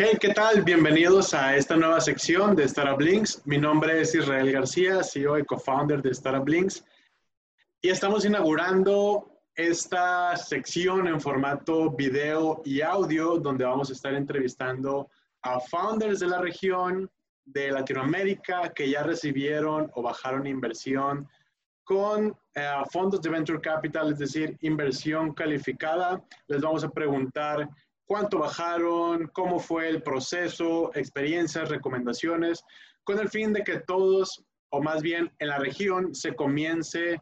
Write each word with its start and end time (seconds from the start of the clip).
Hey, 0.00 0.16
¿qué 0.20 0.28
tal? 0.28 0.62
Bienvenidos 0.62 1.34
a 1.34 1.56
esta 1.56 1.76
nueva 1.76 2.00
sección 2.00 2.54
de 2.54 2.62
Startup 2.66 3.00
Links. 3.00 3.42
Mi 3.46 3.58
nombre 3.58 4.00
es 4.00 4.14
Israel 4.14 4.52
García, 4.52 5.02
CEO 5.02 5.36
y 5.40 5.44
co-founder 5.44 6.00
de 6.00 6.10
Startup 6.10 6.46
Links. 6.46 6.84
Y 7.82 7.88
estamos 7.88 8.24
inaugurando 8.24 9.28
esta 9.56 10.36
sección 10.36 11.08
en 11.08 11.20
formato 11.20 11.90
video 11.90 12.62
y 12.64 12.80
audio, 12.80 13.38
donde 13.40 13.64
vamos 13.64 13.90
a 13.90 13.92
estar 13.94 14.14
entrevistando 14.14 15.10
a 15.42 15.58
founders 15.58 16.20
de 16.20 16.28
la 16.28 16.38
región, 16.38 17.10
de 17.44 17.72
Latinoamérica, 17.72 18.72
que 18.72 18.88
ya 18.88 19.02
recibieron 19.02 19.90
o 19.94 20.02
bajaron 20.02 20.46
inversión 20.46 21.28
con 21.82 22.36
eh, 22.54 22.70
fondos 22.92 23.20
de 23.20 23.30
venture 23.30 23.60
capital, 23.60 24.12
es 24.12 24.18
decir, 24.20 24.56
inversión 24.60 25.34
calificada. 25.34 26.22
Les 26.46 26.60
vamos 26.60 26.84
a 26.84 26.88
preguntar 26.88 27.68
cuánto 28.08 28.38
bajaron, 28.38 29.30
cómo 29.34 29.60
fue 29.60 29.88
el 29.88 30.02
proceso, 30.02 30.90
experiencias, 30.94 31.68
recomendaciones, 31.68 32.64
con 33.04 33.18
el 33.18 33.28
fin 33.28 33.52
de 33.52 33.62
que 33.62 33.80
todos, 33.80 34.42
o 34.70 34.82
más 34.82 35.02
bien 35.02 35.30
en 35.38 35.48
la 35.48 35.58
región, 35.58 36.14
se 36.14 36.34
comience 36.34 37.20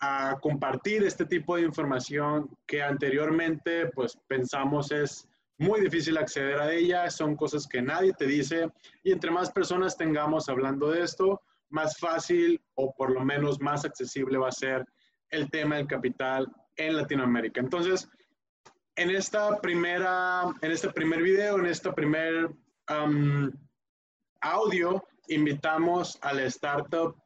a 0.00 0.38
compartir 0.40 1.04
este 1.04 1.26
tipo 1.26 1.56
de 1.56 1.62
información 1.62 2.48
que 2.66 2.82
anteriormente 2.82 3.86
pues 3.94 4.18
pensamos 4.26 4.90
es 4.90 5.28
muy 5.58 5.80
difícil 5.80 6.16
acceder 6.16 6.58
a 6.60 6.72
ella, 6.72 7.08
son 7.10 7.36
cosas 7.36 7.68
que 7.68 7.82
nadie 7.82 8.12
te 8.14 8.26
dice 8.26 8.68
y 9.04 9.12
entre 9.12 9.30
más 9.30 9.52
personas 9.52 9.96
tengamos 9.96 10.48
hablando 10.48 10.90
de 10.90 11.02
esto, 11.02 11.40
más 11.68 11.98
fácil 11.98 12.60
o 12.74 12.92
por 12.94 13.12
lo 13.12 13.24
menos 13.24 13.60
más 13.60 13.84
accesible 13.84 14.38
va 14.38 14.48
a 14.48 14.52
ser 14.52 14.84
el 15.30 15.50
tema 15.50 15.76
del 15.76 15.86
capital 15.86 16.50
en 16.76 16.96
Latinoamérica. 16.96 17.60
Entonces, 17.60 18.08
en 18.96 19.10
esta 19.10 19.60
primera, 19.60 20.44
en 20.60 20.70
este 20.70 20.90
primer 20.90 21.22
video, 21.22 21.58
en 21.58 21.66
este 21.66 21.92
primer 21.92 22.50
audio, 24.40 25.04
invitamos 25.28 26.18
a 26.20 26.32
la 26.34 26.44
startup 26.44 27.16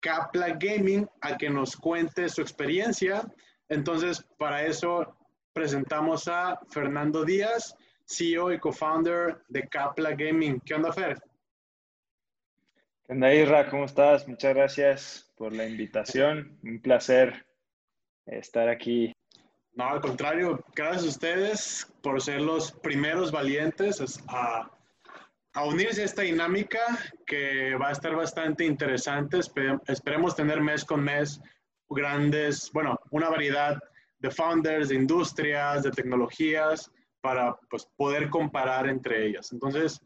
Capla 0.00 0.50
Gaming 0.58 1.08
a 1.20 1.36
que 1.36 1.48
nos 1.48 1.76
cuente 1.76 2.28
su 2.28 2.42
experiencia. 2.42 3.22
Entonces, 3.68 4.24
para 4.38 4.64
eso 4.64 5.16
presentamos 5.52 6.26
a 6.28 6.58
Fernando 6.70 7.24
Díaz, 7.24 7.76
CEO 8.06 8.52
y 8.52 8.58
co-founder 8.58 9.42
de 9.48 9.68
Capla 9.68 10.14
Gaming. 10.14 10.60
¿Qué 10.60 10.74
onda, 10.74 10.92
Fer? 10.92 11.22
¿Qué 13.06 13.12
onda, 13.12 13.32
Isra? 13.32 13.70
¿Cómo 13.70 13.84
estás? 13.84 14.26
Muchas 14.26 14.54
gracias 14.54 15.32
por 15.36 15.54
la 15.54 15.66
invitación. 15.66 16.58
Un 16.62 16.80
placer 16.82 17.46
estar 18.26 18.68
aquí 18.68 19.14
no, 19.74 19.88
al 19.88 20.00
contrario, 20.00 20.64
gracias 20.74 21.04
a 21.04 21.08
ustedes 21.08 21.92
por 22.02 22.20
ser 22.20 22.40
los 22.40 22.70
primeros 22.70 23.32
valientes 23.32 24.22
a, 24.28 24.70
a 25.52 25.64
unirse 25.64 26.02
a 26.02 26.04
esta 26.04 26.22
dinámica 26.22 26.80
que 27.26 27.74
va 27.76 27.88
a 27.88 27.92
estar 27.92 28.14
bastante 28.14 28.64
interesante. 28.64 29.40
esperemos 29.86 30.36
tener 30.36 30.60
mes 30.60 30.84
con 30.84 31.02
mes 31.02 31.40
grandes, 31.88 32.70
bueno, 32.72 32.98
una 33.10 33.28
variedad 33.28 33.78
de 34.18 34.30
founders, 34.30 34.88
de 34.88 34.94
industrias, 34.94 35.82
de 35.82 35.90
tecnologías 35.90 36.90
para 37.20 37.56
pues, 37.68 37.86
poder 37.96 38.30
comparar 38.30 38.88
entre 38.88 39.26
ellas. 39.26 39.52
Entonces, 39.52 40.00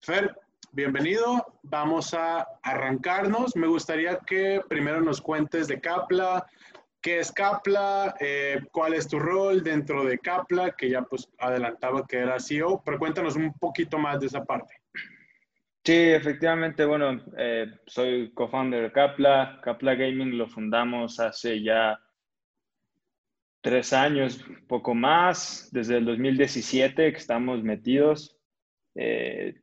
Fer, 0.00 0.34
bienvenido. 0.72 1.58
Vamos 1.62 2.12
a 2.14 2.46
arrancarnos. 2.62 3.56
Me 3.56 3.66
gustaría 3.66 4.18
que 4.18 4.60
primero 4.68 5.00
nos 5.00 5.20
cuentes 5.20 5.68
de 5.68 5.80
Capla, 5.80 6.46
¿Qué 7.02 7.18
es 7.18 7.32
Capla? 7.32 8.14
Eh, 8.20 8.60
¿Cuál 8.70 8.94
es 8.94 9.08
tu 9.08 9.18
rol 9.18 9.64
dentro 9.64 10.04
de 10.04 10.18
Capla? 10.20 10.70
Que 10.70 10.88
ya 10.88 11.02
pues 11.02 11.28
adelantaba 11.38 12.06
que 12.06 12.18
era 12.18 12.38
CEO, 12.38 12.80
pero 12.84 12.98
cuéntanos 12.98 13.34
un 13.34 13.52
poquito 13.54 13.98
más 13.98 14.20
de 14.20 14.26
esa 14.26 14.44
parte. 14.44 14.74
Sí, 15.84 15.94
efectivamente, 15.94 16.84
bueno, 16.84 17.20
eh, 17.36 17.66
soy 17.86 18.32
co-founder 18.32 18.84
de 18.84 18.92
Capla. 18.92 19.60
Capla 19.64 19.96
Gaming 19.96 20.38
lo 20.38 20.48
fundamos 20.48 21.18
hace 21.18 21.60
ya 21.60 21.98
tres 23.60 23.92
años, 23.92 24.44
poco 24.68 24.94
más, 24.94 25.70
desde 25.72 25.96
el 25.96 26.04
2017 26.04 27.10
que 27.10 27.18
estamos 27.18 27.64
metidos 27.64 28.38
eh, 28.94 29.54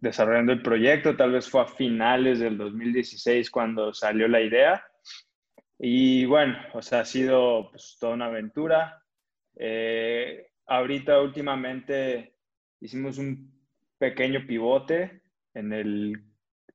desarrollando 0.00 0.52
el 0.52 0.62
proyecto. 0.62 1.14
Tal 1.14 1.32
vez 1.32 1.50
fue 1.50 1.60
a 1.60 1.66
finales 1.66 2.38
del 2.38 2.56
2016 2.56 3.50
cuando 3.50 3.92
salió 3.92 4.28
la 4.28 4.40
idea. 4.40 4.82
Y 5.78 6.24
bueno, 6.24 6.56
o 6.72 6.82
sea, 6.82 7.00
ha 7.00 7.04
sido 7.04 7.70
pues, 7.70 7.96
toda 8.00 8.14
una 8.14 8.26
aventura. 8.26 9.02
Eh, 9.56 10.48
ahorita 10.66 11.20
últimamente 11.20 12.36
hicimos 12.80 13.18
un 13.18 13.52
pequeño 13.98 14.46
pivote 14.46 15.22
en 15.54 15.72
el 15.72 16.22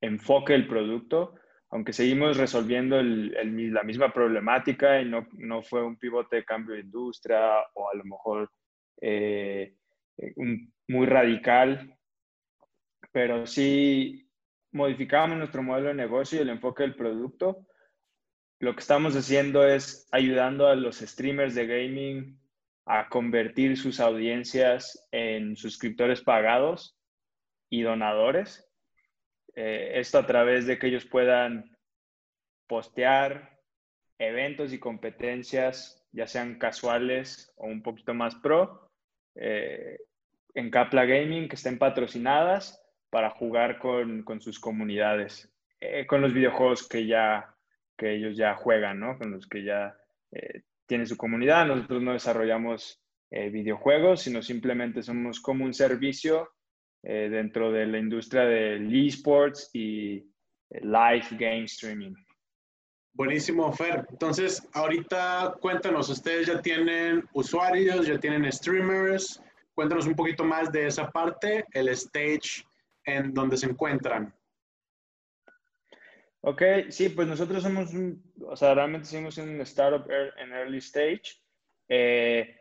enfoque 0.02 0.54
del 0.54 0.68
producto, 0.68 1.36
aunque 1.70 1.94
seguimos 1.94 2.38
resolviendo 2.38 3.00
el, 3.00 3.74
la 3.74 3.84
misma 3.84 4.12
problemática 4.12 5.00
y 5.00 5.06
no, 5.06 5.28
no, 5.34 5.62
fue 5.62 5.84
un 5.84 5.98
pivote 5.98 6.38
de 6.38 6.46
cambio 6.46 6.76
de 6.76 6.82
industria 6.82 7.40
o 7.76 7.90
a 7.90 7.96
lo 7.96 8.04
mejor 8.04 8.52
eh, 9.00 9.76
un, 10.36 10.74
muy 10.88 11.06
radical, 11.06 11.96
pero 13.12 13.46
sí 13.46 14.30
modificamos 14.72 15.38
nuestro 15.38 15.64
modelo 15.64 15.90
de 15.90 15.96
negocio 15.96 16.40
y 16.40 16.42
el 16.42 16.50
enfoque 16.50 16.84
del 16.84 16.96
producto 16.96 17.68
lo 18.62 18.76
que 18.76 18.82
estamos 18.82 19.16
haciendo 19.16 19.68
es 19.68 20.08
ayudando 20.12 20.68
a 20.68 20.76
los 20.76 21.00
streamers 21.00 21.56
de 21.56 21.66
gaming 21.66 22.40
a 22.86 23.10
convertir 23.10 23.76
sus 23.76 24.00
audiencias 24.00 25.08
en 25.12 25.56
suscriptores 25.56 26.22
pagados 26.22 26.96
y 27.72 27.82
donadores. 27.82 28.70
Eh, 29.56 29.94
esto 29.96 30.20
a 30.20 30.28
través 30.28 30.68
de 30.68 30.78
que 30.78 30.88
ellos 30.88 31.06
puedan 31.06 31.76
postear 32.68 33.60
eventos 34.20 34.74
y 34.74 34.80
competencias, 34.80 36.06
ya 36.12 36.28
sean 36.28 36.60
casuales 36.60 37.52
o 37.56 37.66
un 37.66 37.82
poquito 37.82 38.14
más 38.14 38.36
pro, 38.36 38.92
eh, 39.34 39.98
en 40.54 40.70
Capla 40.70 41.06
Gaming, 41.06 41.50
que 41.50 41.56
estén 41.56 41.80
patrocinadas 41.80 42.80
para 43.10 43.32
jugar 43.32 43.80
con, 43.80 44.24
sus 44.40 44.60
comunidades, 44.60 45.52
eh, 45.80 46.06
con 46.06 46.22
los 46.22 46.32
videojuegos 46.32 46.88
que 46.88 47.08
ya 47.08 47.56
que 47.98 48.16
ellos 48.16 48.36
ya 48.38 48.56
juegan, 48.56 49.00
¿no? 49.00 49.18
Con 49.18 49.32
los 49.32 49.48
que 49.48 49.64
ya 49.64 49.96
eh, 50.32 50.62
tienen 50.86 51.08
su 51.08 51.18
comunidad. 51.18 51.66
Nosotros 51.66 52.02
no 52.02 52.14
desarrollamos 52.14 53.02
eh, 53.30 53.50
videojuegos, 53.50 54.22
sino 54.22 54.42
simplemente 54.42 55.04
somos 55.04 55.40
como 55.40 55.66
un 55.66 55.74
servicio 55.74 56.50
eh, 57.04 57.30
dentro 57.30 57.72
de 57.72 57.86
la 57.88 57.98
industria 57.98 58.44
del 58.44 58.94
esports 58.94 59.70
y 59.74 60.30
live 60.70 61.28
game 61.32 61.64
streaming. 61.64 62.14
Buenísimo, 63.14 63.72
Fer. 63.74 64.06
Entonces, 64.10 64.66
ahorita 64.74 65.56
cuéntanos, 65.60 66.10
ustedes 66.10 66.48
ya 66.48 66.62
tienen 66.62 67.28
usuarios, 67.34 68.08
ya 68.08 68.18
tienen 68.18 68.50
streamers. 68.52 69.42
Cuéntanos 69.74 70.08
un 70.08 70.16
poquito 70.16 70.44
más 70.44 70.72
de 70.72 70.88
esa 70.88 71.10
parte, 71.10 71.66
el 71.74 71.90
stage 71.90 72.66
en 73.06 73.34
donde 73.34 73.58
se 73.58 73.68
encuentran. 73.68 74.34
Ok, 76.44 76.64
sí, 76.90 77.10
pues 77.10 77.28
nosotros 77.28 77.62
somos, 77.62 77.94
un, 77.94 78.24
o 78.48 78.56
sea, 78.56 78.74
realmente 78.74 79.08
somos 79.08 79.38
un 79.38 79.62
startup 79.62 80.10
en 80.10 80.52
early 80.52 80.80
stage. 80.80 81.40
Eh, 81.88 82.56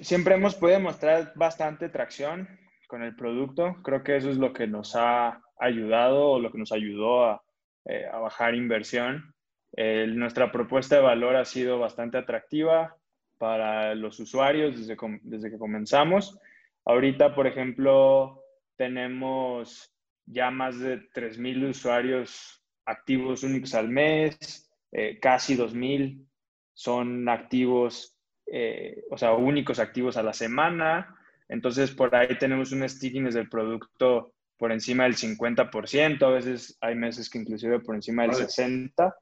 siempre 0.00 0.34
hemos 0.34 0.56
podido 0.56 0.80
mostrar 0.80 1.32
bastante 1.36 1.88
tracción 1.88 2.48
con 2.88 3.04
el 3.04 3.14
producto. 3.14 3.76
Creo 3.84 4.02
que 4.02 4.16
eso 4.16 4.30
es 4.30 4.36
lo 4.36 4.52
que 4.52 4.66
nos 4.66 4.96
ha 4.96 5.40
ayudado 5.60 6.30
o 6.30 6.40
lo 6.40 6.50
que 6.50 6.58
nos 6.58 6.72
ayudó 6.72 7.24
a, 7.24 7.42
eh, 7.84 8.06
a 8.10 8.18
bajar 8.18 8.54
inversión. 8.54 9.34
nuestra 9.76 10.50
propuesta 10.50 10.96
de 10.96 11.02
valor 11.02 11.36
ha 11.36 11.44
sido 11.44 11.78
bastante 11.78 12.18
atractiva 12.18 12.96
para 13.38 13.94
los 13.94 14.18
usuarios 14.18 14.76
desde, 14.76 14.96
desde 15.22 15.50
que 15.50 15.58
comenzamos. 15.58 16.36
Ahorita, 16.84 17.34
por 17.34 17.46
ejemplo, 17.46 18.42
tenemos 18.76 19.92
ya 20.30 20.50
más 20.50 20.78
de 20.78 21.10
3.000 21.10 21.70
usuarios 21.70 22.62
activos 22.84 23.42
únicos 23.42 23.74
al 23.74 23.88
mes, 23.88 24.70
eh, 24.92 25.18
casi 25.20 25.56
2.000 25.56 26.24
son 26.72 27.28
activos, 27.28 28.16
eh, 28.46 29.02
o 29.10 29.18
sea, 29.18 29.32
únicos 29.32 29.78
activos 29.78 30.16
a 30.16 30.22
la 30.22 30.32
semana. 30.32 31.16
Entonces, 31.48 31.90
por 31.90 32.14
ahí 32.14 32.38
tenemos 32.38 32.72
un 32.72 32.88
stickiness 32.88 33.34
del 33.34 33.48
producto 33.48 34.32
por 34.56 34.72
encima 34.72 35.04
del 35.04 35.16
50%, 35.16 36.26
a 36.26 36.30
veces 36.30 36.76
hay 36.80 36.96
meses 36.96 37.30
que 37.30 37.38
inclusive 37.38 37.78
por 37.78 37.94
encima 37.94 38.22
del 38.22 38.32
60% 38.32 39.14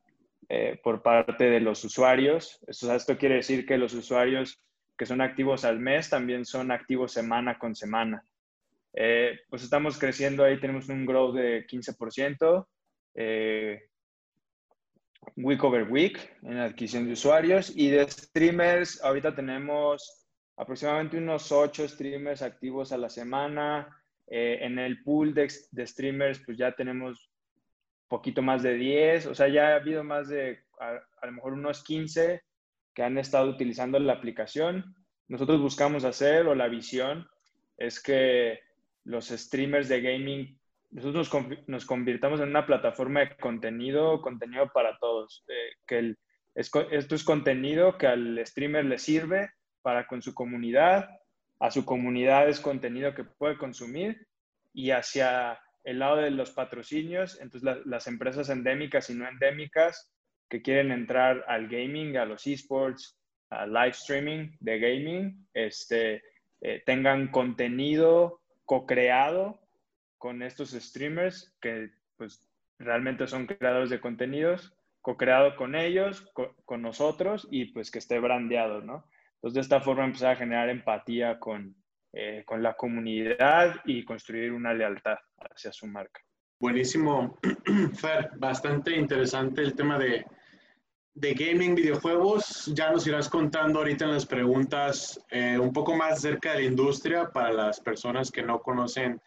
eh, 0.49 0.81
por 0.83 1.03
parte 1.03 1.51
de 1.51 1.61
los 1.61 1.85
usuarios. 1.85 2.59
Esto, 2.67 2.95
esto 2.95 3.19
quiere 3.19 3.37
decir 3.37 3.67
que 3.67 3.77
los 3.77 3.93
usuarios 3.95 4.63
que 4.97 5.05
son 5.05 5.21
activos 5.21 5.65
al 5.65 5.79
mes 5.79 6.09
también 6.09 6.47
son 6.47 6.71
activos 6.71 7.13
semana 7.13 7.59
con 7.59 7.75
semana. 7.75 8.25
Eh, 8.99 9.41
pues 9.51 9.63
estamos 9.63 9.99
creciendo 9.99 10.43
ahí, 10.43 10.59
tenemos 10.59 10.89
un 10.89 11.05
growth 11.05 11.35
de 11.35 11.67
15%, 11.67 12.67
eh, 13.15 13.83
week 15.37 15.63
over 15.63 15.83
week 15.91 16.39
en 16.43 16.57
adquisición 16.57 17.05
de 17.05 17.13
usuarios 17.13 17.71
y 17.77 17.91
de 17.91 18.09
streamers, 18.09 19.03
ahorita 19.03 19.35
tenemos 19.35 20.27
aproximadamente 20.57 21.19
unos 21.19 21.53
8 21.53 21.89
streamers 21.89 22.41
activos 22.41 22.91
a 22.91 22.97
la 22.97 23.11
semana. 23.11 24.03
Eh, 24.29 24.59
en 24.63 24.79
el 24.79 25.05
pool 25.05 25.35
de, 25.35 25.53
de, 25.71 25.87
streamers, 25.87 26.41
pues 26.45 26.59
ya 26.59 26.73
tenemos 26.73 27.31
poquito 28.09 28.43
más 28.43 28.63
de 28.63 28.75
10, 28.75 29.27
o 29.27 29.35
sea, 29.35 29.47
ya 29.47 29.69
ha 29.69 29.77
habido 29.77 30.03
más 30.03 30.29
de 30.29 30.65
a, 30.81 30.99
a 31.21 31.27
lo 31.27 31.33
mejor 31.33 31.53
unos 31.53 31.85
15 31.85 32.43
que 32.93 33.03
han 33.05 33.19
estado 33.19 33.51
utilizando 33.51 34.01
la 34.01 34.15
aplicación. 34.15 34.97
Nosotros 35.29 35.61
buscamos 35.61 36.05
hacer, 36.05 36.47
o 36.47 36.57
la 36.57 36.67
visión, 36.67 37.29
es 37.77 38.03
que 38.03 38.59
los 39.07 39.29
streamers 39.29 39.89
de 39.89 40.01
gaming, 40.01 40.59
nosotros 40.91 41.31
nos, 41.67 41.87
convirtamos 41.87 42.41
en 42.41 42.49
una 42.49 42.67
plataforma 42.67 43.21
de 43.21 43.37
contenido, 43.37 44.21
contenido 44.21 44.71
para 44.73 44.99
todos, 44.99 45.45
eh, 45.49 45.77
que 45.87 46.15
esto 46.55 47.15
es 47.15 47.25
contenido 47.25 47.99
que 47.99 48.07
al 48.07 48.45
streamer 48.45 48.85
le 48.85 48.99
sirve 48.99 49.51
para 49.83 50.07
con 50.07 50.23
su 50.23 50.35
comunidad, 50.35 51.09
a 51.61 51.71
su 51.71 51.85
comunidad 51.85 52.49
es 52.49 52.61
contenido 52.61 53.15
que 53.15 53.25
puede 53.25 53.59
consumir 53.59 54.27
y 54.73 54.91
hacia 54.91 55.61
el 55.85 56.01
lado 56.01 56.17
de 56.17 56.31
los 56.31 56.51
patrocinios, 56.51 57.41
entonces 57.41 57.85
las 57.85 58.07
empresas 58.09 58.49
endémicas 58.49 59.09
y 59.11 59.15
no 59.15 59.29
endémicas 59.29 60.13
que 60.49 60.63
quieren 60.63 60.91
entrar 60.91 61.45
al 61.47 61.69
gaming, 61.69 62.17
a 62.17 62.25
los 62.25 62.47
esports, 62.47 63.17
al 63.51 63.73
live 63.73 63.91
streaming 63.91 64.57
de 64.59 64.79
gaming, 64.81 65.47
este, 65.55 66.23
eh, 66.61 66.83
tengan 66.85 67.29
contenido 67.29 68.41
co-creado 68.67 69.61
con 70.19 70.43
estos 70.43 70.71
streamers 70.71 71.57
que 71.61 71.91
pues 72.17 72.47
realmente 72.79 73.27
son 73.27 73.47
creadores 73.47 73.91
de 73.91 74.01
contenidos, 74.01 74.75
co-creado 75.01 75.57
con 75.57 75.75
ellos, 75.75 76.31
con 76.65 76.83
nosotros 76.83 77.47
y 77.51 77.67
pues 77.67 77.91
que 77.91 77.99
esté 77.99 78.19
brandeado, 78.19 78.83
¿no? 78.83 79.09
Entonces 79.37 79.55
de 79.55 79.61
esta 79.61 79.81
forma 79.81 80.05
empezar 80.05 80.33
a 80.33 80.37
generar 80.37 80.69
empatía 80.69 81.39
con, 81.39 81.77
eh, 82.13 82.43
con 82.45 82.63
la 82.63 82.75
comunidad 82.75 83.77
y 83.85 84.05
construir 84.05 84.53
una 84.53 84.75
lealtad 84.75 85.19
hacia 85.39 85.73
su 85.73 85.87
marca. 85.87 86.21
Buenísimo, 86.59 87.39
Fer, 88.01 88.31
bastante 88.37 88.97
interesante 88.97 89.61
el 89.63 89.75
tema 89.75 89.99
de, 89.99 90.25
de 91.17 91.33
gaming, 91.33 91.75
videojuegos. 91.75 92.71
Ya 92.75 92.91
nos 92.91 93.07
irás 93.07 93.29
contando 93.29 93.79
ahorita 93.79 94.05
en 94.05 94.13
las 94.13 94.27
preguntas 94.27 95.19
eh, 95.31 95.59
un 95.59 95.73
poco 95.73 95.97
más 95.97 96.19
acerca 96.19 96.53
de 96.53 96.57
la 96.61 96.67
industria 96.67 97.31
para 97.33 97.53
las 97.53 97.81
personas 97.81 98.31
que 98.31 98.43
no 98.43 98.61
conocen 98.61 99.21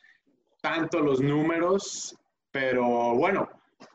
tanto 0.62 1.00
los 1.00 1.20
números. 1.20 2.16
Pero 2.52 3.16
bueno, 3.16 3.50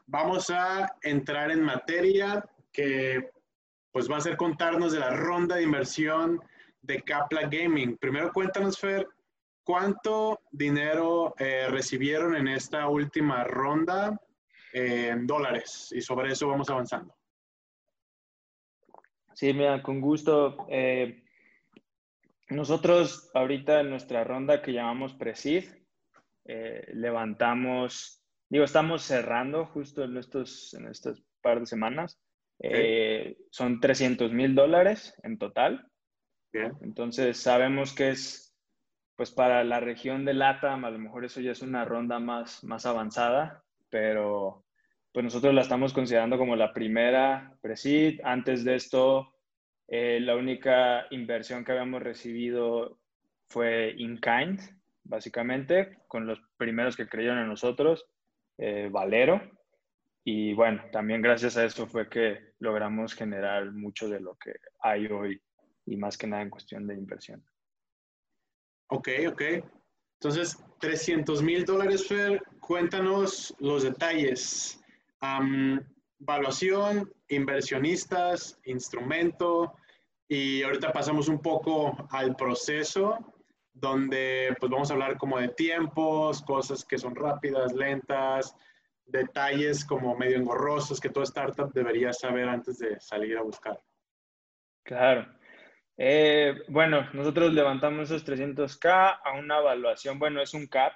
vamos 0.06 0.50
a 0.50 0.92
entrar 1.02 1.52
en 1.52 1.62
materia 1.62 2.44
que 2.72 3.30
pues 3.92 4.10
va 4.10 4.16
a 4.16 4.22
ser 4.22 4.36
contarnos 4.36 4.92
de 4.92 4.98
la 4.98 5.10
ronda 5.10 5.54
de 5.54 5.62
inversión 5.62 6.40
de 6.82 7.00
Capla 7.02 7.42
Gaming. 7.42 7.96
Primero 7.96 8.32
cuéntanos, 8.32 8.76
Fer, 8.76 9.06
¿cuánto 9.62 10.40
dinero 10.50 11.32
eh, 11.38 11.68
recibieron 11.70 12.34
en 12.34 12.48
esta 12.48 12.88
última 12.88 13.44
ronda 13.44 14.20
en 14.72 15.28
dólares? 15.28 15.92
Y 15.94 16.00
sobre 16.00 16.32
eso 16.32 16.48
vamos 16.48 16.68
avanzando. 16.70 17.13
Sí, 19.34 19.52
mira, 19.52 19.82
con 19.82 20.00
gusto. 20.00 20.66
Eh, 20.68 21.24
nosotros 22.50 23.30
ahorita 23.34 23.80
en 23.80 23.90
nuestra 23.90 24.22
ronda 24.22 24.62
que 24.62 24.72
llamamos 24.72 25.14
Presid, 25.14 25.64
eh, 26.44 26.86
levantamos, 26.94 28.22
digo, 28.48 28.64
estamos 28.64 29.02
cerrando 29.02 29.66
justo 29.66 30.04
en, 30.04 30.16
estos, 30.16 30.72
en 30.74 30.86
estas 30.86 31.22
par 31.42 31.60
de 31.60 31.66
semanas. 31.66 32.20
Eh, 32.60 33.36
son 33.50 33.80
300 33.80 34.32
mil 34.32 34.54
dólares 34.54 35.14
en 35.22 35.38
total. 35.38 35.88
Entonces 36.82 37.36
sabemos 37.36 37.92
que 37.92 38.10
es, 38.10 38.56
pues 39.16 39.32
para 39.32 39.64
la 39.64 39.80
región 39.80 40.24
de 40.24 40.34
LATAM, 40.34 40.84
a 40.84 40.90
lo 40.90 41.00
mejor 41.00 41.24
eso 41.24 41.40
ya 41.40 41.50
es 41.50 41.62
una 41.62 41.84
ronda 41.84 42.20
más, 42.20 42.62
más 42.62 42.86
avanzada, 42.86 43.64
pero 43.90 44.63
pues 45.14 45.22
nosotros 45.22 45.54
la 45.54 45.60
estamos 45.60 45.92
considerando 45.92 46.36
como 46.36 46.56
la 46.56 46.72
primera 46.72 47.56
Presid. 47.62 48.20
Antes 48.24 48.64
de 48.64 48.74
esto, 48.74 49.32
eh, 49.86 50.18
la 50.20 50.34
única 50.34 51.06
inversión 51.12 51.64
que 51.64 51.70
habíamos 51.70 52.02
recibido 52.02 52.98
fue 53.46 53.94
in 53.96 54.18
kind, 54.20 54.60
básicamente, 55.04 55.98
con 56.08 56.26
los 56.26 56.40
primeros 56.56 56.96
que 56.96 57.06
creyeron 57.06 57.38
en 57.38 57.46
nosotros, 57.46 58.04
eh, 58.58 58.88
Valero. 58.90 59.40
Y 60.24 60.52
bueno, 60.52 60.82
también 60.90 61.22
gracias 61.22 61.56
a 61.56 61.64
eso 61.64 61.86
fue 61.86 62.08
que 62.08 62.54
logramos 62.58 63.14
generar 63.14 63.70
mucho 63.70 64.08
de 64.08 64.18
lo 64.18 64.34
que 64.34 64.54
hay 64.80 65.06
hoy 65.06 65.40
y 65.86 65.96
más 65.96 66.18
que 66.18 66.26
nada 66.26 66.42
en 66.42 66.50
cuestión 66.50 66.88
de 66.88 66.94
inversión. 66.94 67.40
Ok, 68.88 69.10
ok. 69.28 69.42
Entonces, 70.14 70.58
300 70.80 71.40
mil 71.40 71.64
dólares, 71.64 72.08
Fer. 72.08 72.42
Cuéntanos 72.58 73.54
los 73.60 73.84
detalles. 73.84 74.83
Um, 75.24 75.80
inversionistas, 77.28 78.60
instrumento, 78.64 79.74
y 80.28 80.62
ahorita 80.62 80.92
pasamos 80.92 81.28
un 81.28 81.40
poco 81.40 82.08
al 82.10 82.36
proceso, 82.36 83.34
donde 83.72 84.54
pues 84.60 84.70
vamos 84.70 84.90
a 84.90 84.94
hablar 84.94 85.16
como 85.18 85.38
de 85.38 85.48
tiempos, 85.48 86.42
cosas 86.42 86.84
que 86.84 86.98
son 86.98 87.14
rápidas, 87.14 87.72
lentas, 87.74 88.54
detalles 89.04 89.84
como 89.84 90.16
medio 90.16 90.36
engorrosos 90.36 91.00
que 91.00 91.10
toda 91.10 91.24
startup 91.24 91.72
debería 91.72 92.12
saber 92.12 92.48
antes 92.48 92.78
de 92.78 92.98
salir 93.00 93.36
a 93.36 93.42
buscar. 93.42 93.80
Claro. 94.84 95.26
Eh, 95.96 96.62
bueno, 96.68 97.08
nosotros 97.12 97.52
levantamos 97.52 98.10
esos 98.10 98.26
300K 98.26 99.20
a 99.24 99.32
una 99.38 99.58
evaluación, 99.58 100.18
bueno, 100.18 100.42
es 100.42 100.54
un 100.54 100.66
CAP, 100.66 100.94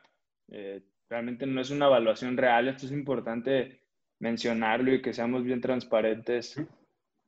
eh, 0.50 0.82
realmente 1.08 1.46
no 1.46 1.60
es 1.60 1.70
una 1.70 1.86
evaluación 1.86 2.36
real, 2.36 2.68
esto 2.68 2.86
es 2.86 2.92
importante 2.92 3.87
mencionarlo 4.20 4.92
y 4.92 5.02
que 5.02 5.12
seamos 5.12 5.44
bien 5.44 5.60
transparentes. 5.60 6.56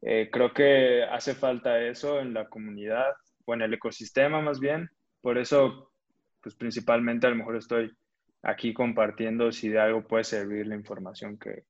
Eh, 0.03 0.29
creo 0.33 0.53
que 0.53 1.05
hace 1.05 1.35
falta 1.35 1.83
eso 1.83 2.21
en 2.21 2.35
la 2.35 2.49
comunidad 2.49 3.13
o 3.45 3.55
en 3.55 3.63
el 3.63 3.75
ecosistema 3.75 4.41
más 4.41 4.61
bien. 4.61 4.91
Por 5.21 5.39
eso, 5.39 5.93
pues 6.41 6.55
principalmente 6.55 7.27
a 7.27 7.31
lo 7.31 7.37
mejor 7.37 7.57
estoy 7.57 7.93
aquí 8.43 8.73
compartiendo 8.73 9.53
si 9.53 9.69
de 9.69 9.81
algo 9.81 10.07
puede 10.07 10.25
servir 10.25 10.67
la 10.67 10.75
información 10.75 11.39
que, 11.39 11.65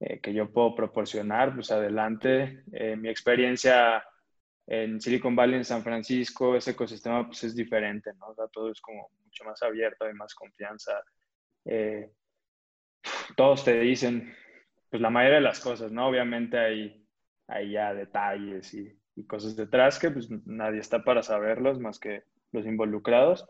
eh, 0.00 0.20
que 0.20 0.32
yo 0.32 0.50
puedo 0.52 0.74
proporcionar, 0.74 1.54
pues 1.54 1.70
adelante. 1.70 2.64
Eh, 2.72 2.96
mi 2.96 3.08
experiencia 3.08 4.04
en 4.66 5.00
Silicon 5.00 5.34
Valley, 5.34 5.56
en 5.56 5.64
San 5.64 5.82
Francisco, 5.82 6.54
ese 6.54 6.70
ecosistema 6.70 7.26
pues 7.26 7.42
es 7.44 7.56
diferente, 7.56 8.12
¿no? 8.14 8.32
todo 8.52 8.70
es 8.70 8.80
como 8.80 9.10
mucho 9.24 9.44
más 9.44 9.60
abierto, 9.62 10.04
hay 10.04 10.14
más 10.14 10.34
confianza 10.34 11.02
todos 13.36 13.64
te 13.64 13.78
dicen, 13.80 14.34
pues 14.90 15.00
la 15.00 15.10
mayoría 15.10 15.36
de 15.36 15.42
las 15.42 15.60
cosas, 15.60 15.90
¿no? 15.90 16.06
Obviamente 16.06 16.58
hay, 16.58 17.06
hay 17.48 17.72
ya 17.72 17.94
detalles 17.94 18.72
y, 18.74 18.98
cosas 19.26 19.54
detrás 19.54 19.98
que 19.98 20.10
pues 20.10 20.30
nadie 20.46 20.80
está 20.80 21.04
para 21.04 21.22
saberlos 21.22 21.78
más 21.78 21.98
que 21.98 22.24
los 22.50 22.66
involucrados. 22.66 23.46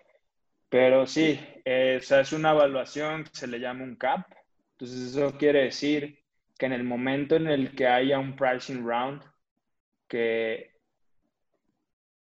Pero 0.68 1.06
sí, 1.06 1.38
eh, 1.64 1.98
o 2.00 2.02
sea, 2.02 2.20
es 2.20 2.32
una 2.32 2.50
evaluación 2.50 3.24
que 3.24 3.30
se 3.32 3.46
le 3.46 3.60
llama 3.60 3.84
un 3.84 3.96
CAP. 3.96 4.26
Entonces 4.72 5.14
eso 5.14 5.36
quiere 5.38 5.64
decir 5.64 6.18
que 6.58 6.66
en 6.66 6.72
el 6.72 6.84
momento 6.84 7.36
en 7.36 7.46
el 7.46 7.74
que 7.74 7.86
haya 7.86 8.18
un 8.18 8.36
pricing 8.36 8.84
round, 8.84 9.22
que 10.08 10.72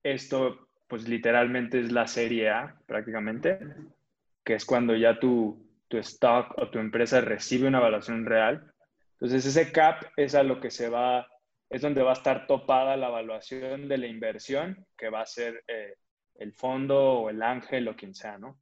esto 0.02 0.68
pues 0.88 1.08
literalmente 1.08 1.80
es 1.80 1.90
la 1.90 2.06
serie 2.06 2.50
A 2.50 2.78
prácticamente, 2.86 3.58
que 4.44 4.54
es 4.54 4.64
cuando 4.64 4.94
ya 4.94 5.18
tú 5.18 5.71
tu 5.92 5.99
stock 5.99 6.56
o 6.56 6.70
tu 6.70 6.78
empresa 6.78 7.20
recibe 7.20 7.68
una 7.68 7.76
evaluación 7.76 8.25
real. 8.25 8.64
Entonces 9.12 9.44
ese 9.44 9.70
CAP 9.72 10.04
es 10.16 10.34
a 10.34 10.42
lo 10.42 10.58
que 10.58 10.70
se 10.70 10.88
va, 10.88 11.28
es 11.68 11.82
donde 11.82 12.02
va 12.02 12.12
a 12.12 12.14
estar 12.14 12.46
topada 12.46 12.96
la 12.96 13.08
evaluación 13.08 13.88
de 13.88 13.99
la 13.99 14.06
inversión 14.06 14.87
que 14.96 15.11
va 15.11 15.20
a 15.20 15.26
ser 15.26 15.62
eh, 15.68 15.96
el 16.37 16.54
fondo 16.54 16.99
o 16.99 17.28
el 17.28 17.42
ángel 17.42 17.88
o 17.88 17.94
quien 17.94 18.14
sea, 18.14 18.38
¿no? 18.38 18.58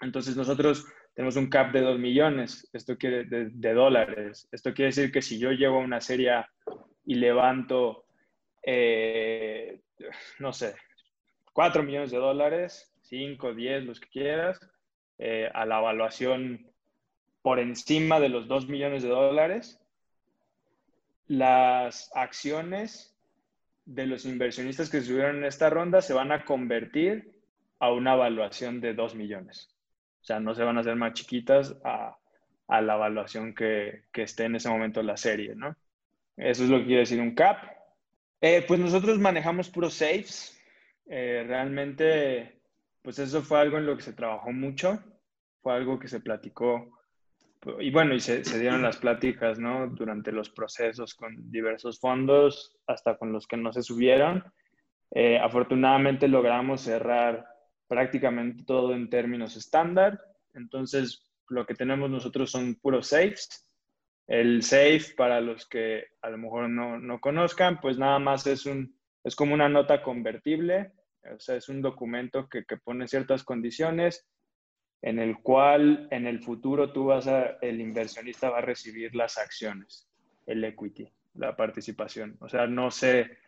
Entonces 0.00 0.38
nosotros 0.38 0.86
tenemos 1.14 1.36
un 1.36 1.50
CAP 1.50 1.74
de 1.74 1.82
2 1.82 1.98
millones, 1.98 2.66
esto 2.72 2.96
quiere, 2.96 3.24
de, 3.24 3.74
dólares. 3.74 4.48
Esto 4.50 4.72
quiere 4.72 4.86
decir 4.86 5.12
que 5.12 5.20
si 5.20 5.38
yo 5.38 5.52
llego 5.52 5.76
a 5.76 5.84
una 5.84 6.00
serie 6.00 6.32
y 7.04 7.16
levanto, 7.16 8.06
eh, 8.62 9.82
no 10.38 10.54
sé, 10.54 10.76
4 11.52 11.82
millones 11.82 12.10
de 12.10 12.16
dólares, 12.16 12.90
5, 13.02 13.52
10, 13.52 13.84
los 13.84 14.00
que 14.00 14.08
quieras, 14.08 14.58
eh, 15.18 15.50
a 15.52 15.66
la 15.66 15.78
evaluación 15.80 16.70
por 17.42 17.58
encima 17.58 18.20
de 18.20 18.28
los 18.28 18.48
2 18.48 18.68
millones 18.68 19.02
de 19.02 19.08
dólares, 19.08 19.80
las 21.26 22.10
acciones 22.14 23.14
de 23.84 24.06
los 24.06 24.24
inversionistas 24.24 24.90
que 24.90 24.98
estuvieron 24.98 25.38
en 25.38 25.44
esta 25.44 25.70
ronda 25.70 26.02
se 26.02 26.14
van 26.14 26.32
a 26.32 26.44
convertir 26.44 27.32
a 27.78 27.92
una 27.92 28.14
evaluación 28.14 28.80
de 28.80 28.94
2 28.94 29.14
millones. 29.14 29.74
O 30.20 30.24
sea, 30.24 30.40
no 30.40 30.54
se 30.54 30.62
van 30.62 30.76
a 30.76 30.80
hacer 30.80 30.96
más 30.96 31.14
chiquitas 31.14 31.76
a, 31.84 32.16
la 32.68 32.94
evaluación 32.94 33.54
que, 33.54 34.02
que, 34.12 34.22
esté 34.22 34.44
en 34.44 34.56
ese 34.56 34.68
momento 34.68 35.02
la 35.02 35.16
serie, 35.16 35.54
¿no? 35.54 35.74
Eso 36.36 36.64
es 36.64 36.70
lo 36.70 36.78
que 36.78 36.86
quiere 36.86 37.00
decir 37.00 37.20
un 37.20 37.34
CAP. 37.34 37.64
Eh, 38.40 38.64
pues 38.68 38.78
nosotros 38.78 39.18
manejamos 39.18 39.70
puros 39.70 39.94
safes. 39.94 40.54
Eh, 41.06 41.44
realmente, 41.46 42.57
pues 43.02 43.18
eso 43.18 43.42
fue 43.42 43.60
algo 43.60 43.78
en 43.78 43.86
lo 43.86 43.96
que 43.96 44.02
se 44.02 44.12
trabajó 44.12 44.52
mucho, 44.52 45.02
fue 45.62 45.74
algo 45.74 45.98
que 45.98 46.08
se 46.08 46.20
platicó 46.20 46.98
y 47.80 47.90
bueno, 47.90 48.14
y 48.14 48.20
se, 48.20 48.42
dieron 48.58 48.82
las 48.82 48.98
pláticas, 48.98 49.58
¿no? 49.58 49.88
Durante 49.88 50.30
los 50.30 50.48
procesos 50.50 51.14
con 51.14 51.50
diversos 51.50 51.98
fondos, 51.98 52.76
hasta 52.86 53.16
con 53.16 53.32
los 53.32 53.46
que 53.46 53.56
no 53.56 53.72
se 53.72 53.82
subieron. 53.82 54.44
Eh, 55.10 55.38
afortunadamente 55.38 56.28
logramos 56.28 56.82
cerrar 56.82 57.46
prácticamente 57.88 58.64
todo 58.64 58.94
en 58.94 59.10
términos 59.10 59.56
estándar. 59.56 60.20
Entonces, 60.54 61.28
lo 61.48 61.66
que 61.66 61.74
tenemos 61.74 62.08
nosotros 62.08 62.50
son 62.50 62.76
puros 62.76 63.08
safes. 63.08 63.68
El 64.26 64.62
safe, 64.62 65.14
para 65.16 65.40
los 65.40 65.66
que 65.66 66.04
a 66.22 66.30
lo 66.30 66.38
mejor 66.38 66.68
no, 66.68 66.98
no 66.98 67.20
conozcan, 67.20 67.80
pues 67.80 67.98
nada 67.98 68.18
más 68.18 68.46
es, 68.46 68.66
un, 68.66 68.94
es 69.24 69.34
como 69.34 69.54
una 69.54 69.68
nota 69.68 70.02
convertible. 70.02 70.92
O 71.34 71.40
sea, 71.40 71.56
es 71.56 71.68
un 71.68 71.82
documento 71.82 72.48
que, 72.48 72.64
que 72.64 72.76
pone 72.76 73.08
ciertas 73.08 73.44
condiciones 73.44 74.26
en 75.02 75.18
el 75.18 75.38
cual 75.40 76.08
en 76.10 76.26
el 76.26 76.40
futuro 76.40 76.92
tú 76.92 77.06
vas 77.06 77.26
a, 77.28 77.58
el 77.60 77.80
inversionista 77.80 78.50
va 78.50 78.58
a 78.58 78.62
recibir 78.62 79.14
las 79.14 79.38
acciones, 79.38 80.08
el 80.46 80.64
equity, 80.64 81.12
la 81.34 81.56
participación. 81.56 82.36
O 82.40 82.48
sea, 82.48 82.66
no 82.66 82.90
sé, 82.90 83.38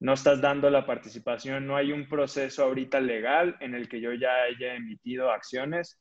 no 0.00 0.12
estás 0.12 0.40
dando 0.40 0.68
la 0.70 0.86
participación, 0.86 1.66
no 1.66 1.76
hay 1.76 1.92
un 1.92 2.08
proceso 2.08 2.64
ahorita 2.64 3.00
legal 3.00 3.56
en 3.60 3.74
el 3.74 3.88
que 3.88 4.00
yo 4.00 4.12
ya 4.12 4.42
haya 4.42 4.74
emitido 4.74 5.30
acciones 5.30 5.98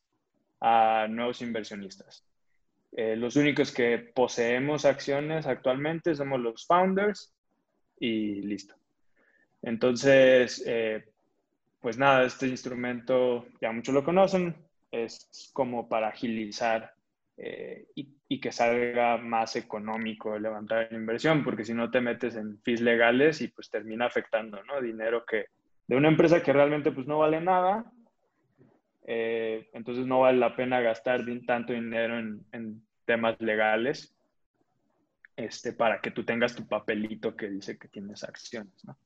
a 0.60 1.08
nuevos 1.10 1.42
inversionistas. 1.42 2.26
Eh, 2.92 3.16
los 3.16 3.36
únicos 3.36 3.72
que 3.72 3.98
poseemos 4.00 4.86
acciones 4.86 5.46
actualmente 5.46 6.16
somos 6.16 6.40
los 6.40 6.66
founders 6.66 7.34
y 8.00 8.42
listo. 8.42 8.76
Entonces, 9.62 10.64
eh, 10.66 11.06
pues 11.88 11.98
nada, 11.98 12.26
este 12.26 12.48
instrumento 12.50 13.46
ya 13.62 13.72
muchos 13.72 13.96
lo 13.96 14.04
conocen, 14.04 14.54
es 14.92 15.50
como 15.54 15.88
para 15.88 16.10
agilizar 16.10 16.94
eh, 17.38 17.88
y, 17.96 18.42
que 18.42 18.52
salga 18.52 19.16
más 19.16 19.56
económico 19.56 20.38
levantar 20.38 20.90
la 20.92 20.98
inversión, 20.98 21.46
porque 21.46 21.64
si 21.64 21.74
no 21.74 21.90
te 21.90 22.02
metes 22.02 22.36
en 22.36 22.60
fees 22.60 22.82
legales 22.82 23.40
y 23.40 23.48
pues 23.48 23.70
termina 23.70 24.06
afectando, 24.06 24.62
¿no? 24.66 24.82
Dinero 24.82 25.24
que 25.26 25.46
de 25.88 25.96
una 25.96 26.10
empresa 26.10 26.44
que 26.44 26.52
realmente 26.52 26.92
pues 26.92 27.08
no 27.08 27.20
vale 27.20 27.40
nada, 27.40 27.90
eh, 29.06 29.70
entonces 29.72 30.06
no 30.06 30.20
vale 30.20 30.40
la 30.40 30.58
pena 30.58 30.82
gastar 30.82 31.22
tanto 31.46 31.72
dinero 31.72 32.20
en, 32.20 32.84
temas 33.06 33.40
legales 33.40 34.14
este, 35.38 35.72
para 35.72 36.02
que 36.02 36.12
tú 36.12 36.26
tengas 36.26 36.54
tu 36.54 36.68
papelito 36.68 37.34
que 37.38 37.50
dice 37.50 37.78
que 37.78 37.88
tienes 37.88 38.26
acciones, 38.26 38.84
¿no? 38.84 38.98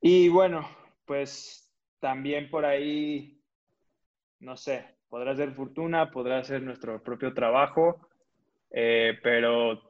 Y 0.00 0.30
bueno, 0.30 0.66
pues 1.04 1.65
también 2.00 2.50
por 2.50 2.64
ahí 2.64 3.36
no 4.40 4.56
sé, 4.56 4.84
podrá 5.08 5.34
ser 5.34 5.52
fortuna, 5.52 6.10
podrá 6.10 6.42
ser 6.44 6.62
nuestro 6.62 7.02
propio 7.02 7.32
trabajo, 7.32 8.08
eh, 8.70 9.18
pero 9.22 9.80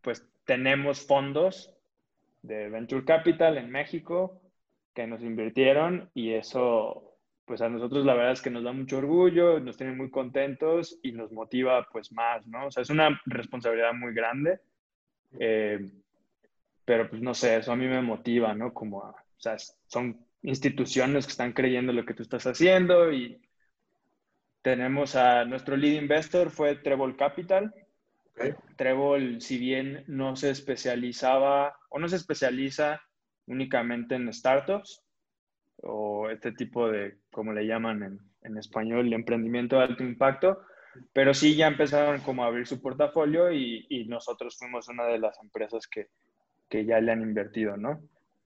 pues 0.00 0.26
tenemos 0.44 1.06
fondos 1.06 1.74
de 2.42 2.68
Venture 2.68 3.04
Capital 3.04 3.58
en 3.58 3.70
México 3.70 4.40
que 4.94 5.06
nos 5.06 5.22
invirtieron 5.22 6.10
y 6.14 6.32
eso, 6.32 7.16
pues 7.44 7.60
a 7.62 7.68
nosotros 7.68 8.04
la 8.04 8.14
verdad 8.14 8.32
es 8.32 8.42
que 8.42 8.50
nos 8.50 8.64
da 8.64 8.72
mucho 8.72 8.98
orgullo, 8.98 9.60
nos 9.60 9.76
tiene 9.76 9.92
muy 9.92 10.10
contentos 10.10 10.98
y 11.02 11.12
nos 11.12 11.32
motiva 11.32 11.86
pues 11.92 12.12
más, 12.12 12.46
¿no? 12.46 12.66
O 12.66 12.70
sea, 12.70 12.82
es 12.82 12.90
una 12.90 13.20
responsabilidad 13.26 13.92
muy 13.94 14.12
grande, 14.12 14.60
eh, 15.38 15.88
pero 16.84 17.08
pues 17.08 17.22
no 17.22 17.32
sé, 17.32 17.56
eso 17.56 17.72
a 17.72 17.76
mí 17.76 17.86
me 17.86 18.02
motiva, 18.02 18.54
¿no? 18.54 18.74
Como, 18.74 19.14
o 19.42 19.56
sea, 19.56 19.56
son 19.88 20.24
instituciones 20.42 21.26
que 21.26 21.32
están 21.32 21.52
creyendo 21.52 21.92
lo 21.92 22.04
que 22.04 22.14
tú 22.14 22.22
estás 22.22 22.46
haciendo 22.46 23.12
y 23.12 23.40
tenemos 24.62 25.16
a 25.16 25.44
nuestro 25.44 25.76
lead 25.76 26.00
investor 26.00 26.50
fue 26.50 26.76
Trevor 26.76 27.16
Capital. 27.16 27.74
Trevor, 28.76 29.40
si 29.40 29.58
bien 29.58 30.04
no 30.06 30.36
se 30.36 30.50
especializaba 30.50 31.76
o 31.90 31.98
no 31.98 32.08
se 32.08 32.16
especializa 32.16 33.02
únicamente 33.46 34.14
en 34.14 34.32
startups 34.32 35.02
o 35.82 36.30
este 36.30 36.52
tipo 36.52 36.88
de, 36.88 37.18
como 37.32 37.52
le 37.52 37.66
llaman 37.66 38.02
en, 38.04 38.20
en 38.42 38.58
español, 38.58 39.12
emprendimiento 39.12 39.76
de 39.76 39.82
alto 39.82 40.04
impacto, 40.04 40.60
pero 41.12 41.34
sí 41.34 41.56
ya 41.56 41.66
empezaron 41.66 42.20
como 42.20 42.44
a 42.44 42.46
abrir 42.46 42.68
su 42.68 42.80
portafolio 42.80 43.50
y, 43.50 43.86
y 43.88 44.04
nosotros 44.04 44.56
fuimos 44.56 44.88
una 44.88 45.06
de 45.06 45.18
las 45.18 45.36
empresas 45.42 45.88
que, 45.88 46.10
que 46.68 46.84
ya 46.84 47.00
le 47.00 47.10
han 47.10 47.22
invertido, 47.22 47.76
¿no? 47.76 48.00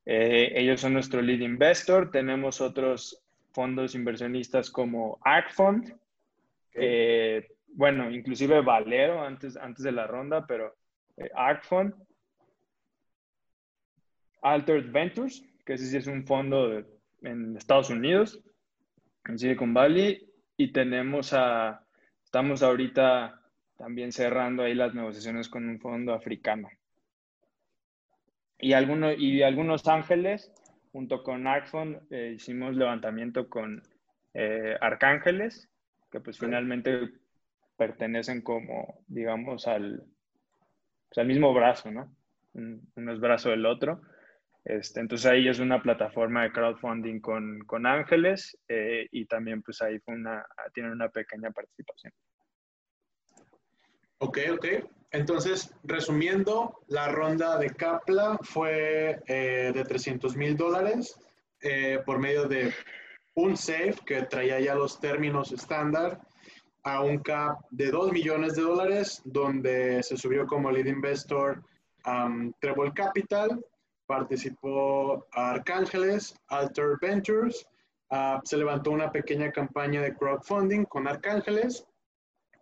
Eh, 0.06 0.52
ellos 0.54 0.80
son 0.80 0.94
nuestro 0.94 1.20
lead 1.20 1.40
investor. 1.40 2.10
Tenemos 2.10 2.60
otros 2.60 3.22
fondos 3.52 3.94
inversionistas 3.94 4.70
como 4.70 5.18
ArcFund, 5.22 5.94
bueno, 7.76 8.10
inclusive 8.10 8.62
Valero 8.62 9.22
antes, 9.22 9.56
antes 9.56 9.84
de 9.84 9.92
la 9.92 10.06
ronda, 10.06 10.46
pero 10.46 10.74
eh, 11.18 11.30
ArcFund, 11.34 11.94
Altered 14.40 14.90
Ventures, 14.90 15.44
que 15.64 15.74
ese 15.74 15.86
sí 15.86 15.96
es 15.98 16.06
un 16.06 16.26
fondo 16.26 16.82
en 17.20 17.56
Estados 17.56 17.90
Unidos, 17.90 18.42
en 19.26 19.38
Silicon 19.38 19.74
Valley, 19.74 20.26
y 20.56 20.72
tenemos 20.72 21.34
a, 21.34 21.84
estamos 22.24 22.62
ahorita 22.62 23.42
también 23.76 24.10
cerrando 24.10 24.62
ahí 24.62 24.74
las 24.74 24.94
negociaciones 24.94 25.48
con 25.50 25.68
un 25.68 25.78
fondo 25.78 26.14
africano 26.14 26.70
y, 28.58 28.72
algunos, 28.72 29.14
y 29.18 29.42
algunos 29.42 29.86
ángeles, 29.88 30.52
junto 30.92 31.22
con 31.22 31.46
Arcfond, 31.46 32.00
eh, 32.10 32.32
hicimos 32.36 32.74
levantamiento 32.74 33.48
con 33.48 33.82
eh, 34.34 34.76
arcángeles, 34.80 35.68
que 36.10 36.20
pues 36.20 36.38
finalmente 36.38 37.10
pertenecen 37.76 38.42
como, 38.42 39.04
digamos, 39.06 39.66
al, 39.66 40.04
pues, 41.08 41.18
al 41.18 41.26
mismo 41.26 41.52
brazo, 41.52 41.90
¿no? 41.90 42.14
Uno 42.54 43.12
es 43.12 43.20
brazo 43.20 43.50
del 43.50 43.66
otro. 43.66 44.00
Este, 44.64 44.98
entonces 44.98 45.26
ahí 45.26 45.46
es 45.46 45.60
una 45.60 45.80
plataforma 45.80 46.42
de 46.42 46.50
crowdfunding 46.50 47.20
con, 47.20 47.60
con 47.66 47.86
ángeles 47.86 48.58
eh, 48.66 49.06
y 49.12 49.26
también 49.26 49.62
pues 49.62 49.80
ahí 49.80 50.00
fue 50.00 50.14
una, 50.14 50.44
tienen 50.74 50.90
una 50.90 51.08
pequeña 51.08 51.52
participación. 51.52 52.12
Ok, 54.18 54.38
ok. 54.50 54.66
Entonces, 55.10 55.72
resumiendo, 55.84 56.80
la 56.88 57.08
ronda 57.08 57.58
de 57.58 57.70
Capla 57.70 58.38
fue 58.42 59.22
eh, 59.26 59.72
de 59.74 59.84
300 59.84 60.36
mil 60.36 60.56
dólares 60.56 61.18
eh, 61.60 62.00
por 62.04 62.18
medio 62.18 62.46
de 62.46 62.72
un 63.34 63.56
safe 63.56 63.96
que 64.04 64.22
traía 64.22 64.60
ya 64.60 64.74
los 64.74 64.98
términos 64.98 65.52
estándar 65.52 66.20
a 66.82 67.02
un 67.02 67.18
cap 67.18 67.58
de 67.70 67.90
2 67.90 68.12
millones 68.12 68.54
de 68.54 68.62
dólares, 68.62 69.20
donde 69.24 70.02
se 70.02 70.16
subió 70.16 70.46
como 70.46 70.70
lead 70.70 70.86
investor 70.86 71.62
um, 72.06 72.52
Treble 72.60 72.92
Capital, 72.94 73.60
participó 74.06 75.26
Arcángeles, 75.32 76.34
Alter 76.48 76.96
Ventures, 77.00 77.66
ah, 78.10 78.40
se 78.44 78.56
levantó 78.56 78.92
una 78.92 79.10
pequeña 79.10 79.50
campaña 79.50 80.00
de 80.00 80.14
crowdfunding 80.14 80.84
con 80.84 81.08
Arcángeles 81.08 81.84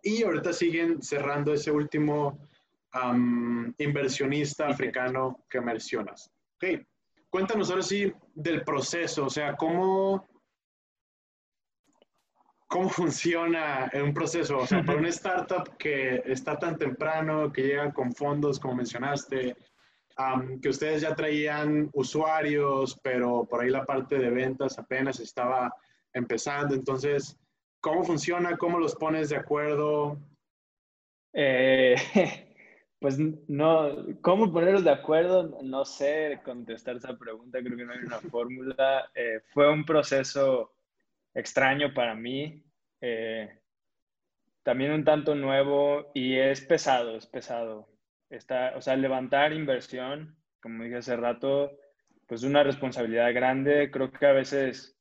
y 0.05 0.21
ahorita 0.21 0.53
siguen 0.53 1.01
cerrando 1.01 1.51
ese 1.51 1.71
último 1.71 2.47
inversionista 3.79 4.67
africano 4.67 5.43
que 5.49 5.59
mencionas. 5.59 6.31
Ok, 6.55 6.79
cuéntanos 7.29 7.69
ahora 7.71 7.81
sí 7.81 8.13
del 8.35 8.63
proceso, 8.63 9.25
o 9.25 9.29
sea, 9.29 9.55
cómo, 9.57 10.25
cómo 12.67 12.87
funciona 12.87 13.91
un 13.95 14.13
proceso, 14.13 14.59
o 14.59 14.67
sea, 14.67 14.85
para 14.85 14.99
una 14.99 15.09
startup 15.19 15.75
que 15.75 16.21
está 16.25 16.57
tan 16.57 16.77
temprano, 16.77 17.51
que 17.51 17.63
llega 17.63 17.91
con 17.91 18.13
fondos, 18.13 18.59
como 18.59 18.75
mencionaste, 18.75 19.57
que 20.61 20.69
ustedes 20.69 21.01
ya 21.01 21.15
traían 21.15 21.89
usuarios, 21.93 22.97
pero 23.01 23.45
por 23.49 23.61
ahí 23.61 23.71
la 23.71 23.83
parte 23.83 24.19
de 24.19 24.29
ventas 24.29 24.77
apenas 24.77 25.19
estaba 25.19 25.73
empezando, 26.13 26.75
entonces 26.75 27.37
¿Cómo 27.85 28.03
funciona? 28.03 28.57
¿Cómo 28.57 28.79
los 28.79 28.95
pones 28.95 29.29
de 29.29 29.35
acuerdo? 29.35 30.17
Eh, 31.31 31.95
pues 32.99 33.19
no, 33.47 34.07
¿cómo 34.21 34.51
ponerlos 34.51 34.83
de 34.83 34.89
acuerdo? 34.89 35.59
No 35.61 35.85
sé 35.85 36.41
contestar 36.43 36.95
esa 36.95 37.15
pregunta, 37.15 37.59
creo 37.59 37.77
que 37.77 37.85
no 37.85 37.93
hay 37.93 37.99
una 37.99 38.19
fórmula. 38.31 39.11
Eh, 39.13 39.39
fue 39.53 39.71
un 39.71 39.85
proceso 39.85 40.73
extraño 41.35 41.93
para 41.93 42.15
mí, 42.15 42.63
eh, 43.01 43.59
también 44.63 44.91
un 44.91 45.03
tanto 45.03 45.35
nuevo 45.35 46.09
y 46.15 46.39
es 46.39 46.61
pesado, 46.61 47.15
es 47.15 47.27
pesado. 47.27 47.87
Está, 48.31 48.73
o 48.75 48.81
sea, 48.81 48.95
levantar 48.95 49.53
inversión, 49.53 50.35
como 50.59 50.85
dije 50.85 50.95
hace 50.95 51.15
rato, 51.15 51.77
pues 52.25 52.41
una 52.41 52.63
responsabilidad 52.63 53.31
grande. 53.31 53.91
Creo 53.91 54.11
que 54.11 54.25
a 54.25 54.31
veces 54.31 54.94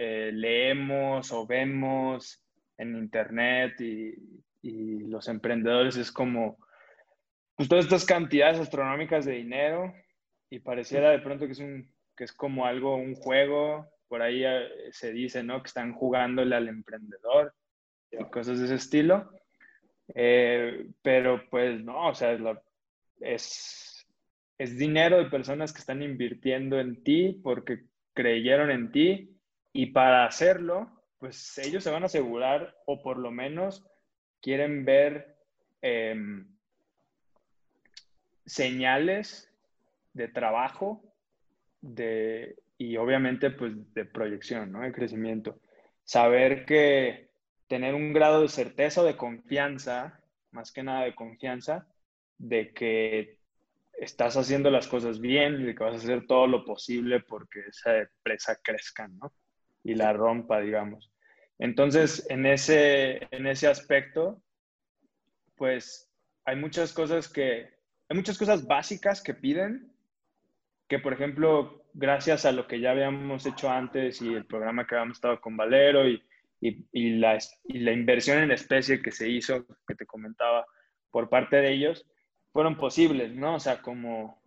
eh, 0.00 0.30
leemos 0.32 1.32
o 1.32 1.44
vemos 1.44 2.40
en 2.76 2.96
internet 2.96 3.80
y, 3.80 4.14
los 4.60 5.28
emprendedores 5.28 5.96
es 5.96 6.12
como, 6.12 6.58
pues 7.56 7.68
todas 7.68 7.86
estas 7.86 8.04
cantidades 8.04 8.58
astronómicas 8.58 9.24
de 9.24 9.32
dinero 9.32 9.94
y 10.50 10.58
pareciera 10.58 11.10
de 11.10 11.20
pronto 11.20 11.46
que 11.46 11.52
es 11.52 11.58
un 11.60 11.90
que 12.14 12.24
es 12.24 12.32
como 12.32 12.66
algo, 12.66 12.96
un 12.96 13.14
juego, 13.14 13.88
por 14.08 14.20
ahí 14.20 14.44
eh, 14.44 14.68
se 14.90 15.12
dice, 15.12 15.42
¿no? 15.42 15.62
Que 15.62 15.68
están 15.68 15.94
jugándole 15.94 16.54
al 16.54 16.68
emprendedor 16.68 17.54
y 18.10 18.22
cosas 18.30 18.58
de 18.58 18.66
ese 18.66 18.74
estilo. 18.74 19.30
Eh, 20.14 20.90
pero 21.00 21.48
pues 21.48 21.82
no, 21.82 22.08
o 22.08 22.14
sea, 22.14 22.36
es, 23.20 24.06
es 24.58 24.76
dinero 24.76 25.18
de 25.18 25.30
personas 25.30 25.72
que 25.72 25.78
están 25.78 26.02
invirtiendo 26.02 26.78
en 26.78 27.02
ti 27.02 27.40
porque 27.42 27.84
creyeron 28.12 28.70
en 28.70 28.90
ti 28.90 29.37
y 29.78 29.86
para 29.86 30.24
hacerlo, 30.24 30.90
pues 31.20 31.56
ellos 31.58 31.84
se 31.84 31.92
van 31.92 32.02
a 32.02 32.06
asegurar 32.06 32.74
o 32.84 33.00
por 33.00 33.16
lo 33.16 33.30
menos 33.30 33.86
quieren 34.42 34.84
ver 34.84 35.36
em, 35.82 36.48
señales 38.44 39.54
de 40.14 40.26
trabajo 40.26 41.00
de, 41.80 42.56
y 42.76 42.96
obviamente 42.96 43.52
pues 43.52 43.72
de 43.94 44.04
proyección, 44.04 44.72
¿no? 44.72 44.80
De 44.80 44.90
crecimiento. 44.90 45.60
Saber 46.02 46.64
que 46.64 47.30
tener 47.68 47.94
un 47.94 48.12
grado 48.12 48.42
de 48.42 48.48
certeza 48.48 49.02
o 49.02 49.04
de 49.04 49.16
confianza, 49.16 50.20
más 50.50 50.72
que 50.72 50.82
nada 50.82 51.04
de 51.04 51.14
confianza, 51.14 51.86
de 52.36 52.72
que 52.72 53.38
estás 53.92 54.36
haciendo 54.36 54.72
las 54.72 54.88
cosas 54.88 55.20
bien 55.20 55.60
y 55.60 55.62
de 55.66 55.76
que 55.76 55.84
vas 55.84 55.94
a 55.94 55.98
hacer 55.98 56.26
todo 56.26 56.48
lo 56.48 56.64
posible 56.64 57.20
porque 57.20 57.60
esa 57.68 57.96
empresa 57.96 58.58
crezca, 58.60 59.06
¿no? 59.06 59.32
Y 59.88 59.94
la 59.94 60.12
rompa, 60.12 60.60
digamos. 60.60 61.10
Entonces, 61.58 62.26
en 62.28 62.44
ese, 62.44 63.26
en 63.30 63.46
ese 63.46 63.68
aspecto, 63.68 64.42
pues 65.56 66.12
hay 66.44 66.56
muchas 66.56 66.92
cosas 66.92 67.26
que, 67.26 67.70
hay 68.06 68.14
muchas 68.14 68.36
cosas 68.36 68.66
básicas 68.66 69.22
que 69.22 69.32
piden, 69.32 69.90
que 70.88 70.98
por 70.98 71.14
ejemplo, 71.14 71.86
gracias 71.94 72.44
a 72.44 72.52
lo 72.52 72.66
que 72.66 72.80
ya 72.80 72.90
habíamos 72.90 73.46
hecho 73.46 73.70
antes 73.70 74.20
y 74.20 74.34
el 74.34 74.44
programa 74.44 74.86
que 74.86 74.94
habíamos 74.94 75.16
estado 75.16 75.40
con 75.40 75.56
Valero 75.56 76.06
y, 76.06 76.22
y, 76.60 77.16
la, 77.16 77.38
y 77.64 77.78
la 77.78 77.92
inversión 77.92 78.42
en 78.42 78.50
especie 78.50 79.00
que 79.00 79.10
se 79.10 79.30
hizo, 79.30 79.66
que 79.86 79.94
te 79.94 80.04
comentaba, 80.04 80.66
por 81.10 81.30
parte 81.30 81.56
de 81.56 81.72
ellos, 81.72 82.06
fueron 82.52 82.76
posibles, 82.76 83.34
¿no? 83.34 83.54
O 83.54 83.60
sea, 83.60 83.80
como 83.80 84.37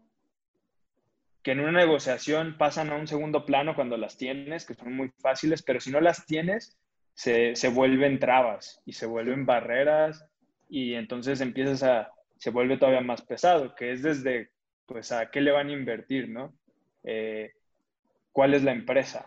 que 1.44 1.52
en 1.52 1.60
una 1.60 1.72
negociación 1.72 2.58
pasan 2.58 2.90
a 2.92 2.96
un 2.96 3.08
segundo 3.08 3.46
plano 3.46 3.76
cuando 3.76 3.98
las 3.98 4.18
tienes, 4.18 4.66
que 4.66 4.76
son 4.76 4.94
muy 4.94 5.12
fáciles, 5.20 5.64
pero 5.64 5.80
si 5.80 5.92
no 5.92 6.00
las 6.00 6.26
tienes, 6.26 6.78
se, 7.14 7.56
se 7.56 7.70
vuelven 7.70 8.20
trabas 8.20 8.82
y 8.86 8.94
se 8.94 9.06
vuelven 9.06 9.46
barreras 9.46 10.26
y 10.70 10.94
entonces 10.94 11.42
empiezas 11.42 11.84
a, 11.84 12.12
se 12.38 12.50
vuelve 12.50 12.78
todavía 12.78 13.02
más 13.02 13.22
pesado, 13.22 13.76
que 13.76 13.92
es 13.92 14.02
desde, 14.02 14.52
pues, 14.86 15.12
a 15.12 15.30
qué 15.30 15.42
le 15.42 15.52
van 15.52 15.70
a 15.70 15.74
invertir, 15.74 16.30
¿no? 16.30 16.54
Eh, 17.04 17.52
¿Cuál 18.32 18.54
es 18.54 18.64
la 18.64 18.72
empresa? 18.72 19.26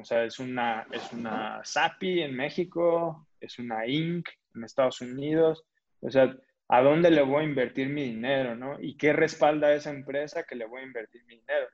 O 0.00 0.04
sea, 0.04 0.24
es 0.24 0.38
una, 0.38 0.86
es 0.90 1.12
una 1.12 1.60
SAPI 1.62 2.22
en 2.22 2.34
México, 2.34 3.28
es 3.40 3.58
una 3.58 3.86
Inc. 3.86 4.28
en 4.54 4.64
Estados 4.64 5.00
Unidos. 5.00 5.64
O 6.00 6.10
sea, 6.10 6.34
¿a 6.68 6.82
dónde 6.82 7.10
le 7.10 7.22
voy 7.22 7.42
a 7.42 7.48
invertir 7.48 7.88
mi 7.88 8.04
dinero, 8.04 8.56
no? 8.56 8.80
¿Y 8.80 8.96
qué 8.96 9.12
respalda 9.12 9.74
esa 9.74 9.90
empresa 9.90 10.44
que 10.44 10.56
le 10.56 10.66
voy 10.66 10.82
a 10.82 10.86
invertir 10.86 11.24
mi 11.24 11.36
dinero? 11.36 11.68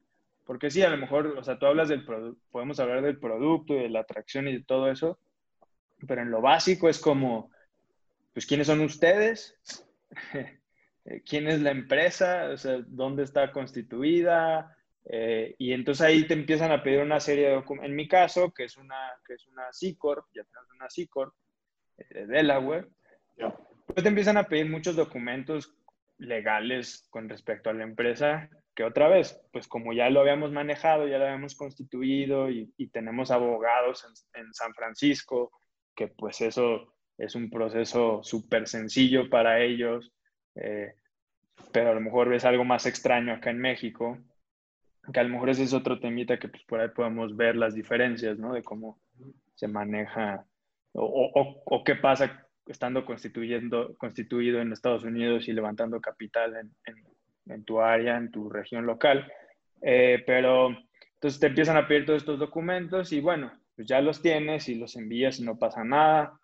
Porque 0.45 0.71
sí, 0.71 0.83
a 0.83 0.91
lo 0.91 0.97
mejor, 0.97 1.27
o 1.39 1.45
sea, 1.45 1.59
tú 1.59 1.67
hablas 1.67 1.89
del 1.89 2.05
producto, 2.05 2.41
podemos 2.51 2.81
hablar 2.81 3.03
del 3.03 3.19
producto 3.19 3.75
y 3.75 3.83
de 3.83 3.91
la 3.91 4.01
atracción 4.01 4.49
y 4.49 4.55
de 4.55 4.65
todo 4.65 4.91
eso, 4.91 5.19
pero 6.07 6.23
en 6.23 6.31
lo 6.31 6.41
básico 6.41 6.89
es 6.89 6.99
como, 6.99 7.51
pues, 8.33 8.47
¿quiénes 8.47 8.67
son 8.67 8.81
ustedes? 8.81 9.59
Eh, 11.07 11.23
quién 11.25 11.49
es 11.49 11.63
la 11.63 11.71
empresa, 11.71 12.51
o 12.53 12.59
sea, 12.59 12.79
dónde 12.87 13.23
está 13.23 13.53
constituida, 13.53 14.77
eh, 15.07 15.55
y 15.59 15.73
entonces 15.73 16.07
ahí 16.07 16.27
te 16.27 16.35
empiezan 16.35 16.73
a 16.73 16.83
pedir 16.83 17.01
una 17.01 17.21
serie 17.21 17.49
de 17.49 17.55
documentos. 17.55 17.89
En 17.89 17.97
mi 17.97 18.07
caso, 18.07 18.53
que 18.53 18.65
es 18.65 18.77
una, 18.77 19.13
que 19.27 19.35
es 19.35 19.47
una 19.47 19.73
C-Corp, 19.73 20.27
ya 20.35 20.45
tenemos 20.45 20.71
una 20.75 20.91
C-Corp 20.91 21.35
eh, 21.97 22.05
de 22.11 22.27
Delaware, 22.27 22.89
pues 23.93 24.03
te 24.03 24.09
empiezan 24.09 24.37
a 24.37 24.45
pedir 24.45 24.71
muchos 24.71 24.97
documentos 24.97 25.75
legales 26.19 27.07
con 27.11 27.29
respecto 27.29 27.71
a 27.71 27.73
la 27.73 27.85
empresa, 27.85 28.49
que 28.75 28.85
otra 28.85 29.09
vez, 29.09 29.41
pues 29.53 29.67
como 29.67 29.93
ya 29.93 30.11
lo 30.11 30.21
habíamos 30.21 30.53
manejado, 30.53 31.09
ya 31.09 31.19
lo 31.19 31.25
habíamos 31.25 31.55
constituido 31.55 32.51
y, 32.51 32.71
tenemos 32.93 33.31
abogados 33.31 34.07
en, 34.35 34.53
San 34.53 34.75
Francisco, 34.75 35.53
que 35.95 36.09
pues 36.09 36.41
eso 36.41 36.95
es 37.19 37.35
un 37.35 37.51
proceso 37.51 38.23
súper 38.23 38.69
sencillo 38.69 39.29
para 39.29 39.61
ellos. 39.61 40.13
Eh, 40.55 40.95
pero 41.73 41.91
a 41.91 41.95
lo 41.95 42.01
mejor 42.01 42.29
ves 42.29 42.45
algo 42.45 42.65
más 42.65 42.87
extraño 42.87 43.33
acá 43.33 43.51
en 43.51 43.59
México, 43.59 44.19
que 45.13 45.21
a 45.21 45.23
lo 45.23 45.31
mejor 45.31 45.51
ese 45.51 45.65
es 45.65 45.73
otro 45.73 46.01
temita 46.01 46.39
que 46.39 46.49
pues, 46.49 46.63
por 46.65 46.81
ahí 46.81 46.89
podemos 46.89 47.37
ver 47.37 47.57
las 47.57 47.75
diferencias, 47.75 48.39
¿no? 48.39 48.53
De 48.55 48.63
cómo 48.63 49.01
se 49.55 49.69
maneja 49.69 50.45
o, 50.93 51.63
o, 51.65 51.85
qué 51.85 51.95
pasa 51.95 52.49
estando 52.71 53.05
constituyendo, 53.05 53.97
constituido 53.97 54.61
en 54.61 54.73
Estados 54.73 55.05
Unidos 55.05 55.49
y 55.49 55.53
levantando 55.53 56.01
capital 56.01 56.71
en, 56.85 57.65
tu 57.65 57.81
área, 57.81 58.17
en 58.17 58.31
tu 58.31 58.49
región 58.49 58.87
local. 58.87 59.31
Eh, 59.83 60.23
pero 60.27 60.69
entonces 61.15 61.41
te 61.41 61.49
empiezan 61.49 61.77
a 61.77 61.89
pedir 61.89 62.07
todos 62.07 62.23
estos 62.23 62.39
documentos 62.39 63.13
y 63.13 63.21
bueno, 63.21 63.53
pues 63.75 63.89
ya 63.89 64.01
los 64.01 64.23
tienes 64.23 64.69
y 64.69 64.77
los 64.77 64.97
envías 64.97 65.41
y 65.41 65.45
no 65.45 65.59
pasa 65.59 65.83
nada. 65.85 66.39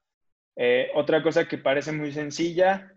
Eh, 0.57 0.91
otra 0.95 1.23
cosa 1.23 1.47
que 1.47 1.59
parece 1.59 1.93
muy 1.93 2.12
sencilla 2.12 2.93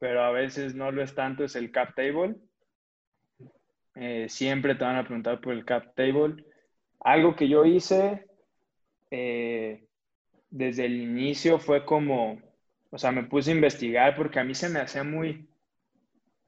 pero 0.00 0.22
a 0.22 0.30
veces 0.30 0.76
no 0.76 0.92
lo 0.92 1.02
es 1.02 1.12
tanto, 1.12 1.42
es 1.42 1.56
el 1.56 1.72
cap 1.72 1.96
table. 1.96 2.36
Eh, 3.96 4.28
siempre 4.28 4.76
te 4.76 4.84
van 4.84 4.94
a 4.94 5.02
preguntar 5.02 5.40
por 5.40 5.52
el 5.52 5.64
cap 5.64 5.92
table. 5.96 6.44
Algo 7.00 7.34
que 7.34 7.48
yo 7.48 7.64
hice 7.64 8.24
desde 9.10 10.84
el 10.84 11.02
inicio 11.02 11.58
fue 11.58 11.84
como, 11.84 12.40
o 12.90 12.98
sea, 12.98 13.12
me 13.12 13.24
puse 13.24 13.50
a 13.50 13.54
investigar 13.54 14.16
porque 14.16 14.38
a 14.38 14.44
mí 14.44 14.54
se 14.54 14.68
me 14.68 14.80
hacía 14.80 15.04
muy, 15.04 15.48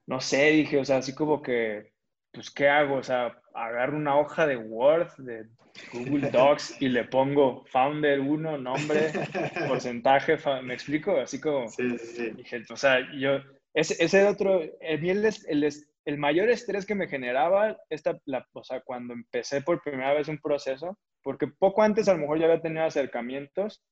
no 0.07 0.21
sé, 0.21 0.51
dije, 0.51 0.79
o 0.79 0.85
sea, 0.85 0.99
así 0.99 1.15
como 1.15 1.43
que, 1.43 1.93
pues, 2.33 2.51
¿qué 2.51 2.69
hago? 2.69 2.97
O 2.97 3.03
sea, 3.03 3.41
agarro 3.55 3.97
una 3.97 4.19
hoja 4.19 4.47
de 4.47 4.57
Word, 4.57 5.15
de 5.19 5.47
Google 5.93 6.31
Docs 6.33 6.81
y 6.81 6.89
le 6.89 7.05
pongo 7.05 7.65
founder 7.67 8.21
1, 8.21 8.59
nombre, 8.59 9.11
porcentaje, 9.69 10.39
¿me 10.63 10.75
explico? 10.75 11.19
Así 11.19 11.41
como, 11.41 11.69
sí, 11.69 11.99
sí, 11.99 12.31
dije, 12.31 12.63
o 12.71 12.77
sea, 12.77 13.01
yo, 13.15 13.41
ese, 13.75 14.03
ese 14.03 14.25
otro, 14.27 14.63
el, 14.81 15.25
el, 15.49 15.71
el, 16.05 16.19
mayor 16.19 16.49
estrés 16.49 16.87
que 16.87 16.95
me 16.95 17.09
generaba, 17.09 17.77
esta, 17.91 18.19
la, 18.25 18.47
o 18.53 18.65
sea, 18.65 18.81
cuando 18.81 19.13
empecé 19.13 19.61
por 19.61 19.83
primera 19.83 20.15
vez 20.15 20.29
un 20.29 20.39
proceso, 20.39 20.99
porque 21.23 21.47
poco 21.47 21.83
antes 21.83 22.09
a 22.09 22.15
lo 22.15 22.21
mejor 22.21 22.39
ya 22.39 22.47
había 22.47 22.63
tenido 22.63 22.85
acercamientos 22.85 23.85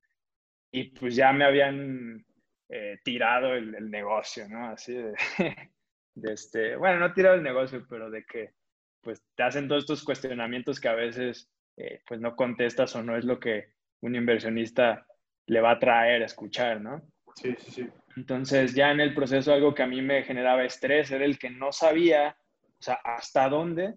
y 0.72 0.90
pues 0.90 1.14
ya 1.14 1.32
me 1.32 1.44
habían 1.44 2.24
eh, 2.68 2.98
tirado 3.02 3.54
el, 3.54 3.74
el, 3.74 3.90
negocio, 3.90 4.48
¿no? 4.48 4.68
Así 4.68 4.94
de, 4.94 5.14
de 6.14 6.33
este, 6.33 6.76
bueno, 6.76 7.00
no 7.00 7.12
tirado 7.14 7.37
el 7.37 7.42
negocio, 7.42 7.87
pero 7.88 8.11
de 8.11 8.24
que 8.24 8.52
pues 9.00 9.24
te 9.35 9.42
hacen 9.42 9.68
todos 9.68 9.85
estos 9.85 10.04
cuestionamientos 10.04 10.81
que 10.81 10.88
a 10.88 10.94
veces 10.94 11.50
eh, 11.76 12.02
pues 12.07 12.20
no 12.20 12.35
contestas 12.37 12.94
o 12.96 13.02
no 13.02 13.16
es 13.16 13.24
lo 13.24 13.38
que 13.38 13.72
un 14.00 14.14
inversionista 14.16 15.07
le 15.46 15.61
va 15.61 15.72
a 15.72 15.78
traer 15.78 16.22
a 16.22 16.26
escuchar, 16.26 16.81
¿no? 16.81 17.02
Sí, 17.35 17.54
sí, 17.59 17.70
sí. 17.70 17.88
Entonces 18.16 18.74
ya 18.74 18.90
en 18.90 19.00
el 19.00 19.14
proceso 19.14 19.52
algo 19.52 19.74
que 19.74 19.85
a 19.85 19.87
mí 19.87 20.02
me 20.02 20.24
generaba 20.24 20.64
estrés 20.64 21.11
era 21.11 21.24
el 21.24 21.38
que 21.38 21.50
no 21.50 21.72
sabía, 21.72 22.37
o 22.81 22.83
sea, 22.83 22.94
hasta 23.04 23.48
dónde, 23.48 23.94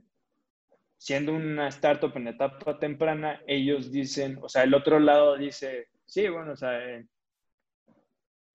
siendo 0.97 1.33
una 1.33 1.67
startup 1.69 2.15
en 2.15 2.27
etapa 2.27 2.77
temprana, 2.77 3.41
ellos 3.47 3.91
dicen, 3.91 4.37
o 4.41 4.47
sea, 4.47 4.63
el 4.63 4.75
otro 4.75 4.99
lado 4.99 5.35
dice, 5.37 5.87
sí, 6.05 6.29
bueno, 6.29 6.51
o 6.51 6.55
sea, 6.55 6.79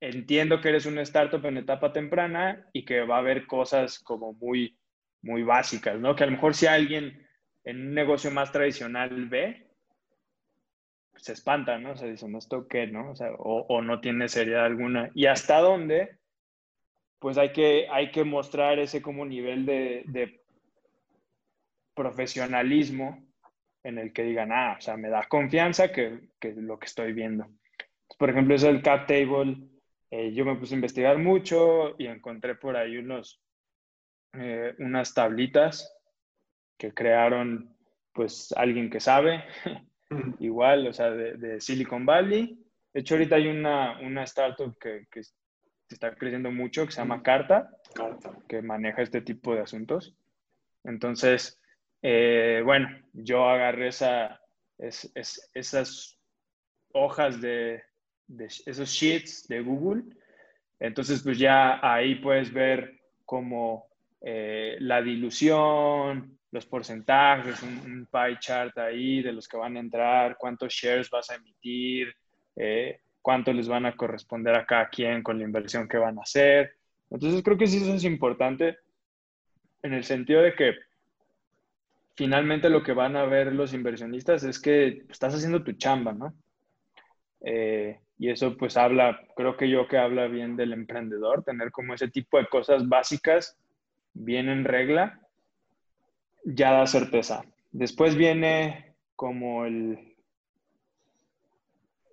entiendo 0.01 0.61
que 0.61 0.69
eres 0.69 0.87
una 0.87 1.03
startup 1.03 1.45
en 1.47 1.59
etapa 1.59 1.93
temprana 1.93 2.69
y 2.73 2.85
que 2.85 3.03
va 3.03 3.17
a 3.17 3.21
haber 3.21 3.47
cosas 3.47 3.99
como 3.99 4.33
muy, 4.35 4.79
muy 5.23 5.43
básicas, 5.43 5.99
¿no? 5.99 6.15
Que 6.15 6.25
a 6.25 6.27
lo 6.27 6.33
mejor 6.33 6.55
si 6.55 6.67
alguien 6.67 7.27
en 7.65 7.89
un 7.89 7.95
negocio 7.95 8.31
más 8.31 8.53
tradicional 8.53 9.29
ve, 9.29 9.67
se 11.17 11.33
espanta, 11.33 11.79
¿no? 11.79 11.93
O 11.93 11.97
sea, 11.97 12.09
dicen, 12.09 12.35
¿esto 12.37 12.69
qué, 12.69 12.87
no? 12.87 13.13
O, 13.39 13.83
no 13.83 14.01
tiene 14.01 14.29
seriedad 14.29 14.67
alguna. 14.67 15.11
¿Y 15.15 15.27
hasta 15.27 15.59
dónde? 15.59 16.19
Pues 17.19 17.39
hay 17.39 17.53
que, 17.53 17.89
hay 17.91 18.11
que 18.11 18.25
mostrar 18.25 18.79
ese 18.79 19.03
como 19.03 19.25
nivel 19.25 19.67
de, 19.67 20.05
de 20.07 20.43
profesionalismo 21.95 23.27
en 23.83 23.99
el 23.99 24.13
que 24.13 24.25
digan, 24.25 24.53
ah, 24.53 24.77
o 24.79 24.81
sea, 24.81 24.97
me 24.97 25.09
da 25.09 25.27
confianza 25.29 25.91
que, 25.91 26.29
que 26.39 26.53
lo 26.53 26.79
que 26.79 26.87
estoy 26.87 27.13
viendo. 27.13 27.47
Por 28.19 28.31
ejemplo, 28.31 28.55
eso 28.55 28.67
del 28.67 28.83
cap 28.83 29.07
table, 29.07 29.57
eh, 30.19 30.33
yo 30.33 30.47
me 30.47 30.57
puse 30.57 30.75
a 30.75 30.77
investigar 30.77 31.19
mucho 31.19 31.95
y 31.99 32.07
encontré 32.07 32.55
por 32.55 32.75
ahí 32.75 32.97
unos, 32.97 33.39
eh, 34.33 34.75
unas 34.79 35.13
tablitas 35.13 35.95
que 36.79 36.95
crearon 36.95 37.77
pues 38.15 38.51
alguien 38.57 38.89
que 38.89 38.99
sabe, 38.99 39.45
igual, 40.41 40.87
o 40.87 40.93
sea, 40.95 41.11
de, 41.11 41.61
Silicon 41.61 42.07
Valley. 42.07 42.59
De 42.95 43.01
hecho, 43.01 43.15
ahorita 43.15 43.37
hay 43.37 43.49
una, 43.49 44.01
una 44.01 44.23
startup 44.23 44.75
que, 44.79 45.07
que, 45.11 45.21
está 45.91 46.15
creciendo 46.15 46.51
mucho 46.51 46.87
que 46.87 46.93
se 46.93 47.03
llama 47.03 47.23
Carta, 47.23 47.71
que 48.49 48.63
maneja 48.63 49.03
este 49.03 49.21
tipo 49.21 49.55
de 49.55 49.61
asuntos. 49.61 50.17
Entonces, 50.83 51.61
eh, 52.01 52.63
bueno, 52.65 52.89
yo 53.13 53.47
agarré 53.47 53.89
esa, 53.89 54.41
esas 54.79 56.19
hojas 56.93 57.41
de, 57.43 57.83
esos 58.29 58.89
sheets 58.89 59.47
de 59.49 59.61
Google. 59.61 60.05
Entonces, 60.79 61.23
pues 61.23 61.39
ya 61.39 61.81
ahí 61.83 62.17
puedes 62.17 62.53
ver 62.53 63.01
como 63.25 63.87
eh, 64.21 64.77
la 64.81 65.03
dilución, 65.03 66.39
los 66.51 66.67
porcentajes, 66.67 67.63
un, 67.63 68.09
pie 68.11 68.39
chart 68.41 68.77
ahí 68.79 69.23
de 69.23 69.33
los 69.33 69.49
que 69.49 69.57
van 69.57 69.77
a 69.77 69.81
entrar, 69.81 70.37
cuántos 70.39 70.73
shares 70.73 71.11
vas 71.11 71.31
a 71.31 71.35
emitir, 71.35 72.15
eh, 72.57 73.01
cuánto 73.21 73.53
les 73.53 73.69
van 73.69 73.87
a 73.87 73.97
corresponder 73.97 74.55
a 74.55 74.65
cada 74.65 74.89
quien 74.89 75.23
con 75.23 75.39
la 75.39 75.45
inversión 75.45 75.89
que 75.89 75.99
van 75.99 76.19
a 76.19 76.23
hacer. 76.23 76.73
Entonces 77.11 77.43
creo 77.43 77.59
que 77.59 77.67
sí 77.67 77.79
eso 77.79 77.95
es 77.95 78.05
importante 78.05 78.79
en 79.83 79.93
el 79.93 80.05
sentido 80.05 80.43
de 80.43 80.55
que 80.55 80.75
finalmente 82.15 82.71
lo 82.71 82.83
que 82.83 82.93
van 82.93 83.17
a 83.17 83.27
ver 83.27 83.53
los 83.53 83.73
inversionistas 83.75 84.43
es 84.45 84.59
que 84.59 85.05
estás 85.09 85.35
haciendo 85.35 85.63
tu 85.63 85.73
chamba, 85.73 86.13
¿no? 86.13 86.35
Eh, 87.43 88.01
y 88.19 88.31
eso 88.31 88.57
pues 88.57 88.77
habla, 88.77 89.21
creo 89.37 89.57
que 89.57 89.69
yo 89.69 89.89
que 89.89 89.99
habla 89.99 90.27
bien 90.27 90.57
del 90.57 90.73
emprendedor, 90.73 91.45
tener 91.45 91.71
como 91.71 91.95
ese 91.95 92.09
tipo 92.09 92.39
de 92.39 92.47
cosas 92.47 92.89
básicas 92.89 93.59
bien 94.15 94.49
en 94.49 94.65
regla, 94.65 95.21
ya 96.45 96.73
da 96.73 96.87
certeza. 96.87 97.45
Después 97.73 98.17
viene 98.17 98.95
como 99.15 99.67
el, 99.67 100.17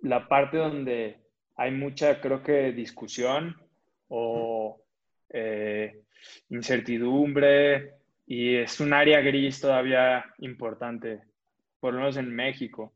la 0.02 0.28
parte 0.28 0.58
donde 0.58 1.20
hay 1.56 1.72
mucha, 1.72 2.20
creo 2.20 2.44
que, 2.44 2.74
discusión 2.74 3.56
o 4.10 4.82
eh, 5.30 6.02
incertidumbre 6.50 7.94
y 8.26 8.56
es 8.56 8.80
un 8.80 8.94
área 8.94 9.22
gris 9.22 9.62
todavía 9.62 10.26
importante, 10.40 11.22
por 11.80 11.94
lo 11.94 12.02
menos 12.02 12.18
en 12.18 12.34
México. 12.36 12.94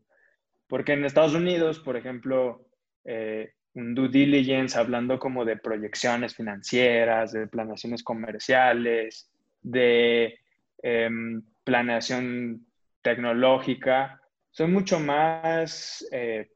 Porque 0.67 0.93
en 0.93 1.05
Estados 1.05 1.33
Unidos, 1.33 1.79
por 1.79 1.95
ejemplo, 1.95 2.67
eh, 3.07 3.53
un 3.73 3.95
due 3.95 4.09
diligence 4.09 4.77
hablando 4.77 5.17
como 5.17 5.45
de 5.45 5.55
proyecciones 5.55 6.35
financieras, 6.35 7.31
de 7.31 7.47
planeaciones 7.47 8.03
comerciales, 8.03 9.31
de 9.61 10.39
em, 10.83 11.41
planeación 11.63 12.65
tecnológica, 13.01 14.21
son 14.51 14.73
mucho 14.73 14.99
más 14.99 16.05
eh, 16.11 16.51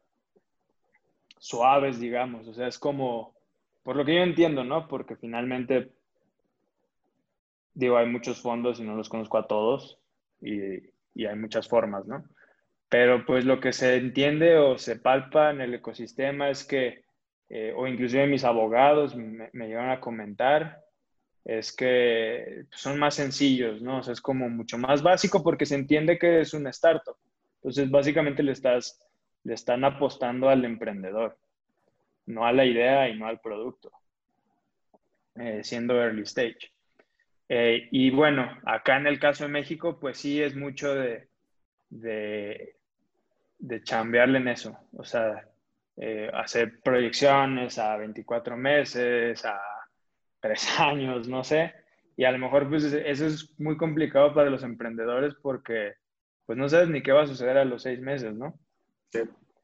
suaves, 1.38 2.00
digamos. 2.00 2.48
O 2.48 2.54
sea, 2.54 2.68
es 2.68 2.78
como, 2.78 3.34
por 3.84 3.96
lo 3.96 4.04
que 4.04 4.16
yo 4.16 4.22
entiendo, 4.22 4.64
¿no? 4.66 4.88
Porque 4.88 5.16
finalmente, 5.16 5.94
digo, 7.74 7.98
hay 7.98 8.08
muchos 8.08 8.42
fondos 8.42 8.80
y 8.80 8.84
no 8.84 8.96
los 8.96 9.08
conozco 9.08 9.38
a 9.38 9.48
todos 9.48 10.00
y, 10.42 10.78
y 11.14 11.26
hay 11.26 11.36
muchas 11.38 11.70
formas, 11.70 12.06
¿no? 12.08 12.26
Pero 12.91 13.25
pues 13.25 13.45
lo 13.45 13.62
que 13.62 13.71
se 13.71 13.95
entiende 13.95 14.58
o 14.58 14.77
se 14.77 14.97
palpa 14.97 15.51
en 15.51 15.62
el 15.62 15.73
ecosistema 15.73 16.49
es 16.49 16.65
que, 16.65 17.06
eh, 17.47 17.73
o 17.73 17.88
inclusive 17.88 18.27
mis 18.27 18.43
abogados 18.43 19.15
me, 19.15 19.49
me 19.54 19.73
a 19.77 20.01
comentar, 20.01 20.84
es 21.45 21.73
que 21.73 22.65
son 22.69 22.99
más 22.99 23.15
sencillos, 23.15 23.82
¿no? 23.82 23.99
O 23.99 24.04
sea, 24.04 24.12
es 24.12 24.19
como 24.19 24.49
mucho 24.49 24.77
más 24.77 25.01
básico 25.01 25.41
porque 25.41 25.65
se 25.65 25.75
entiende 25.75 26.19
que 26.19 26.41
es 26.41 26.54
una 26.54 26.69
startup. 26.71 27.15
Entonces, 27.62 27.89
básicamente 27.89 28.43
le, 28.43 28.51
estás, 28.51 28.99
le 29.45 29.54
están 29.54 29.86
apostando 29.86 30.49
al 30.49 30.65
emprendedor, 30.65 31.39
no 32.25 32.45
a 32.45 32.51
la 32.51 32.65
idea 32.65 33.08
y 33.08 33.17
no 33.17 33.25
al 33.25 33.39
producto, 33.39 33.89
eh, 35.36 35.62
siendo 35.63 35.95
early 35.95 36.23
stage. 36.23 36.73
Eh, 37.47 37.88
y 37.89 38.10
bueno, 38.12 38.51
acá 38.65 38.97
en 38.97 39.08
el 39.08 39.17
caso 39.17 39.45
de 39.45 39.49
México, 39.49 39.97
pues 39.97 40.17
sí 40.17 40.43
es 40.43 40.58
mucho 40.58 40.93
de 40.93 41.30
chambearle 43.84 44.39
en 44.39 44.47
eso, 44.47 44.78
o 44.93 45.04
sea, 45.04 45.47
eh, 45.97 46.30
hacer 46.34 46.82
proyecciones 46.82 47.78
a 47.78 47.97
24 47.97 48.58
meses, 48.58 49.45
a 49.45 49.60
3 50.39 50.80
años, 50.80 51.28
no 51.28 51.43
sé, 51.43 51.74
y 52.17 52.24
a 52.24 52.32
lo 52.32 52.38
mejor 52.38 52.69
pues 52.69 52.84
eso 52.86 53.26
es 53.26 53.60
muy 53.60 53.78
complicado 53.78 54.34
para 54.34 54.50
los 54.50 54.63
emprendedores 54.63 55.36
porque 55.41 55.93
pues 56.45 56.58
no 56.58 56.67
sabes 56.67 56.89
ni 56.89 57.02
qué 57.02 57.12
va 57.12 57.24
a 57.24 57.28
suceder 57.28 57.58
a 57.58 57.65
los 57.65 57.84
6 57.84 58.00
meses, 58.02 58.34
¿no? 58.34 58.60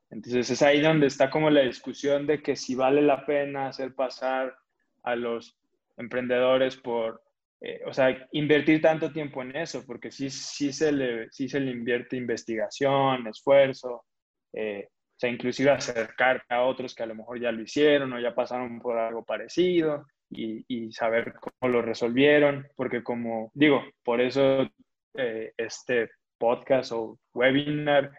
Entonces 0.09 0.49
es 0.49 0.61
ahí 0.61 0.81
donde 0.81 1.07
está 1.07 1.29
como 1.29 1.49
la 1.49 1.61
discusión 1.61 2.27
de 2.27 2.41
que 2.41 2.55
si 2.55 2.75
vale 2.75 3.01
la 3.01 3.25
pena 3.25 3.67
hacer 3.67 3.93
pasar 3.93 4.55
a 5.03 5.15
los 5.15 5.57
emprendedores 5.97 6.77
por 6.77 7.21
eh, 7.61 7.81
o 7.85 7.93
sea, 7.93 8.27
invertir 8.31 8.81
tanto 8.81 9.11
tiempo 9.11 9.41
en 9.41 9.55
eso, 9.55 9.83
porque 9.85 10.11
sí, 10.11 10.29
sí, 10.29 10.71
se, 10.71 10.91
le, 10.91 11.27
sí 11.31 11.49
se 11.49 11.59
le 11.59 11.71
invierte 11.71 12.15
investigación, 12.15 13.27
esfuerzo, 13.27 14.05
eh, 14.53 14.87
o 14.89 15.19
sea, 15.19 15.29
inclusive 15.31 15.71
acercarte 15.71 16.53
a 16.53 16.63
otros 16.63 16.93
que 16.93 17.03
a 17.03 17.07
lo 17.07 17.15
mejor 17.15 17.39
ya 17.39 17.51
lo 17.51 17.61
hicieron 17.61 18.13
o 18.13 18.19
ya 18.19 18.35
pasaron 18.35 18.79
por 18.79 18.97
algo 18.97 19.25
parecido 19.25 20.05
y, 20.29 20.63
y 20.67 20.91
saber 20.91 21.33
cómo 21.33 21.71
lo 21.71 21.81
resolvieron, 21.81 22.67
porque 22.75 23.03
como 23.03 23.49
digo, 23.55 23.83
por 24.03 24.21
eso 24.21 24.69
eh, 25.15 25.53
este 25.57 26.11
podcast 26.37 26.91
o 26.91 27.17
webinar, 27.33 28.11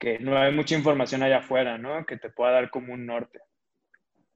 que 0.00 0.18
no 0.18 0.36
hay 0.36 0.52
mucha 0.52 0.74
información 0.74 1.22
allá 1.22 1.38
afuera, 1.38 1.78
¿no? 1.78 2.04
Que 2.04 2.16
te 2.16 2.30
pueda 2.30 2.50
dar 2.52 2.70
como 2.70 2.92
un 2.92 3.06
norte. 3.06 3.38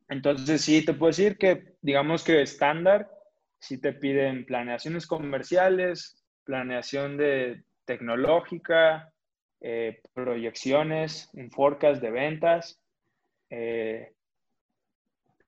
Entonces, 0.09 0.63
sí, 0.63 0.85
te 0.85 0.95
puedo 0.95 1.11
decir 1.11 1.37
que, 1.37 1.75
digamos 1.83 2.23
que 2.23 2.41
estándar, 2.41 3.11
si 3.61 3.81
te 3.81 3.93
piden 3.93 4.45
planeaciones 4.45 5.07
comerciales, 5.07 6.25
planeación 6.45 7.17
de 7.17 7.65
tecnológica, 7.85 9.13
eh, 9.61 10.01
proyecciones, 10.15 11.31
un 11.33 11.51
forecast 11.51 12.01
de 12.01 12.11
ventas. 12.11 12.81
Eh, 13.51 14.13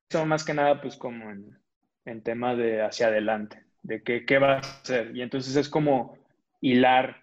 son 0.08 0.28
más 0.28 0.44
que 0.44 0.54
nada 0.54 0.80
pues 0.80 0.96
como 0.96 1.30
en, 1.30 1.58
en 2.04 2.22
tema 2.22 2.54
de 2.56 2.82
hacia 2.82 3.06
adelante, 3.06 3.64
de 3.82 4.02
qué, 4.02 4.24
qué 4.26 4.38
vas 4.38 4.66
a 4.66 4.80
hacer. 4.80 5.16
Y 5.16 5.22
entonces 5.22 5.56
es 5.56 5.68
como 5.68 6.18
hilar, 6.60 7.22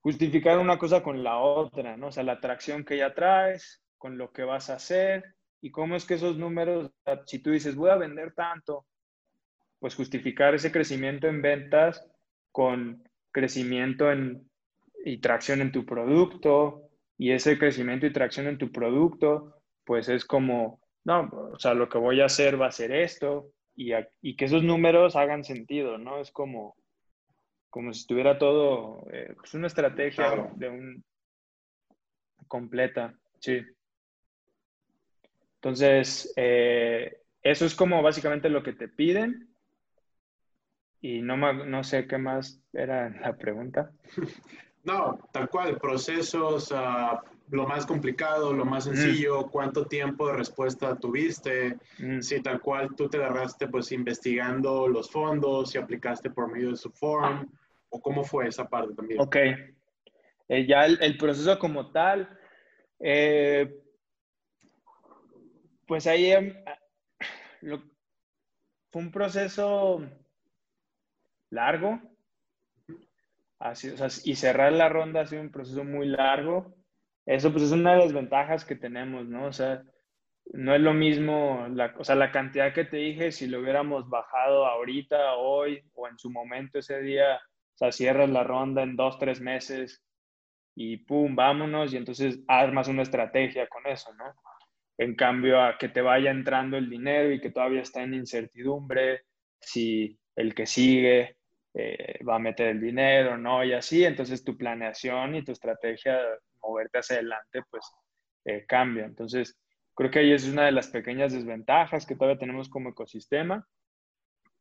justificar 0.00 0.58
una 0.58 0.78
cosa 0.78 1.02
con 1.02 1.22
la 1.22 1.38
otra, 1.38 1.96
¿no? 1.96 2.08
O 2.08 2.12
sea, 2.12 2.24
la 2.24 2.32
atracción 2.32 2.84
que 2.84 2.96
ya 2.96 3.14
traes, 3.14 3.82
con 3.98 4.18
lo 4.18 4.32
que 4.32 4.42
vas 4.42 4.68
a 4.68 4.74
hacer 4.74 5.36
y 5.60 5.70
cómo 5.70 5.94
es 5.94 6.04
que 6.04 6.14
esos 6.14 6.36
números, 6.36 6.90
si 7.26 7.38
tú 7.38 7.50
dices, 7.50 7.76
voy 7.76 7.90
a 7.90 7.96
vender 7.96 8.34
tanto, 8.34 8.84
pues 9.82 9.96
justificar 9.96 10.54
ese 10.54 10.70
crecimiento 10.70 11.26
en 11.26 11.42
ventas 11.42 12.08
con 12.52 13.02
crecimiento 13.32 14.12
en, 14.12 14.48
y 15.04 15.18
tracción 15.18 15.60
en 15.60 15.72
tu 15.72 15.84
producto 15.84 16.88
y 17.18 17.32
ese 17.32 17.58
crecimiento 17.58 18.06
y 18.06 18.12
tracción 18.12 18.46
en 18.46 18.58
tu 18.58 18.70
producto, 18.70 19.60
pues 19.84 20.08
es 20.08 20.24
como, 20.24 20.80
no, 21.02 21.28
o 21.52 21.58
sea, 21.58 21.74
lo 21.74 21.88
que 21.88 21.98
voy 21.98 22.20
a 22.20 22.26
hacer 22.26 22.62
va 22.62 22.68
a 22.68 22.70
ser 22.70 22.92
esto 22.92 23.50
y, 23.74 23.90
y 24.20 24.36
que 24.36 24.44
esos 24.44 24.62
números 24.62 25.16
hagan 25.16 25.42
sentido, 25.42 25.98
¿no? 25.98 26.20
Es 26.20 26.30
como, 26.30 26.76
como 27.68 27.92
si 27.92 28.02
estuviera 28.02 28.38
todo, 28.38 29.04
eh, 29.12 29.34
pues 29.36 29.52
una 29.54 29.66
estrategia 29.66 30.48
de 30.54 30.68
un 30.68 31.04
completa, 32.46 33.18
sí. 33.40 33.62
Entonces, 35.56 36.32
eh, 36.36 37.16
eso 37.42 37.66
es 37.66 37.74
como 37.74 38.00
básicamente 38.00 38.48
lo 38.48 38.62
que 38.62 38.74
te 38.74 38.86
piden 38.86 39.51
y 41.02 41.20
no, 41.20 41.36
no 41.36 41.84
sé 41.84 42.06
qué 42.06 42.16
más 42.16 42.62
era 42.72 43.10
la 43.10 43.36
pregunta. 43.36 43.92
No, 44.84 45.16
tal 45.30 45.48
cual, 45.48 45.78
procesos, 45.78 46.72
uh, 46.72 47.16
lo 47.50 47.68
más 47.68 47.86
complicado, 47.86 48.52
lo 48.52 48.64
más 48.64 48.84
mm. 48.84 48.94
sencillo, 48.94 49.48
cuánto 49.48 49.86
tiempo 49.86 50.26
de 50.26 50.32
respuesta 50.32 50.96
tuviste, 50.96 51.78
mm. 52.00 52.20
si 52.20 52.42
tal 52.42 52.60
cual 52.60 52.92
tú 52.96 53.08
te 53.08 53.18
agarraste 53.18 53.68
pues 53.68 53.92
investigando 53.92 54.88
los 54.88 55.08
fondos, 55.08 55.70
si 55.70 55.78
aplicaste 55.78 56.30
por 56.30 56.50
medio 56.50 56.70
de 56.70 56.76
su 56.76 56.90
form, 56.90 57.48
o 57.90 58.02
cómo 58.02 58.24
fue 58.24 58.48
esa 58.48 58.68
parte 58.68 58.92
también. 58.94 59.20
Ok, 59.20 59.36
eh, 60.48 60.66
ya 60.66 60.84
el, 60.84 61.16
proceso 61.16 61.56
como 61.60 61.92
tal, 61.92 62.28
eh, 62.98 63.72
pues 65.86 66.08
ahí 66.08 66.32
em, 66.32 66.56
fue 68.90 69.00
un 69.00 69.12
proceso 69.12 70.02
largo. 71.52 72.00
Así, 73.58 73.94
y 74.24 74.34
cerrar 74.34 74.72
la 74.72 74.88
ronda 74.88 75.20
ha 75.20 75.26
sido 75.26 75.42
un 75.42 75.52
proceso 75.52 75.84
muy 75.84 76.08
largo. 76.08 76.74
Eso 77.24 77.52
pues 77.52 77.64
es 77.64 77.72
una 77.72 77.92
de 77.92 77.98
las 78.00 78.12
ventajas 78.12 78.64
que 78.64 78.74
tenemos, 78.74 79.28
¿no? 79.28 79.46
O 79.46 79.52
sea, 79.52 79.84
no 80.52 80.74
es 80.74 80.80
lo 80.80 80.92
mismo, 80.92 81.66
la, 81.70 81.94
o 81.96 82.02
sea, 82.02 82.16
la 82.16 82.32
cantidad 82.32 82.74
que 82.74 82.84
te 82.84 82.96
dije, 82.96 83.30
si 83.30 83.46
lo 83.46 83.60
hubiéramos 83.60 84.08
bajado 84.08 84.66
ahorita, 84.66 85.34
hoy 85.36 85.84
o 85.94 86.08
en 86.08 86.18
su 86.18 86.30
momento 86.30 86.80
ese 86.80 87.00
día, 87.00 87.36
o 87.36 87.76
sea, 87.76 87.92
cierras 87.92 88.28
la 88.28 88.42
ronda 88.42 88.82
en 88.82 88.96
dos, 88.96 89.18
tres 89.18 89.40
meses 89.40 90.02
y 90.74 90.96
pum, 90.96 91.36
vámonos 91.36 91.92
y 91.92 91.98
entonces 91.98 92.40
armas 92.48 92.88
una 92.88 93.02
estrategia 93.02 93.68
con 93.68 93.86
eso, 93.86 94.12
¿no? 94.14 94.34
En 94.98 95.14
cambio 95.14 95.62
a 95.62 95.78
que 95.78 95.88
te 95.88 96.02
vaya 96.02 96.30
entrando 96.30 96.76
el 96.76 96.90
dinero 96.90 97.30
y 97.30 97.40
que 97.40 97.50
todavía 97.50 97.82
está 97.82 98.02
en 98.02 98.14
incertidumbre, 98.14 99.22
si 99.60 100.18
el 100.36 100.54
que 100.54 100.66
sigue, 100.66 101.36
eh, 101.74 102.18
va 102.28 102.36
a 102.36 102.38
meter 102.38 102.68
el 102.68 102.80
dinero, 102.80 103.38
¿no? 103.38 103.64
Y 103.64 103.72
así, 103.72 104.04
entonces 104.04 104.44
tu 104.44 104.56
planeación 104.56 105.34
y 105.34 105.44
tu 105.44 105.52
estrategia 105.52 106.16
de 106.16 106.38
moverte 106.62 106.98
hacia 106.98 107.16
adelante, 107.16 107.62
pues 107.70 107.84
eh, 108.44 108.64
cambia. 108.66 109.04
Entonces, 109.04 109.58
creo 109.94 110.10
que 110.10 110.20
ahí 110.20 110.32
es 110.32 110.46
una 110.46 110.66
de 110.66 110.72
las 110.72 110.88
pequeñas 110.88 111.32
desventajas 111.32 112.06
que 112.06 112.14
todavía 112.14 112.38
tenemos 112.38 112.68
como 112.68 112.90
ecosistema. 112.90 113.66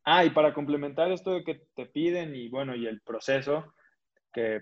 Ah, 0.04 0.26
y 0.26 0.32
para 0.32 0.54
complementar 0.54 1.12
esto 1.12 1.34
de 1.34 1.44
que 1.44 1.62
te 1.76 1.86
piden 1.86 2.36
y 2.36 2.50
bueno, 2.50 2.76
y 2.76 2.88
el 2.88 3.02
proceso, 3.02 3.74
que 4.34 4.62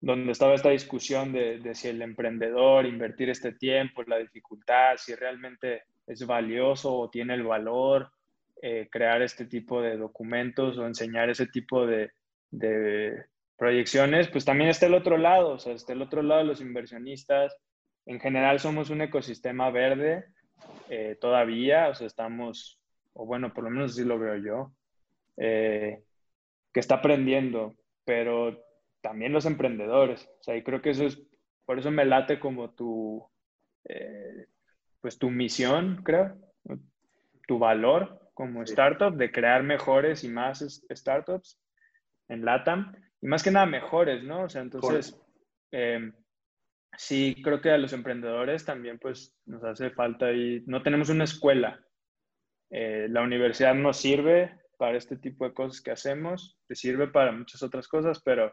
donde 0.00 0.32
estaba 0.32 0.54
esta 0.54 0.70
discusión 0.70 1.32
de, 1.32 1.58
de 1.58 1.74
si 1.74 1.88
el 1.88 2.02
emprendedor 2.02 2.86
invertir 2.86 3.30
este 3.30 3.52
tiempo, 3.52 4.02
la 4.04 4.18
dificultad, 4.18 4.96
si 4.98 5.14
realmente 5.14 5.84
es 6.06 6.26
valioso 6.26 6.94
o 6.94 7.10
tiene 7.10 7.34
el 7.34 7.44
valor 7.44 8.12
eh, 8.64 8.88
crear 8.88 9.22
este 9.22 9.44
tipo 9.46 9.82
de 9.82 9.96
documentos 9.96 10.78
o 10.78 10.86
enseñar 10.86 11.28
ese 11.28 11.48
tipo 11.48 11.84
de, 11.84 12.12
proyecciones, 13.56 14.28
pues 14.28 14.44
también 14.44 14.70
está 14.70 14.86
el 14.86 14.94
otro 14.94 15.16
lado, 15.16 15.54
o 15.54 15.58
sea, 15.58 15.72
está 15.72 15.94
el 15.94 16.02
otro 16.02 16.22
lado 16.22 16.44
los 16.44 16.60
inversionistas. 16.60 17.56
En 18.06 18.20
general 18.20 18.60
somos 18.60 18.88
un 18.90 19.00
ecosistema 19.00 19.68
verde 19.70 20.26
eh, 20.88 21.18
todavía, 21.20 21.88
o 21.88 21.94
sea, 21.96 22.06
estamos, 22.06 22.78
o 23.14 23.26
bueno, 23.26 23.52
por 23.52 23.64
lo 23.64 23.70
menos 23.70 23.92
así 23.92 24.04
lo 24.04 24.16
veo 24.16 24.36
yo, 24.36 24.72
eh, 25.38 26.04
que 26.72 26.78
está 26.78 26.96
aprendiendo, 26.96 27.74
pero 28.04 28.64
también 29.00 29.32
los 29.32 29.44
emprendedores, 29.44 30.28
o 30.38 30.42
sea, 30.44 30.56
y 30.56 30.62
creo 30.62 30.80
que 30.80 30.90
eso 30.90 31.04
es, 31.04 31.20
por 31.66 31.80
eso 31.80 31.90
me 31.90 32.04
late 32.04 32.38
como 32.38 32.70
tu, 32.70 33.28
pues 35.00 35.18
tu 35.18 35.30
misión, 35.30 36.02
creo, 36.04 36.36
tu 37.48 37.58
valor, 37.58 38.21
como 38.34 38.62
startup 38.62 39.16
de 39.16 39.30
crear 39.30 39.62
mejores 39.62 40.24
y 40.24 40.28
más 40.28 40.82
startups 40.90 41.60
en 42.28 42.44
LATAM 42.44 42.94
y 43.20 43.26
más 43.26 43.42
que 43.42 43.50
nada 43.50 43.66
mejores, 43.66 44.22
¿no? 44.22 44.44
O 44.44 44.48
sea, 44.48 44.62
entonces, 44.62 45.20
em, 45.70 46.12
sí, 46.96 47.40
creo 47.42 47.60
que 47.60 47.70
a 47.70 47.78
los 47.78 47.92
emprendedores 47.92 48.64
también 48.64 48.98
pues 48.98 49.36
nos 49.46 49.62
hace 49.64 49.90
falta 49.90 50.32
y 50.32 50.62
no 50.66 50.82
tenemos 50.82 51.08
una 51.10 51.24
escuela. 51.24 51.84
Eh, 52.70 53.06
la 53.10 53.22
universidad 53.22 53.74
nos 53.74 53.98
sirve 53.98 54.60
para 54.78 54.96
este 54.96 55.16
tipo 55.16 55.44
de 55.44 55.54
cosas 55.54 55.80
que 55.80 55.90
hacemos, 55.90 56.58
te 56.66 56.74
sirve 56.74 57.08
para 57.08 57.32
muchas 57.32 57.62
otras 57.62 57.86
cosas, 57.86 58.20
pero 58.24 58.52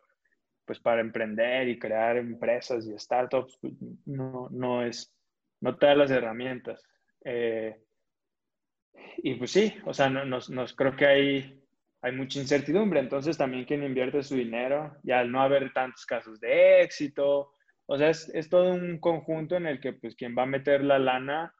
pues 0.65 0.79
para 0.79 1.01
emprender 1.01 1.67
y 1.67 1.79
crear 1.79 2.17
empresas 2.17 2.85
y 2.85 2.99
startups 2.99 3.57
pues, 3.59 3.73
no, 4.05 4.49
no 4.51 4.83
es, 4.85 5.15
no 5.61 5.77
te 5.77 5.87
da 5.87 5.95
las 5.95 6.11
herramientas. 6.11 6.83
Eh, 7.25 7.81
y 9.17 9.35
pues 9.35 9.51
sí, 9.51 9.73
o 9.85 9.93
sea, 9.93 10.09
nos, 10.09 10.49
nos, 10.49 10.73
creo 10.73 10.95
que 10.95 11.05
hay, 11.05 11.63
hay 12.01 12.11
mucha 12.11 12.39
incertidumbre. 12.39 12.99
Entonces 12.99 13.37
también 13.37 13.65
quien 13.65 13.83
invierte 13.83 14.23
su 14.23 14.35
dinero, 14.35 14.97
y 15.03 15.11
al 15.11 15.31
no 15.31 15.41
haber 15.41 15.73
tantos 15.73 16.05
casos 16.05 16.39
de 16.39 16.81
éxito, 16.81 17.53
o 17.85 17.97
sea, 17.97 18.09
es, 18.09 18.29
es, 18.33 18.49
todo 18.49 18.71
un 18.71 18.99
conjunto 18.99 19.55
en 19.55 19.65
el 19.65 19.79
que 19.79 19.93
pues 19.93 20.15
quien 20.15 20.35
va 20.37 20.43
a 20.43 20.47
meter 20.47 20.83
la 20.83 20.99
lana, 20.99 21.53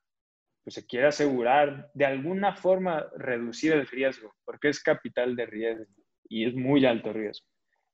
pues 0.64 0.76
se 0.76 0.86
quiere 0.86 1.08
asegurar 1.08 1.90
de 1.94 2.06
alguna 2.06 2.56
forma 2.56 3.08
reducir 3.18 3.74
el 3.74 3.88
riesgo, 3.88 4.36
porque 4.46 4.70
es 4.70 4.82
capital 4.82 5.36
de 5.36 5.46
riesgo 5.46 5.86
y 6.28 6.46
es 6.46 6.54
muy 6.54 6.86
alto 6.86 7.12
riesgo. 7.12 7.48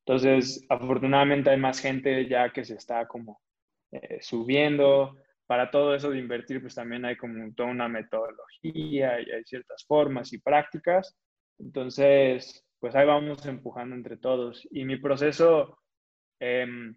Entonces, 0.05 0.63
afortunadamente 0.69 1.49
hay 1.49 1.58
más 1.58 1.79
gente 1.79 2.27
ya 2.27 2.51
que 2.51 2.63
se 2.63 2.75
está 2.75 3.08
como 3.08 3.41
eh, 3.91 4.19
subiendo, 4.21 5.17
para 5.47 5.69
todo 5.69 5.95
eso 5.95 6.10
de 6.10 6.19
invertir, 6.19 6.62
pues 6.62 6.75
también 6.75 7.05
hay 7.05 7.17
como 7.17 7.53
toda 7.53 7.69
una 7.69 7.88
metodología 7.88 9.21
y 9.21 9.31
hay 9.31 9.43
ciertas 9.45 9.86
formas 9.86 10.34
y 10.34 10.39
prácticas. 10.39 11.15
Entonces, 11.60 12.65
pues 12.79 12.95
ahí 12.95 13.05
vamos 13.05 13.45
empujando 13.45 13.95
entre 13.95 14.17
todos. 14.17 14.67
Y 14.71 14.86
mi 14.86 14.97
proceso, 14.97 15.79
em, 16.39 16.95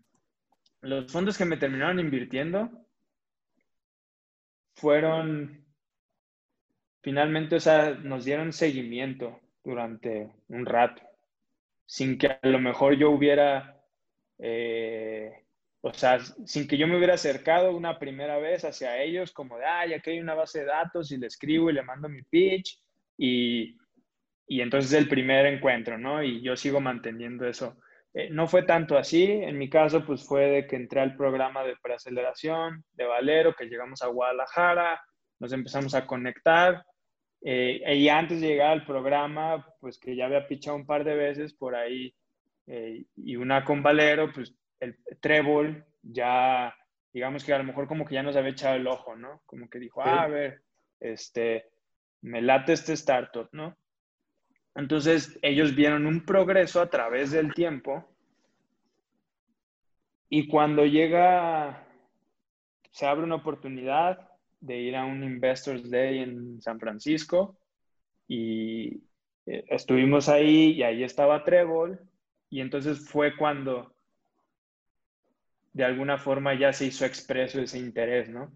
los 0.81 1.13
fondos 1.13 1.37
que 1.37 1.45
me 1.45 1.57
terminaron 1.57 2.01
invirtiendo 2.01 2.71
fueron, 4.75 5.65
finalmente, 7.03 7.57
o 7.57 7.61
sea, 7.61 7.95
nos 7.95 8.25
dieron 8.25 8.53
seguimiento 8.53 9.41
durante 9.65 10.33
un 10.49 10.65
rato, 10.65 11.03
sin 11.87 12.19
que 12.19 12.29
a 12.29 12.41
lo 12.43 12.59
mejor 12.61 12.97
yo 12.97 13.11
hubiera... 13.11 13.83
Eh, 14.39 15.45
o 15.81 15.93
sea, 15.93 16.19
sin 16.21 16.67
que 16.67 16.77
yo 16.77 16.89
me 16.89 16.97
hubiera 16.97 17.15
acercado 17.15 17.77
una 17.77 17.99
primera 17.99 18.39
vez 18.39 18.65
hacia 18.65 19.01
ellos, 19.01 19.33
como 19.33 19.59
de, 19.59 19.65
ah, 19.65 19.87
ya 19.87 20.03
hay 20.05 20.21
una 20.21 20.35
base 20.35 20.61
de 20.61 20.67
datos 20.67 21.13
y 21.13 21.19
le 21.19 21.29
escribo 21.29 21.71
y 21.71 21.75
le 21.75 21.83
mando 21.83 22.09
mi 22.09 22.23
pitch, 22.23 22.81
y, 23.17 23.77
y 24.47 24.61
entonces 24.61 24.93
el 24.93 25.09
primer 25.09 25.47
encuentro, 25.47 25.99
¿no? 25.99 26.23
Y 26.23 26.43
yo 26.43 26.57
sigo 26.57 26.81
manteniendo 26.81 27.47
eso. 27.47 27.77
Eh, 28.15 28.31
no 28.31 28.49
fue 28.49 28.63
tanto 28.63 28.97
así, 28.97 29.25
en 29.25 29.59
mi 29.59 29.69
caso, 29.69 30.05
pues 30.05 30.27
fue 30.27 30.47
de 30.47 30.67
que 30.67 30.77
entré 30.77 31.01
al 31.01 31.17
programa 31.17 31.63
de 31.63 31.77
preaceleración 31.81 32.85
de 32.93 33.05
Valero, 33.05 33.55
que 33.55 33.67
llegamos 33.67 34.03
a 34.03 34.09
Guadalajara, 34.09 35.01
nos 35.39 35.53
empezamos 35.53 35.95
a 35.95 36.07
conectar, 36.07 36.83
eh, 37.43 37.81
y 37.95 38.09
antes 38.09 38.41
de 38.41 38.49
llegar 38.49 38.73
al 38.73 38.85
programa, 38.85 39.65
pues 39.81 39.99
que 39.99 40.17
ya 40.17 40.27
había 40.27 40.49
pichado 40.49 40.77
un 40.77 40.87
par 40.87 41.05
de 41.05 41.15
veces 41.15 41.55
por 41.55 41.77
ahí, 41.77 42.13
eh, 42.67 43.05
y 43.17 43.37
una 43.37 43.65
con 43.65 43.83
Valero, 43.83 44.33
pues 44.33 44.55
el 44.81 44.97
Trébol 45.21 45.85
ya, 46.03 46.75
digamos 47.13 47.45
que 47.45 47.53
a 47.53 47.59
lo 47.59 47.65
mejor 47.65 47.89
como 47.89 48.05
que 48.05 48.15
ya 48.15 48.23
nos 48.23 48.37
había 48.37 48.51
echado 48.51 48.77
el 48.77 48.87
ojo, 48.87 49.17
¿no? 49.17 49.43
Como 49.47 49.69
que 49.69 49.79
dijo, 49.79 50.03
ah, 50.03 50.23
a 50.23 50.29
ver, 50.29 50.63
este, 51.01 51.67
me 52.23 52.43
late 52.43 52.73
este 52.73 52.93
startup, 52.95 53.49
¿no? 53.53 53.77
Entonces 54.75 55.39
ellos 55.43 55.75
vieron 55.75 56.07
un 56.07 56.25
progreso 56.25 56.81
a 56.81 56.89
través 56.89 57.33
del 57.33 57.53
tiempo 57.53 58.09
y 60.29 60.47
cuando 60.47 60.85
llega, 60.85 61.87
se 62.91 63.07
abre 63.07 63.25
una 63.25 63.37
oportunidad 63.37 64.29
de 64.61 64.77
ir 64.77 64.97
a 64.97 65.05
un 65.05 65.25
Investors 65.25 65.91
Day 65.91 66.19
en 66.19 66.61
San 66.61 66.79
Francisco 66.79 67.59
y 68.27 69.05
eh, 69.47 69.65
estuvimos 69.69 70.29
ahí 70.29 70.73
y 70.73 70.83
ahí 70.83 71.03
estaba 71.03 71.45
Trébol 71.45 71.99
y 72.51 72.61
entonces 72.61 73.09
fue 73.09 73.37
cuando 73.37 73.95
de 75.73 75.85
alguna 75.85 76.19
forma 76.19 76.55
ya 76.55 76.73
se 76.73 76.87
hizo 76.87 77.05
expreso 77.05 77.61
ese 77.61 77.79
interés, 77.79 78.29
¿no? 78.29 78.53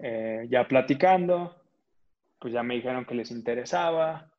Eh, 0.00 0.46
ya 0.48 0.68
platicando, 0.68 1.60
pues 2.38 2.52
ya 2.54 2.62
me 2.62 2.74
dijeron 2.74 3.04
que 3.04 3.14
les 3.14 3.30
interesaba 3.30 4.30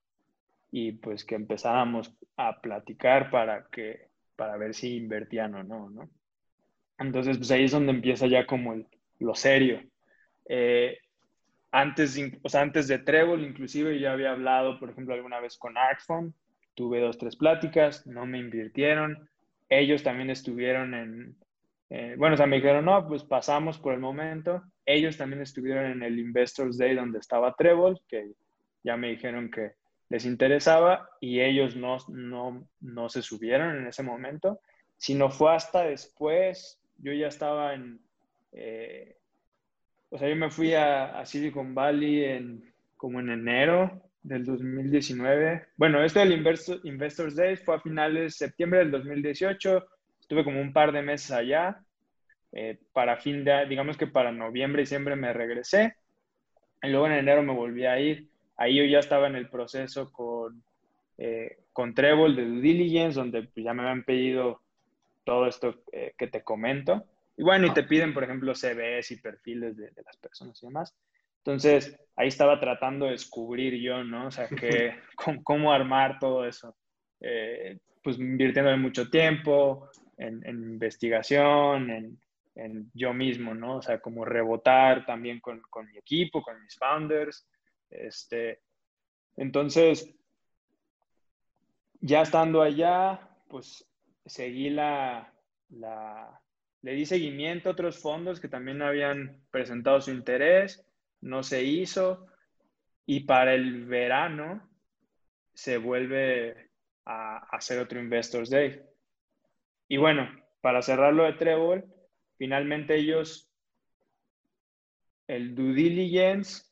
y 0.72 0.94
pues 0.94 1.26
que 1.26 1.36
empezábamos 1.36 2.14
a 2.38 2.62
platicar 2.62 3.30
para 3.30 3.66
que 3.66 4.10
para 4.36 4.56
ver 4.56 4.74
si 4.74 4.96
invertían 4.96 5.56
o 5.56 5.64
no, 5.64 5.90
¿no? 5.90 6.10
Entonces, 6.98 7.38
pues 7.38 7.52
ahí 7.52 7.66
es 7.66 7.72
donde 7.72 7.92
empieza 7.92 8.28
ya 8.28 8.46
como 8.46 8.76
lo 9.20 9.36
serio. 9.36 9.82
Eh, 10.48 10.98
antes, 11.72 12.20
o 12.42 12.50
sea, 12.50 12.62
antes 12.62 12.88
de 12.88 13.00
Trébol, 13.00 13.44
inclusive 13.44 14.00
ya 14.00 14.14
había 14.14 14.32
hablado, 14.32 14.80
por 14.80 14.90
ejemplo, 14.90 15.14
alguna 15.14 15.40
vez 15.40 15.58
con 15.58 15.78
Artphone, 15.78 16.34
tuve 16.74 17.00
dos, 17.00 17.18
tres 17.18 17.36
pláticas, 17.36 18.08
no 18.08 18.26
me 18.26 18.40
invirtieron. 18.40 19.30
Ellos 19.70 20.04
también 20.04 20.30
estuvieron 20.30 20.94
en, 20.94 21.36
eh, 21.90 22.16
bueno, 22.18 22.36
o 22.36 22.38
sea, 22.38 22.46
me 22.46 22.58
dijeron, 22.58 22.86
no, 22.86 23.08
pues 23.08 23.24
pasamos 23.24 23.80
por 23.80 23.94
el 23.94 24.00
momento. 24.00 24.62
Ellos 24.86 25.18
también 25.18 25.42
estuvieron 25.42 25.86
en 25.86 26.04
el 26.04 26.20
Investors 26.20 26.78
Day 26.78 26.96
donde 26.96 27.20
estaba 27.20 27.56
Trevor, 27.56 28.00
que 28.08 28.32
ya 28.84 28.96
me 28.96 29.10
dijeron 29.10 29.50
que 29.50 29.74
les 30.10 30.26
interesaba 30.26 31.10
y 31.20 31.42
ellos 31.42 31.76
no, 31.76 31.98
no, 32.08 32.68
no 32.82 33.10
se 33.10 33.22
subieron 33.22 33.76
en 33.78 33.88
ese 33.88 34.04
momento, 34.04 34.60
sino 34.98 35.30
fue 35.30 35.56
hasta 35.56 35.84
después, 35.84 36.80
yo 36.98 37.14
ya 37.14 37.28
estaba 37.28 37.74
en, 37.74 38.00
eh, 38.52 39.18
o 40.10 40.18
sea, 40.18 40.30
yo 40.30 40.36
me 40.36 40.50
fui 40.50 40.74
a, 40.74 41.24
Silicon 41.26 41.74
Valley 41.76 42.24
en, 42.26 42.74
como 42.98 43.20
en 43.20 43.30
enero 43.30 44.02
del 44.24 44.46
2019. 44.46 45.68
Bueno, 45.78 46.04
esto 46.04 46.20
del 46.20 46.34
Investors 46.84 47.36
Day 47.36 47.56
fue 47.56 47.76
a 47.76 47.80
finales 47.80 48.24
de 48.24 48.30
septiembre 48.48 48.80
del 48.80 48.92
2018 48.92 49.86
Estuve 50.30 50.44
como 50.44 50.62
un 50.62 50.74
par 50.74 50.92
de 50.92 51.02
meses 51.02 51.32
allá. 51.32 51.84
Eh, 52.52 52.78
para 52.94 53.18
fin 53.18 53.44
de, 53.44 53.66
digamos 53.66 53.98
que 53.98 54.06
para 54.06 54.32
noviembre, 54.32 54.84
y 54.84 54.86
diciembre 54.86 55.16
me 55.16 55.34
regresé. 55.34 55.96
Y 56.84 56.90
luego 56.90 57.08
en 57.08 57.14
enero 57.14 57.42
me 57.42 57.52
volví 57.52 57.88
a 57.88 58.00
ir. 58.00 58.30
Ahí 58.56 58.76
yo 58.76 58.84
ya 58.84 59.00
estaba 59.00 59.26
en 59.26 59.36
el 59.36 59.50
proceso 59.50 60.12
con, 60.12 60.64
eh, 61.18 61.58
con 61.74 61.96
Trébol 61.96 62.36
de 62.36 62.46
Due 62.46 62.62
Diligence, 62.62 63.20
donde 63.20 63.42
pues, 63.42 63.64
ya 63.66 63.74
me 63.74 63.82
habían 63.82 64.04
pedido 64.04 64.62
todo 65.24 65.48
esto 65.48 65.82
eh, 65.92 66.14
que 66.16 66.28
te 66.28 66.44
comento. 66.44 67.04
Y 67.36 67.42
bueno, 67.42 67.66
y 67.66 67.74
te 67.74 67.82
piden, 67.82 68.14
por 68.14 68.24
ejemplo, 68.24 68.54
CVs 68.54 69.10
y 69.10 69.16
perfiles 69.16 69.78
de, 69.78 69.92
las 70.06 70.18
personas 70.18 70.62
y 70.62 70.68
demás. 70.68 70.96
Entonces, 71.38 72.00
ahí 72.16 72.28
estaba 72.28 72.60
tratando 72.60 73.06
de 73.06 73.14
descubrir 73.14 73.82
yo, 73.82 74.04
¿no? 74.04 74.28
O 74.28 74.32
sea, 74.32 74.48
que, 74.48 74.94
cómo, 75.44 75.74
armar 75.74 76.20
todo 76.20 76.46
eso. 76.46 76.76
pues 78.04 78.20
invirtiendo 78.20 78.78
mucho 78.78 79.10
tiempo, 79.10 79.90
en, 80.20 80.46
investigación, 80.48 81.90
en, 81.90 82.20
en, 82.56 82.92
yo 82.94 83.14
mismo, 83.14 83.56
¿no? 83.56 83.78
O 83.78 83.82
sea, 83.82 84.00
como 84.00 84.26
rebotar 84.26 85.06
también 85.06 85.40
con, 85.40 85.62
con 85.70 85.88
mi 85.88 85.98
equipo, 85.98 86.42
con 86.42 86.62
mis 86.62 86.78
founders. 86.78 87.48
Este, 87.90 88.62
entonces, 89.38 90.14
ya 92.02 92.22
estando 92.22 92.62
allá, 92.62 93.30
pues 93.48 93.86
seguí 94.26 94.70
la, 94.70 95.34
le 95.70 96.94
di 96.94 97.06
seguimiento 97.06 97.70
a 97.70 97.72
otros 97.74 98.00
fondos 98.00 98.40
que 98.40 98.48
también 98.48 98.82
habían 98.82 99.42
presentado 99.52 100.02
su 100.02 100.12
interés, 100.12 100.86
no 101.22 101.44
se 101.44 101.64
hizo 101.64 102.28
y 103.06 103.22
para 103.22 103.54
el 103.54 103.86
verano 103.86 104.70
se 105.54 105.78
vuelve 105.78 106.70
a 107.06 107.38
hacer 107.56 107.80
otro 107.80 108.00
Investors 108.00 108.50
Day. 108.50 108.82
Y 109.90 109.98
bueno, 109.98 110.30
para 110.62 110.82
cerrarlo 110.82 111.24
de 111.24 111.34
Trevor, 111.34 111.86
finalmente 112.38 112.96
ellos, 112.96 113.52
el 115.28 115.56
due 115.56 115.74
diligence, 115.74 116.64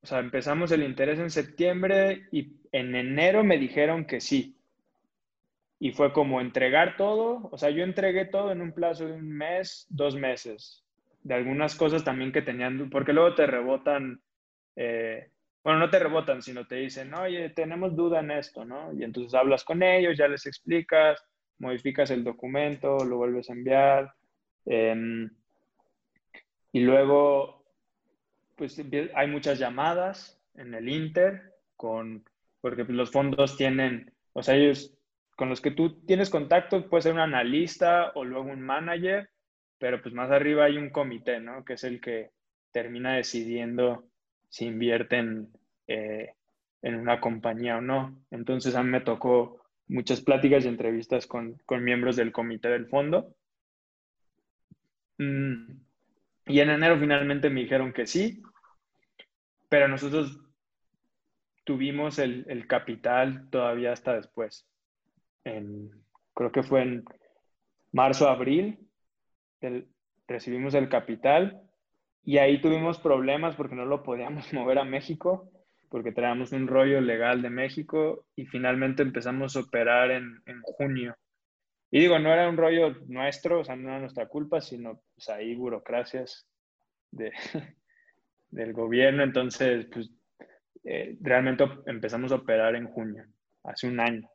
o 0.00 0.06
sea, 0.06 0.20
empezamos 0.20 0.70
el 0.70 0.84
interés 0.84 1.18
en 1.18 1.30
septiembre 1.30 2.28
y 2.30 2.52
en 2.70 2.94
enero 2.94 3.42
me 3.42 3.58
dijeron 3.58 4.04
que 4.04 4.20
sí. 4.20 4.56
Y 5.80 5.90
fue 5.90 6.12
como 6.12 6.40
entregar 6.40 6.96
todo, 6.96 7.48
o 7.50 7.58
sea, 7.58 7.70
yo 7.70 7.82
entregué 7.82 8.24
todo 8.24 8.52
en 8.52 8.60
un 8.60 8.72
plazo 8.72 9.06
de 9.06 9.12
un 9.14 9.28
mes, 9.28 9.86
dos 9.90 10.14
meses, 10.14 10.84
de 11.24 11.34
algunas 11.34 11.74
cosas 11.74 12.04
también 12.04 12.30
que 12.30 12.42
tenían, 12.42 12.90
porque 12.90 13.12
luego 13.12 13.34
te 13.34 13.46
rebotan, 13.46 14.22
eh, 14.76 15.30
bueno, 15.62 15.80
no 15.80 15.90
te 15.90 15.98
rebotan, 15.98 16.42
sino 16.42 16.66
te 16.66 16.76
dicen, 16.76 17.12
oye, 17.14 17.50
tenemos 17.50 17.94
duda 17.94 18.20
en 18.20 18.30
esto, 18.30 18.64
¿no? 18.64 18.92
Y 18.92 19.04
entonces 19.04 19.34
hablas 19.34 19.64
con 19.64 19.82
ellos, 19.82 20.16
ya 20.16 20.28
les 20.28 20.46
explicas, 20.46 21.22
modificas 21.58 22.10
el 22.10 22.24
documento, 22.24 23.04
lo 23.04 23.16
vuelves 23.16 23.50
a 23.50 23.52
enviar. 23.52 24.14
Em, 24.66 25.30
y 26.72 26.80
luego, 26.80 27.64
pues 28.56 28.80
hay 29.14 29.26
muchas 29.28 29.58
llamadas 29.58 30.40
en 30.54 30.74
el 30.74 30.88
Inter, 30.88 31.54
con, 31.76 32.24
porque 32.60 32.84
los 32.84 33.10
fondos 33.10 33.56
tienen, 33.56 34.12
o 34.32 34.42
sea, 34.42 34.56
ellos 34.56 34.94
con 35.36 35.48
los 35.48 35.60
que 35.60 35.70
tú 35.70 36.00
tienes 36.04 36.30
contacto 36.30 36.88
puede 36.88 37.02
ser 37.02 37.12
un 37.12 37.20
analista 37.20 38.10
o 38.16 38.24
luego 38.24 38.50
un 38.50 38.60
manager, 38.60 39.30
pero 39.78 40.02
pues 40.02 40.12
más 40.12 40.30
arriba 40.30 40.64
hay 40.64 40.76
un 40.76 40.90
comité, 40.90 41.38
¿no? 41.40 41.64
Que 41.64 41.74
es 41.74 41.84
el 41.84 42.00
que 42.00 42.32
termina 42.72 43.14
decidiendo 43.14 44.08
si 44.48 44.66
invierten 44.66 45.52
eh, 45.86 46.34
en 46.82 46.94
una 46.94 47.20
compañía 47.20 47.78
o 47.78 47.80
no. 47.80 48.24
Entonces 48.30 48.74
a 48.74 48.82
mí 48.82 48.90
me 48.90 49.00
tocó 49.00 49.62
muchas 49.88 50.20
pláticas 50.20 50.64
y 50.64 50.68
entrevistas 50.68 51.26
con, 51.26 51.60
con 51.64 51.82
miembros 51.82 52.16
del 52.16 52.32
comité 52.32 52.68
del 52.68 52.86
fondo. 52.86 53.34
Mm, 55.18 55.72
y 56.46 56.60
en 56.60 56.70
enero 56.70 56.98
finalmente 56.98 57.50
me 57.50 57.60
dijeron 57.60 57.92
que 57.92 58.06
sí, 58.06 58.42
pero 59.68 59.88
nosotros 59.88 60.40
tuvimos 61.64 62.18
el, 62.18 62.46
el 62.48 62.66
capital 62.66 63.48
todavía 63.50 63.92
hasta 63.92 64.14
después 64.14 64.66
creo 66.34 66.52
que 66.52 66.62
fue 66.62 66.82
en 66.82 67.04
marzo, 67.92 68.28
abril, 68.28 68.78
recibimos 70.26 70.74
el 70.74 70.88
capital 70.88 71.67
y 72.24 72.38
ahí 72.38 72.60
tuvimos 72.60 72.98
problemas 72.98 73.56
porque 73.56 73.74
no 73.74 73.84
lo 73.84 74.02
podíamos 74.02 74.52
mover 74.52 74.78
a 74.78 74.84
México, 74.84 75.50
porque 75.88 76.12
traíamos 76.12 76.52
un 76.52 76.66
rollo 76.66 77.00
legal 77.00 77.42
de 77.42 77.50
México 77.50 78.26
y 78.36 78.46
finalmente 78.46 79.02
empezamos 79.02 79.56
a 79.56 79.60
operar 79.60 80.10
en, 80.10 80.42
junio. 80.62 81.16
Y 81.90 82.00
digo, 82.00 82.18
no 82.18 82.32
era 82.32 82.48
un 82.48 82.58
rollo 82.58 82.96
nuestro, 83.06 83.60
o 83.60 83.64
sea, 83.64 83.74
no 83.74 83.88
era 83.88 84.00
nuestra 84.00 84.26
culpa, 84.26 84.60
sino 84.60 85.00
pues 85.14 85.28
ahí 85.30 85.54
burocracias 85.54 86.46
de, 87.10 87.32
del 88.50 88.74
gobierno. 88.74 89.22
Entonces, 89.22 89.86
pues 89.86 90.10
eh, 90.84 91.16
realmente 91.20 91.64
empezamos 91.86 92.32
a 92.32 92.36
operar 92.36 92.74
en 92.76 92.88
junio, 92.88 93.24
hace 93.64 93.88
un 93.88 94.00
año 94.00 94.28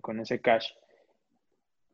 con, 0.00 0.20
ese 0.20 0.40
cash. 0.40 0.70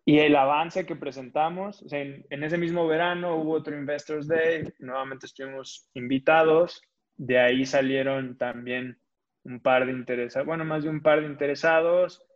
Y 0.04 0.18
el 0.18 0.34
avance 0.34 0.84
que 0.84 0.96
presentamos, 0.96 1.84
en, 1.92 2.24
ese 2.30 2.58
mismo 2.58 2.86
verano 2.88 3.36
hubo 3.36 3.52
otro 3.52 3.76
Investors 3.76 4.26
Day, 4.26 4.64
nuevamente 4.80 5.26
estuvimos 5.26 5.88
invitados, 5.94 6.82
de 7.16 7.38
ahí 7.38 7.64
salieron 7.64 8.36
también 8.36 8.98
un 9.44 9.60
par 9.60 9.86
de 9.86 9.92
interesados, 9.92 10.46
bueno, 10.46 10.64
más 10.64 10.82
de 10.82 10.90
un 10.90 11.02
par 11.02 11.20
de 11.20 11.28
interesados, 11.28 12.26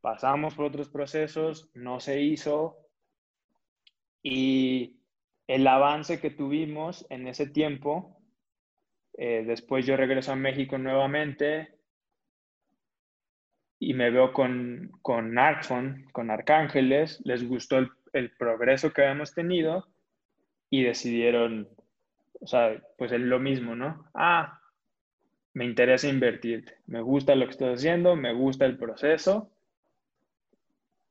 pasamos 0.00 0.54
por 0.54 0.66
otros 0.66 0.88
procesos, 0.88 1.70
no 1.74 2.00
se 2.00 2.22
hizo, 2.22 2.78
y 4.22 5.00
el 5.46 5.66
avance 5.66 6.20
que 6.20 6.30
tuvimos 6.30 7.06
en 7.10 7.28
ese 7.28 7.46
tiempo, 7.46 8.18
eh, 9.18 9.44
después 9.46 9.84
yo 9.84 9.96
regreso 9.98 10.32
a 10.32 10.36
México 10.36 10.78
nuevamente, 10.78 11.73
y 13.78 13.94
me 13.94 14.10
veo 14.10 14.32
con, 14.32 14.92
con 15.02 15.38
Arcfon, 15.38 16.06
con 16.12 16.30
Arcángeles, 16.30 17.20
les 17.24 17.46
gustó 17.46 17.78
el, 18.12 18.30
progreso 18.38 18.92
que 18.92 19.02
habíamos 19.02 19.34
tenido 19.34 19.88
y 20.70 20.84
decidieron, 20.84 21.68
o 22.40 22.46
sea, 22.46 22.80
pues 22.96 23.12
es 23.12 23.20
lo 23.20 23.40
mismo, 23.40 23.74
¿no? 23.74 24.08
Ah, 24.14 24.60
me 25.52 25.64
interesa 25.64 26.08
invertir, 26.08 26.74
me 26.86 27.00
gusta 27.00 27.34
lo 27.34 27.44
que 27.44 27.52
estoy 27.52 27.74
haciendo, 27.74 28.16
me 28.16 28.32
gusta 28.32 28.64
el 28.66 28.78
proceso. 28.78 29.50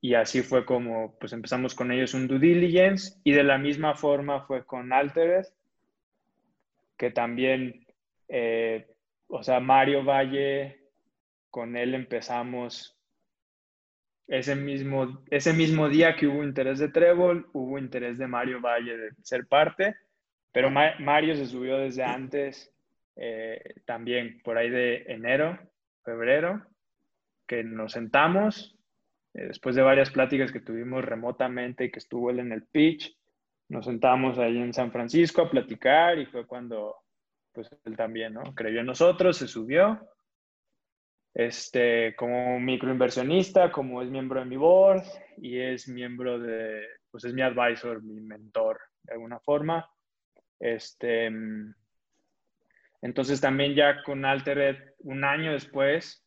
Y 0.01 0.15
así 0.15 0.41
fue 0.41 0.65
como 0.65 1.17
pues 1.17 1.31
empezamos 1.31 1.75
con 1.75 1.91
ellos 1.91 2.13
un 2.13 2.27
due 2.27 2.39
diligence 2.39 3.17
y 3.23 3.31
de 3.31 3.43
la 3.43 3.57
misma 3.57 3.95
forma 3.95 4.41
fue 4.41 4.65
con 4.65 4.91
Altered, 4.91 5.45
que 6.97 7.09
también, 7.09 7.85
eh, 8.27 8.87
o 9.27 9.43
sea, 9.43 9.61
Mario 9.61 10.03
Valle 10.03 10.82
con 11.53 11.77
él 11.77 11.93
empezamos 11.93 12.97
ese 14.27 14.55
mismo, 14.55 15.23
ese 15.29 15.53
mismo 15.53 15.87
día 15.87 16.15
que 16.15 16.25
hubo 16.25 16.43
interés 16.43 16.79
de 16.79 16.89
Trébol, 16.89 17.47
hubo 17.53 17.77
interés 17.77 18.17
de 18.17 18.25
Mario 18.25 18.59
Valle 18.59 18.97
de 18.97 19.11
ser 19.21 19.45
parte, 19.45 19.95
pero 20.51 20.71
Mario 20.71 21.35
se 21.35 21.45
subió 21.45 21.77
desde 21.77 22.03
antes, 22.03 22.73
eh, 23.15 23.75
también 23.85 24.41
por 24.43 24.57
ahí 24.57 24.71
de 24.71 25.03
enero, 25.07 25.59
febrero, 26.03 26.65
que 27.45 27.63
nos 27.63 27.91
sentamos, 27.91 28.75
eh, 29.35 29.45
después 29.49 29.75
de 29.75 29.83
varias 29.83 30.09
pláticas 30.09 30.51
que 30.51 30.59
tuvimos 30.59 31.05
remotamente 31.05 31.85
y 31.85 31.91
que 31.91 31.99
estuvo 31.99 32.31
él 32.31 32.39
en 32.39 32.51
el 32.51 32.63
pitch, 32.63 33.15
nos 33.69 33.85
sentamos 33.85 34.39
ahí 34.39 34.57
en 34.57 34.73
San 34.73 34.91
Francisco 34.91 35.43
a 35.43 35.51
platicar 35.51 36.17
y 36.17 36.25
fue 36.25 36.47
cuando 36.47 36.95
pues 37.51 37.69
él 37.85 37.95
también, 37.95 38.33
¿no? 38.33 38.55
Creyó 38.55 38.79
en 38.79 38.87
nosotros, 38.87 39.37
se 39.37 39.47
subió 39.47 40.09
este, 41.33 42.15
como 42.15 42.59
microinversionista, 42.59 43.71
como 43.71 44.01
es 44.01 44.09
miembro 44.09 44.39
de 44.39 44.45
mi 44.45 44.55
board 44.55 45.03
y 45.37 45.59
es 45.59 45.87
miembro 45.87 46.39
de, 46.39 46.85
pues 47.09 47.25
es 47.25 47.33
mi 47.33 47.41
advisor, 47.41 48.01
mi 48.03 48.21
mentor 48.21 48.79
de 49.03 49.13
alguna 49.13 49.39
forma. 49.39 49.89
Este, 50.59 51.31
entonces 53.01 53.41
también 53.41 53.75
ya 53.75 54.03
con 54.03 54.25
Altered, 54.25 54.93
un 54.99 55.23
año 55.23 55.53
después 55.53 56.25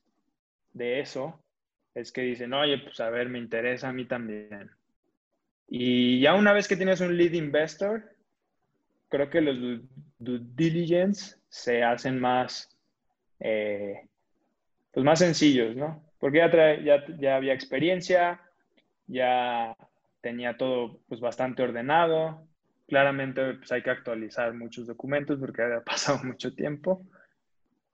de 0.72 1.00
eso, 1.00 1.42
es 1.94 2.12
que 2.12 2.20
dicen, 2.20 2.52
oye, 2.52 2.78
pues 2.78 3.00
a 3.00 3.08
ver, 3.08 3.30
me 3.30 3.38
interesa 3.38 3.88
a 3.88 3.92
mí 3.92 4.04
también. 4.04 4.70
Y 5.68 6.20
ya 6.20 6.34
una 6.34 6.52
vez 6.52 6.68
que 6.68 6.76
tienes 6.76 7.00
un 7.00 7.16
lead 7.16 7.32
investor, 7.32 8.14
creo 9.08 9.30
que 9.30 9.40
los 9.40 9.80
due 10.18 10.40
diligence 10.54 11.36
se 11.48 11.82
hacen 11.82 12.20
más, 12.20 12.68
eh, 13.40 14.08
pues 14.96 15.04
más 15.04 15.18
sencillos, 15.18 15.76
¿no? 15.76 16.02
Porque 16.18 16.38
ya, 16.38 16.80
ya, 16.82 17.04
ya 17.18 17.36
había 17.36 17.52
experiencia, 17.52 18.40
ya 19.06 19.76
tenía 20.22 20.56
todo 20.56 21.02
pues 21.06 21.20
bastante 21.20 21.62
ordenado. 21.62 22.48
Claramente 22.88 23.56
pues 23.56 23.70
hay 23.72 23.82
que 23.82 23.90
actualizar 23.90 24.54
muchos 24.54 24.86
documentos 24.86 25.38
porque 25.38 25.60
había 25.60 25.80
pasado 25.84 26.24
mucho 26.24 26.54
tiempo. 26.54 27.04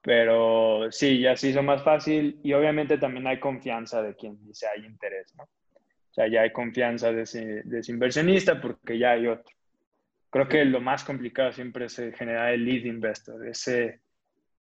Pero 0.01 0.89
sí, 0.93 1.19
ya 1.19 1.35
se 1.35 1.49
hizo 1.49 1.61
más 1.61 1.83
fácil 1.83 2.39
y 2.41 2.53
obviamente 2.53 2.97
también 2.97 3.27
hay 3.27 3.37
confianza 3.37 4.01
de 4.01 4.15
quien 4.15 4.41
dice 4.41 4.67
hay 4.67 4.85
interés, 4.85 5.35
¿no? 5.35 5.43
O 5.43 6.13
sea, 6.13 6.29
ya 6.29 6.43
hay 6.43 6.53
confianza 6.53 7.11
de 7.11 7.23
ese, 7.23 7.63
de 7.63 7.79
ese 7.79 7.91
inversionista 7.91 8.61
porque 8.61 8.97
ya 8.97 9.11
hay 9.11 9.27
otro. 9.27 9.53
Creo 10.29 10.47
que 10.47 10.63
lo 10.63 10.79
más 10.79 11.03
complicado 11.03 11.51
siempre 11.51 11.87
es 11.87 11.97
generar 12.15 12.53
el 12.53 12.63
lead 12.63 12.85
investor, 12.85 13.45
ese, 13.45 14.02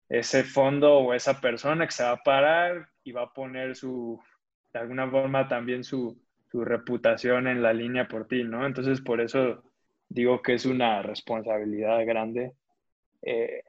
ese 0.10 0.43
fondo 0.43 0.97
o 0.97 1.14
esa 1.14 1.39
persona 1.39 1.86
que 1.86 1.91
se 1.91 2.03
va 2.03 2.12
a 2.12 2.24
parar 2.24 2.89
y 3.03 3.12
va 3.12 3.24
a 3.24 3.34
poner 3.34 3.76
su, 3.76 4.20
de 4.74 4.80
alguna 4.80 5.10
forma 5.10 5.47
también 5.47 5.84
su, 5.84 6.20
su 6.51 6.66
reputación 6.66 7.47
en 7.47 7.62
la 7.62 7.74
línea 7.74 8.07
por 8.07 8.28
ti, 8.28 8.43
¿no? 8.43 8.66
Entonces, 8.66 9.01
por 9.01 9.22
eso 9.22 9.64
digo 10.10 10.41
que 10.41 10.55
es 10.55 10.66
una 10.66 11.03
responsabilidad 11.03 12.03
grande, 12.05 12.53
eh, 13.22 13.64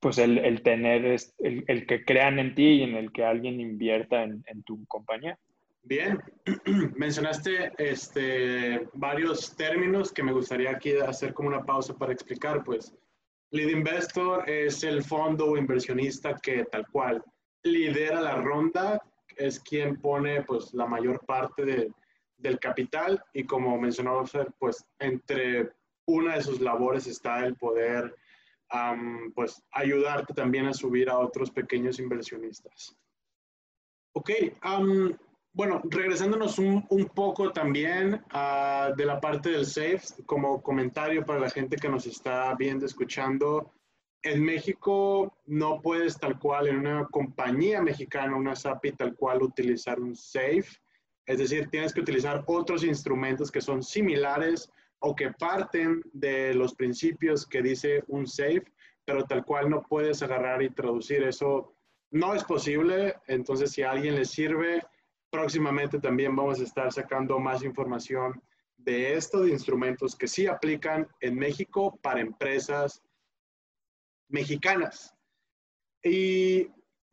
pues 0.00 0.18
el, 0.18 0.38
el 0.38 0.62
tener, 0.62 1.04
el, 1.38 1.64
el, 1.66 1.86
que 1.86 2.04
crean 2.04 2.38
en 2.38 2.54
ti 2.54 2.68
y 2.68 2.82
en 2.82 2.94
el 2.94 3.10
que 3.10 3.24
alguien 3.24 3.60
invierta 3.60 4.22
en, 4.22 4.44
en 4.46 4.62
tu 4.62 4.84
compañía. 4.86 5.38
Bien, 5.82 6.18
mencionaste 6.96 7.72
este, 7.78 8.86
varios 8.92 9.56
términos 9.56 10.12
que 10.12 10.22
me 10.22 10.32
gustaría 10.32 10.70
aquí 10.70 10.92
hacer 10.98 11.32
como 11.32 11.48
una 11.48 11.64
pausa 11.64 11.96
para 11.96 12.12
explicar, 12.12 12.62
pues 12.62 12.94
Lead 13.50 13.68
Investor 13.70 14.48
es 14.48 14.82
el 14.84 15.02
fondo 15.02 15.46
o 15.46 15.56
inversionista 15.56 16.36
que 16.36 16.64
tal 16.66 16.86
cual 16.88 17.22
lidera 17.62 18.20
la 18.20 18.36
ronda, 18.36 19.00
es 19.36 19.60
quien 19.60 20.00
pone 20.00 20.42
pues 20.42 20.74
la 20.74 20.86
mayor 20.86 21.24
parte 21.26 21.64
de, 21.64 21.92
del 22.36 22.58
capital 22.58 23.22
y 23.32 23.44
como 23.44 23.78
mencionaba 23.78 24.24
pues 24.58 24.84
entre 24.98 25.70
una 26.06 26.36
de 26.36 26.42
sus 26.42 26.60
labores 26.60 27.06
está 27.06 27.44
el 27.46 27.56
poder 27.56 28.14
pues 29.34 29.62
ayudarte 29.72 30.34
también 30.34 30.66
a 30.66 30.74
subir 30.74 31.08
a 31.08 31.18
otros 31.18 31.50
pequeños 31.50 31.98
inversionistas. 31.98 32.94
Ok, 34.12 34.30
bueno, 35.52 35.80
regresándonos 35.84 36.58
un, 36.58 36.86
un 36.90 37.06
poco 37.06 37.52
también 37.52 38.22
uh, 38.32 38.94
de 38.94 39.04
la 39.04 39.20
parte 39.20 39.50
del 39.50 39.66
SAFE, 39.66 40.22
como 40.26 40.62
comentario 40.62 41.24
para 41.24 41.40
la 41.40 41.50
gente 41.50 41.76
que 41.76 41.88
nos 41.88 42.06
está 42.06 42.54
viendo, 42.54 42.86
escuchando, 42.86 43.72
en 44.22 44.42
México 44.42 45.38
no 45.46 45.80
puedes 45.80 46.18
tal 46.18 46.38
cual 46.38 46.68
en 46.68 46.78
una 46.78 47.06
compañía 47.06 47.80
mexicana, 47.80 48.36
una 48.36 48.56
SAPI, 48.56 48.92
tal 48.92 49.14
cual 49.14 49.42
utilizar 49.42 50.00
un 50.00 50.16
SAFE. 50.16 50.80
Es 51.26 51.38
decir, 51.38 51.68
tienes 51.70 51.92
que 51.92 52.00
utilizar 52.00 52.42
otros 52.46 52.84
instrumentos 52.84 53.50
que 53.50 53.60
son 53.60 53.82
similares 53.82 54.70
o 55.00 55.14
que 55.14 55.30
parten 55.32 56.02
de 56.12 56.54
los 56.54 56.74
principios 56.74 57.46
que 57.46 57.62
dice 57.62 58.02
un 58.08 58.26
SAFE, 58.26 58.64
pero 59.04 59.24
tal 59.24 59.44
cual 59.44 59.70
no 59.70 59.82
puedes 59.82 60.22
agarrar 60.22 60.62
y 60.62 60.70
traducir 60.70 61.22
eso. 61.22 61.74
No 62.10 62.34
es 62.34 62.42
posible. 62.42 63.14
Entonces, 63.28 63.70
si 63.70 63.82
a 63.82 63.92
alguien 63.92 64.16
le 64.16 64.24
sirve, 64.24 64.82
próximamente 65.30 65.98
también 65.98 66.34
vamos 66.34 66.60
a 66.60 66.64
estar 66.64 66.92
sacando 66.92 67.38
más 67.38 67.62
información 67.62 68.42
de 68.76 69.14
esto, 69.14 69.42
de 69.42 69.50
instrumentos 69.50 70.16
que 70.16 70.28
sí 70.28 70.46
aplican 70.46 71.06
en 71.20 71.34
México 71.34 71.98
para 72.02 72.20
empresas 72.20 73.02
mexicanas. 74.28 75.14
Y, 76.02 76.68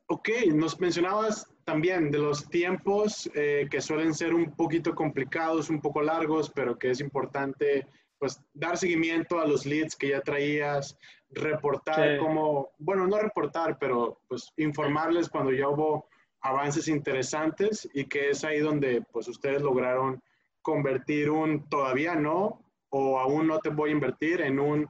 ok, 0.08 0.30
nos 0.54 0.80
mencionabas 0.80 1.48
también 1.64 2.12
de 2.12 2.20
los 2.20 2.48
tiempos 2.50 3.30
eh, 3.34 3.68
que 3.70 3.82
suelen 3.82 4.14
ser 4.14 4.34
un 4.34 4.56
poquito 4.56 4.94
complicados, 4.94 5.70
un 5.70 5.82
poco 5.82 6.02
largos, 6.02 6.52
pero 6.52 6.78
que 6.78 6.92
es 6.92 7.00
importante 7.00 7.88
pues 8.18 8.42
dar 8.54 8.78
seguimiento 8.78 9.40
a 9.40 9.48
los 9.48 9.66
leads 9.66 9.96
que 9.96 10.10
ya 10.10 10.22
traías, 10.22 10.98
reportar 11.30 12.18
como, 12.20 12.72
bueno, 12.78 13.08
no 13.08 13.18
reportar, 13.18 13.78
pero 13.78 14.22
pues 14.28 14.54
informarles 14.58 15.28
cuando 15.28 15.52
ya 15.52 15.68
hubo 15.68 16.08
avances 16.46 16.88
interesantes 16.88 17.90
y 17.94 18.06
que 18.06 18.30
es 18.30 18.44
ahí 18.44 18.60
donde 18.60 19.02
pues 19.12 19.28
ustedes 19.28 19.64
lograron 19.64 20.22
convertir 20.62 21.32
un 21.32 21.68
todavía 21.68 22.16
no 22.16 22.62
o 22.90 23.20
aún 23.20 23.48
no 23.48 23.60
te 23.60 23.70
voy 23.70 23.90
a 23.90 23.94
invertir 23.94 24.42
en 24.42 24.60
un 24.60 24.88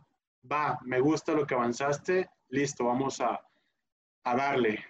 va, 0.51 0.77
me 0.83 0.99
gusta 0.99 1.33
lo 1.33 1.47
que 1.47 1.55
avanzaste, 1.55 2.29
listo, 2.49 2.85
vamos 2.85 3.21
a, 3.21 3.41
a 4.25 4.35
darle. 4.35 4.83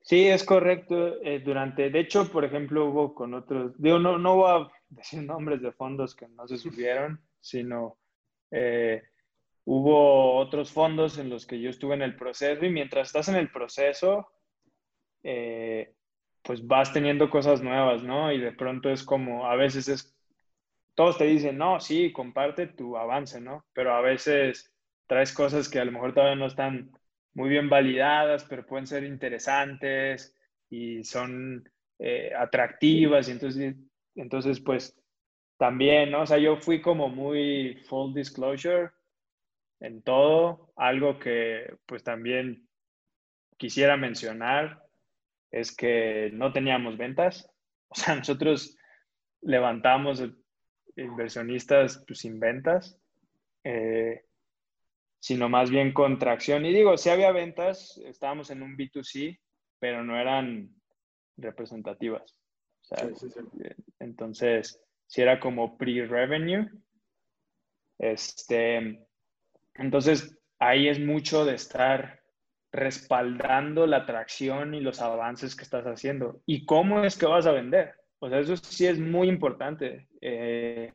Sí, 0.00 0.26
es 0.26 0.44
correcto. 0.44 1.22
Eh, 1.22 1.40
durante, 1.40 1.90
de 1.90 2.00
hecho, 2.00 2.32
por 2.32 2.44
ejemplo, 2.44 2.86
hubo 2.86 3.14
con 3.14 3.34
otros, 3.34 3.74
digo, 3.76 3.98
no, 3.98 4.18
no 4.18 4.36
voy 4.36 4.50
a 4.50 4.68
decir 4.88 5.22
nombres 5.22 5.60
de 5.60 5.72
fondos 5.72 6.14
que 6.14 6.26
no 6.28 6.48
se 6.48 6.56
subieron, 6.58 7.20
sino 7.38 7.98
eh, 8.50 9.02
hubo 9.66 10.36
otros 10.36 10.72
fondos 10.72 11.18
en 11.18 11.28
los 11.28 11.46
que 11.46 11.60
yo 11.60 11.68
estuve 11.68 11.94
en 11.94 12.02
el 12.02 12.16
proceso 12.16 12.64
y 12.64 12.70
mientras 12.70 13.08
estás 13.08 13.28
en 13.28 13.36
el 13.36 13.50
proceso, 13.50 14.26
eh, 15.22 15.94
pues 16.42 16.66
vas 16.66 16.92
teniendo 16.92 17.30
cosas 17.30 17.62
nuevas, 17.62 18.02
¿no? 18.02 18.32
Y 18.32 18.40
de 18.40 18.52
pronto 18.52 18.90
es 18.90 19.02
como, 19.04 19.46
a 19.46 19.56
veces 19.56 19.88
es, 19.88 20.14
todos 20.94 21.18
te 21.18 21.24
dicen, 21.24 21.58
no, 21.58 21.80
sí, 21.80 22.12
comparte 22.12 22.66
tu 22.66 22.96
avance, 22.96 23.40
¿no? 23.40 23.64
Pero 23.72 23.94
a 23.94 24.00
veces 24.00 24.72
traes 25.06 25.32
cosas 25.32 25.68
que 25.68 25.78
a 25.78 25.84
lo 25.84 25.92
mejor 25.92 26.14
todavía 26.14 26.36
no 26.36 26.46
están 26.46 26.90
muy 27.34 27.48
bien 27.50 27.68
validadas, 27.68 28.44
pero 28.44 28.66
pueden 28.66 28.86
ser 28.86 29.04
interesantes 29.04 30.34
y 30.70 31.04
son 31.04 31.68
eh, 31.98 32.32
atractivas. 32.36 33.28
Y 33.28 33.32
entonces, 33.32 33.76
entonces, 34.14 34.60
pues 34.60 34.98
también, 35.56 36.10
¿no? 36.10 36.22
O 36.22 36.26
sea, 36.26 36.38
yo 36.38 36.56
fui 36.56 36.80
como 36.80 37.08
muy 37.08 37.74
full 37.88 38.14
disclosure 38.14 38.90
en 39.80 40.02
todo. 40.02 40.72
Algo 40.76 41.18
que 41.18 41.74
pues 41.86 42.02
también 42.02 42.68
quisiera 43.56 43.96
mencionar 43.96 44.87
es 45.50 45.74
que 45.74 46.30
no 46.32 46.52
teníamos 46.52 46.96
ventas. 46.96 47.50
O 47.88 47.94
sea, 47.94 48.14
nosotros 48.16 48.76
levantamos 49.40 50.22
inversionistas 50.96 52.04
pues, 52.06 52.20
sin 52.20 52.40
ventas. 52.40 52.98
Eh, 53.64 54.24
sino 55.20 55.48
más 55.48 55.70
bien 55.70 55.92
contracción. 55.92 56.64
Y 56.64 56.72
digo, 56.72 56.96
si 56.96 57.10
había 57.10 57.32
ventas, 57.32 58.00
estábamos 58.04 58.50
en 58.50 58.62
un 58.62 58.76
B2C, 58.76 59.40
pero 59.78 60.04
no 60.04 60.18
eran 60.18 60.70
representativas. 61.36 62.38
Entonces, 63.98 64.82
si 65.06 65.22
era 65.22 65.40
como 65.40 65.76
pre-revenue. 65.76 66.70
Este, 67.98 69.06
entonces, 69.74 70.38
ahí 70.58 70.88
es 70.88 71.00
mucho 71.00 71.44
de 71.44 71.54
estar 71.54 72.17
respaldando 72.72 73.86
la 73.86 73.98
atracción 73.98 74.74
y 74.74 74.80
los 74.80 75.00
avances 75.00 75.56
que 75.56 75.64
estás 75.64 75.84
haciendo. 75.86 76.40
¿Y 76.46 76.66
cómo 76.66 77.04
es 77.04 77.16
que 77.16 77.26
vas 77.26 77.46
a 77.46 77.52
vender? 77.52 77.94
O 78.18 78.28
sea, 78.28 78.40
eso 78.40 78.56
sí 78.56 78.86
es 78.86 78.98
muy 78.98 79.28
importante. 79.28 80.08
Eh, 80.20 80.92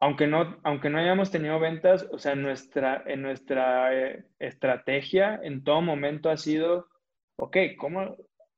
aunque 0.00 0.26
no, 0.26 0.58
aunque 0.62 0.88
no 0.88 0.98
hayamos 0.98 1.30
tenido 1.30 1.60
ventas, 1.60 2.08
o 2.10 2.18
sea, 2.18 2.34
nuestra, 2.34 3.04
en 3.06 3.22
nuestra 3.22 3.94
eh, 3.94 4.24
estrategia 4.38 5.38
en 5.42 5.62
todo 5.62 5.82
momento 5.82 6.30
ha 6.30 6.36
sido, 6.38 6.88
ok, 7.36 7.56
¿cómo? 7.78 8.16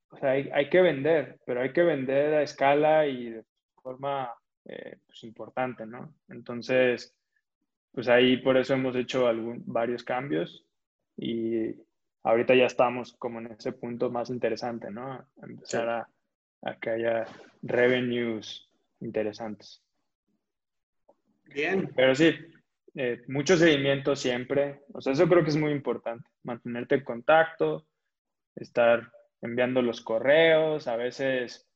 O 0.09 0.17
sea, 0.17 0.31
hay, 0.31 0.69
que 0.69 0.81
vender, 0.81 1.39
pero 1.45 1.61
hay 1.61 1.73
que 1.73 1.83
vender 1.83 2.35
a 2.35 2.43
escala 2.43 3.07
y 3.07 3.31
de 3.31 3.43
forma 3.81 4.33
eh, 4.65 4.97
pues, 5.05 5.23
importante, 5.23 5.85
¿no? 5.85 6.13
Entonces, 6.29 7.13
pues 7.91 8.07
ahí 8.07 8.37
por 8.37 8.55
eso 8.57 8.75
hemos 8.75 8.95
hecho 8.95 9.27
algún, 9.27 9.63
varios 9.65 10.03
cambios 10.03 10.65
y 11.17 11.75
ahorita 12.23 12.55
ya 12.55 12.65
estamos 12.65 13.13
como 13.13 13.39
en 13.39 13.47
ese 13.47 13.73
punto 13.73 14.09
más 14.09 14.29
interesante, 14.29 14.89
¿no? 14.89 15.25
Empezar 15.41 15.89
a, 15.89 16.09
a 16.63 16.75
que 16.79 16.89
haya 16.89 17.25
revenues 17.61 18.69
interesantes. 19.01 19.81
Bien. 21.45 21.91
Pero 21.95 22.15
sí, 22.15 22.33
eh, 22.95 23.23
mucho 23.27 23.57
seguimiento 23.57 24.15
siempre. 24.15 24.83
O 24.93 25.01
sea, 25.01 25.13
eso 25.13 25.27
creo 25.27 25.43
que 25.43 25.49
es 25.49 25.57
muy 25.57 25.71
importante. 25.71 26.29
Mantenerte 26.43 26.95
en 26.95 27.03
contacto, 27.03 27.85
estar 28.55 29.11
enviando 29.41 29.81
los 29.81 30.01
correos, 30.01 30.87
a 30.87 30.95
veces, 30.95 31.67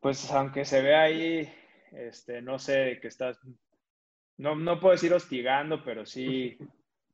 pues 0.00 0.30
aunque 0.30 0.64
se 0.64 0.82
vea 0.82 1.02
ahí, 1.02 1.52
este, 1.92 2.42
no 2.42 2.58
sé, 2.58 2.98
que 3.00 3.08
estás, 3.08 3.38
no, 4.36 4.54
no 4.54 4.78
puedo 4.78 4.92
decir 4.92 5.14
hostigando, 5.14 5.82
pero 5.82 6.04
sí 6.04 6.58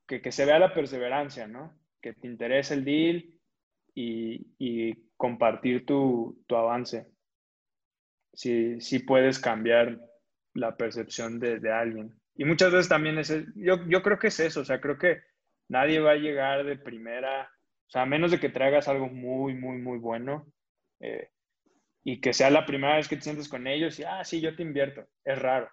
que, 0.07 0.21
que 0.21 0.33
se 0.33 0.45
vea 0.45 0.59
la 0.59 0.75
perseverancia, 0.75 1.47
¿no? 1.47 1.73
Que 2.01 2.13
te 2.13 2.27
interese 2.27 2.75
el 2.75 2.85
deal 2.85 3.25
y, 3.95 5.09
compartir 5.17 5.85
tu, 5.85 6.45
tu 6.47 6.55
avance. 6.55 7.09
Si, 8.33 8.81
si 8.81 9.01
puedes 9.01 9.41
cambiar 9.41 9.99
la 10.55 10.77
percepción 10.77 11.39
de, 11.39 11.73
alguien. 11.73 12.15
Y 12.37 12.45
muchas 12.45 12.73
veces 12.73 12.89
también 12.89 13.19
es, 13.19 13.33
yo, 13.55 13.85
yo 13.87 14.03
creo 14.03 14.19
que 14.19 14.29
es 14.29 14.41
eso, 14.41 14.61
o 14.61 14.65
sea, 14.65 14.81
creo 14.81 14.99
que 14.99 15.23
nadie 15.69 16.01
va 16.01 16.13
a 16.13 16.17
llegar 16.17 16.65
de 16.65 16.77
primera, 16.77 17.43
o 17.43 17.91
sea, 17.91 18.03
a 18.03 18.07
menos 18.07 18.31
de 18.31 18.41
que 18.41 18.49
traigas 18.49 18.89
algo 18.89 19.09
muy, 19.09 19.55
muy, 19.55 19.79
muy 19.79 19.99
bueno 19.99 20.47
eh, 21.01 21.31
y 22.05 22.21
que 22.21 22.33
sea 22.33 22.51
la 22.51 22.67
primera 22.67 22.97
vez 22.97 23.09
que 23.09 23.17
te 23.17 23.23
sientes 23.23 23.49
con 23.49 23.67
ellos 23.67 23.99
y, 23.99 24.05
ah, 24.05 24.25
sí, 24.25 24.41
yo 24.41 24.55
te 24.55 24.63
invierto. 24.63 25.07
Es 25.25 25.39
raro. 25.39 25.71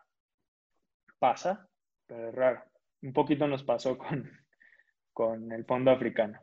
Pasa, 1.20 1.68
pero 2.08 2.30
es 2.30 2.36
raro. 2.36 2.64
Un 3.02 3.14
poquito 3.14 3.48
nos 3.48 3.64
pasó 3.64 3.98
con, 3.98 4.30
con 5.16 5.54
el 5.54 5.64
fondo 5.64 5.92
africano. 5.92 6.38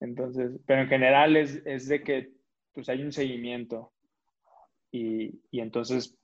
Entonces, 0.00 0.58
pero 0.66 0.80
en 0.80 0.88
general 0.88 1.36
es, 1.36 1.62
es 1.66 1.86
de 1.86 2.02
que 2.02 2.32
pues 2.72 2.88
hay 2.88 3.02
un 3.02 3.12
seguimiento 3.12 3.92
y, 4.90 5.42
y 5.50 5.60
entonces 5.60 6.18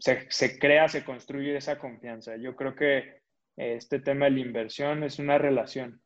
se, 0.00 0.58
crea, 0.58 0.88
se 0.88 1.04
construye 1.04 1.56
esa 1.56 1.78
confianza. 1.78 2.36
Yo 2.36 2.56
creo 2.56 2.74
que 2.74 3.20
este 3.56 4.00
tema 4.00 4.24
de 4.24 4.32
la 4.32 4.40
inversión 4.40 5.04
es 5.04 5.18
una 5.18 5.38
relación, 5.38 6.00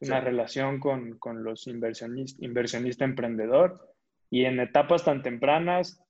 es 0.00 0.08
una 0.08 0.20
relación 0.20 0.78
con, 0.78 1.18
los 1.42 1.66
inversionistas, 1.66 2.42
inversionista 2.42 3.04
emprendedor 3.04 3.94
y 4.30 4.44
en 4.44 4.60
etapas 4.60 5.04
tan 5.04 5.22
tempranas, 5.22 6.00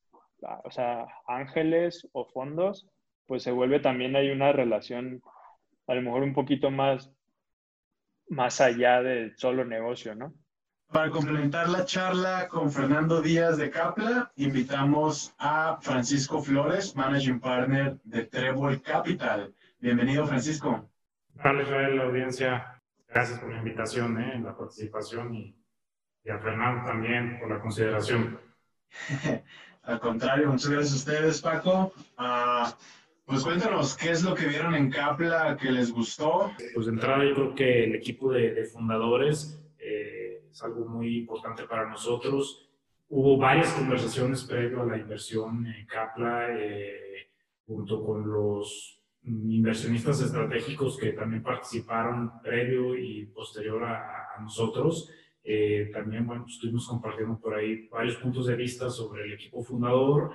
o 0.64 0.70
sea, 0.70 1.06
ángeles 1.26 2.08
o 2.12 2.26
fondos, 2.26 2.88
pues 3.26 3.42
se 3.42 3.52
vuelve 3.52 3.80
también 3.80 4.16
hay 4.16 4.30
una 4.30 4.52
relación 4.52 5.22
a 5.86 5.94
lo 5.94 6.02
mejor 6.02 6.22
un 6.22 6.34
poquito 6.34 6.70
más, 6.70 7.12
más 8.28 8.60
allá 8.60 9.02
del 9.02 9.36
solo 9.36 9.64
negocio, 9.64 10.14
¿no? 10.14 10.34
Para 10.88 11.10
complementar 11.10 11.68
la 11.68 11.84
charla 11.84 12.46
con 12.48 12.70
Fernando 12.70 13.20
Díaz 13.20 13.56
de 13.56 13.70
Capla, 13.70 14.30
invitamos 14.36 15.34
a 15.38 15.78
Francisco 15.80 16.42
Flores, 16.42 16.94
Managing 16.94 17.40
Partner 17.40 17.98
de 18.04 18.24
Trébol 18.24 18.80
Capital. 18.82 19.54
Bienvenido, 19.78 20.26
Francisco. 20.26 20.88
Hola, 21.42 21.62
Israel, 21.62 21.96
la 21.96 22.04
audiencia. 22.04 22.82
Gracias 23.08 23.40
por 23.40 23.50
la 23.50 23.58
invitación, 23.58 24.20
¿eh? 24.20 24.40
la 24.40 24.56
participación 24.56 25.34
y 25.34 25.56
y 26.24 26.30
a 26.30 26.38
Fernando 26.38 26.84
también 26.86 27.38
por 27.38 27.50
la 27.50 27.60
consideración. 27.60 28.38
Al 29.82 30.00
contrario, 30.00 30.48
muchas 30.48 30.70
gracias 30.70 30.92
a 30.94 30.96
ustedes, 30.96 31.42
Paco. 31.42 31.92
Ah, 32.16 32.74
pues 33.26 33.42
cuéntanos, 33.42 33.96
¿qué 33.96 34.10
es 34.10 34.22
lo 34.22 34.34
que 34.34 34.46
vieron 34.46 34.74
en 34.74 34.90
Capla 34.90 35.56
que 35.58 35.72
les 35.72 35.90
gustó? 35.90 36.52
Pues 36.74 36.86
de 36.86 36.92
entrada 36.92 37.24
yo 37.24 37.34
creo 37.34 37.54
que 37.54 37.84
el 37.84 37.94
equipo 37.94 38.30
de, 38.30 38.64
fundadores 38.66 39.58
eh, 39.78 40.42
es 40.50 40.62
algo 40.62 40.86
muy 40.86 41.20
importante 41.20 41.64
para 41.64 41.88
nosotros. 41.88 42.68
Hubo 43.08 43.38
varias 43.38 43.72
conversaciones 43.72 44.44
previo 44.44 44.82
a 44.82 44.86
la 44.86 44.98
inversión 44.98 45.66
en 45.66 45.86
Capla, 45.86 46.48
eh, 46.50 47.30
junto 47.66 48.04
con 48.04 48.30
los 48.30 49.00
inversionistas 49.22 50.20
estratégicos 50.20 50.98
que 50.98 51.12
también 51.12 51.42
participaron 51.42 52.42
previo 52.42 52.94
y 52.94 53.24
posterior 53.26 53.84
a, 53.84 54.20
nosotros. 54.42 55.10
Eh, 55.42 55.90
también 55.94 56.26
bueno, 56.26 56.44
estuvimos 56.46 56.86
compartiendo 56.86 57.38
por 57.38 57.54
ahí 57.54 57.88
varios 57.88 58.16
puntos 58.16 58.46
de 58.46 58.56
vista 58.56 58.90
sobre 58.90 59.24
el 59.24 59.32
equipo 59.32 59.62
fundador, 59.62 60.32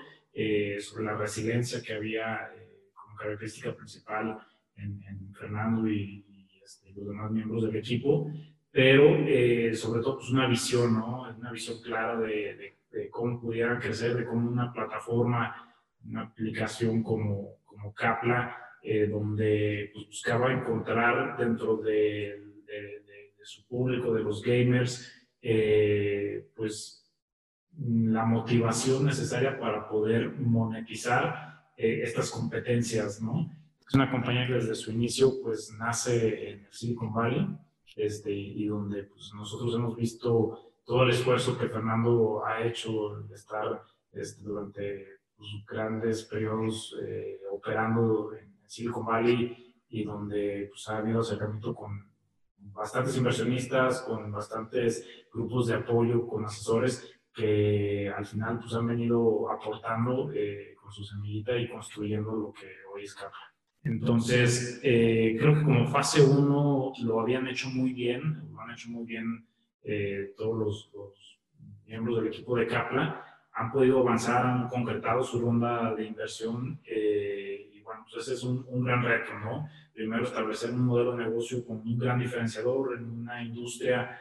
sobre 0.79 1.03
la 1.03 1.15
resiliencia 1.15 1.81
que 1.81 1.93
había 1.93 2.49
característica 3.19 3.75
principal 3.75 4.39
en, 4.75 5.33
Fernando 5.33 5.87
y, 5.87 6.25
este, 6.63 6.91
los 6.93 7.07
demás 7.07 7.31
miembros 7.31 7.63
del 7.63 7.75
equipo, 7.75 8.31
pero 8.71 9.15
eh, 9.27 9.73
sobre 9.73 10.01
todo 10.01 10.17
pues 10.17 10.29
una 10.29 10.47
visión, 10.47 10.93
¿no? 10.93 11.23
Una 11.37 11.51
visión 11.51 11.81
clara 11.81 12.17
de, 12.19 12.77
cómo 13.11 13.39
pudieran 13.39 13.79
crecer, 13.79 14.15
de 14.15 14.25
cómo 14.25 14.49
una 14.49 14.71
plataforma, 14.71 15.75
una 16.05 16.23
aplicación 16.23 17.03
como, 17.03 17.57
como 17.65 17.93
Capla, 17.93 18.55
eh, 18.81 19.07
donde 19.07 19.91
pues, 19.93 20.07
buscaba 20.07 20.53
encontrar 20.53 21.37
dentro 21.37 21.77
de, 21.77 22.45
su 23.41 23.65
público, 23.65 24.13
de 24.13 24.21
los 24.21 24.43
gamers, 24.43 25.11
eh, 25.41 26.49
pues 26.55 27.09
la 27.79 28.23
motivación 28.25 29.05
necesaria 29.05 29.59
para 29.59 29.89
poder 29.89 30.33
monetizar 30.33 31.48
eh, 31.81 32.01
estas 32.03 32.29
competencias, 32.29 33.21
¿no? 33.21 33.49
Es 33.87 33.95
una 33.95 34.11
compañía 34.11 34.45
que 34.45 34.55
desde 34.55 34.75
su 34.75 34.91
inicio 34.91 35.41
pues 35.41 35.73
nace 35.79 36.49
en 36.49 36.67
Silicon 36.71 37.13
Valley 37.13 37.47
este, 37.95 38.33
y 38.33 38.65
donde 38.67 39.03
pues, 39.03 39.31
nosotros 39.33 39.73
hemos 39.75 39.95
visto 39.95 40.73
todo 40.85 41.03
el 41.03 41.11
esfuerzo 41.11 41.57
que 41.57 41.69
Fernando 41.69 42.45
ha 42.45 42.61
hecho 42.65 43.21
de 43.21 43.33
estar 43.33 43.81
este, 44.11 44.43
durante 44.43 45.05
pues, 45.37 45.49
grandes 45.65 46.25
periodos 46.25 46.97
eh, 47.01 47.39
operando 47.49 48.33
en 48.33 48.59
Silicon 48.67 49.05
Valley 49.05 49.73
y 49.87 50.03
donde 50.03 50.67
pues, 50.69 50.85
ha 50.89 50.97
habido 50.97 51.21
acercamiento 51.21 51.73
con 51.73 52.11
bastantes 52.57 53.15
inversionistas, 53.15 54.01
con 54.01 54.33
bastantes 54.33 55.07
grupos 55.33 55.67
de 55.67 55.75
apoyo, 55.75 56.27
con 56.27 56.43
asesores 56.43 57.09
que 57.33 58.09
al 58.09 58.25
final 58.25 58.59
pues, 58.59 58.73
han 58.73 58.87
venido 58.87 59.49
aportando 59.49 60.29
eh, 60.33 60.75
su 60.91 61.03
semillita 61.03 61.55
y 61.57 61.69
construyendo 61.69 62.31
lo 62.31 62.53
que 62.53 62.67
hoy 62.93 63.03
es 63.03 63.13
Capla. 63.13 63.53
Entonces, 63.83 64.79
eh, 64.83 65.37
creo 65.39 65.55
que 65.55 65.63
como 65.63 65.87
fase 65.87 66.21
1 66.21 66.93
lo 67.03 67.19
habían 67.21 67.47
hecho 67.47 67.69
muy 67.69 67.93
bien, 67.93 68.49
lo 68.51 68.59
han 68.61 68.71
hecho 68.71 68.89
muy 68.89 69.05
bien 69.05 69.47
eh, 69.83 70.33
todos 70.37 70.57
los, 70.57 70.91
miembros 71.85 72.17
del 72.17 72.27
equipo 72.27 72.55
de 72.55 72.67
Capla, 72.67 73.25
han 73.53 73.71
podido 73.71 73.99
avanzar, 73.99 74.45
han 74.45 74.67
concretado 74.67 75.23
su 75.23 75.39
ronda 75.39 75.95
de 75.95 76.05
inversión 76.05 76.79
eh, 76.85 77.71
y 77.73 77.81
bueno, 77.81 78.05
pues 78.09 78.23
ese 78.23 78.35
es 78.35 78.43
un, 78.43 78.63
un, 78.67 78.83
gran 78.83 79.03
reto, 79.03 79.31
¿no? 79.39 79.67
Primero 79.91 80.23
establecer 80.23 80.69
un 80.71 80.85
modelo 80.85 81.15
de 81.15 81.23
negocio 81.23 81.65
con 81.65 81.77
un 81.77 81.97
gran 81.97 82.19
diferenciador 82.19 82.95
en 82.95 83.05
una 83.09 83.41
industria 83.41 84.19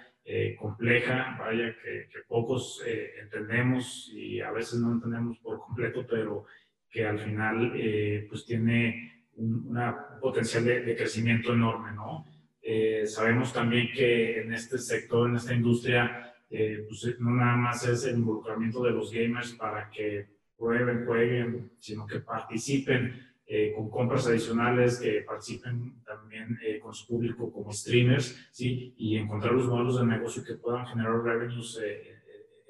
compleja, 0.59 1.37
vaya 1.39 1.75
que, 1.83 2.09
que 2.13 2.19
pocos 2.27 2.83
entendemos 3.23 4.11
y 4.13 4.41
a 4.41 4.51
veces 4.51 4.79
no 4.81 4.93
entendemos 4.93 5.39
por 5.39 5.59
completo, 5.59 6.07
pero 6.07 6.45
que 6.91 7.07
al 7.07 7.19
final 7.19 7.73
eh, 7.75 8.27
pues 8.29 8.45
tiene 8.45 9.25
un 9.37 9.67
una 9.69 10.19
potencial 10.21 10.65
de, 10.65 10.97
crecimiento 10.97 11.53
enorme, 11.55 11.93
¿no? 11.93 12.27
Eh, 12.61 13.07
sabemos 13.07 13.53
también 13.53 13.89
que 13.95 14.41
en 14.41 14.53
este 14.53 14.79
sector, 14.79 15.29
en 15.29 15.37
esta 15.37 15.55
industria, 15.55 16.35
eh, 16.51 16.85
pues 16.89 17.21
no 17.21 17.31
nada 17.31 17.57
más 17.57 17.87
es 17.87 18.05
el 18.07 18.17
involucramiento 18.17 18.83
de 18.83 18.91
los 18.91 19.13
gamers 19.13 19.53
para 19.53 19.89
que 19.91 20.27
prueben, 20.57 21.07
jueguen, 21.07 21.71
sino 21.79 22.05
que 22.05 22.19
participen 22.19 23.29
con 23.75 23.89
compras 23.91 24.27
adicionales, 24.27 25.01
que 25.01 25.23
participen 25.23 26.03
también 26.05 26.59
con 26.83 26.93
su 26.93 27.07
público 27.07 27.51
como 27.51 27.73
streamers, 27.73 28.49
¿sí? 28.53 28.95
Y 28.97 29.17
encontrar 29.17 29.55
los 29.55 29.67
modelos 29.67 29.99
de 29.99 30.07
negocio 30.07 30.45
que 30.45 30.55
puedan 30.55 30.87
generar 30.87 31.23
revenues 31.23 31.81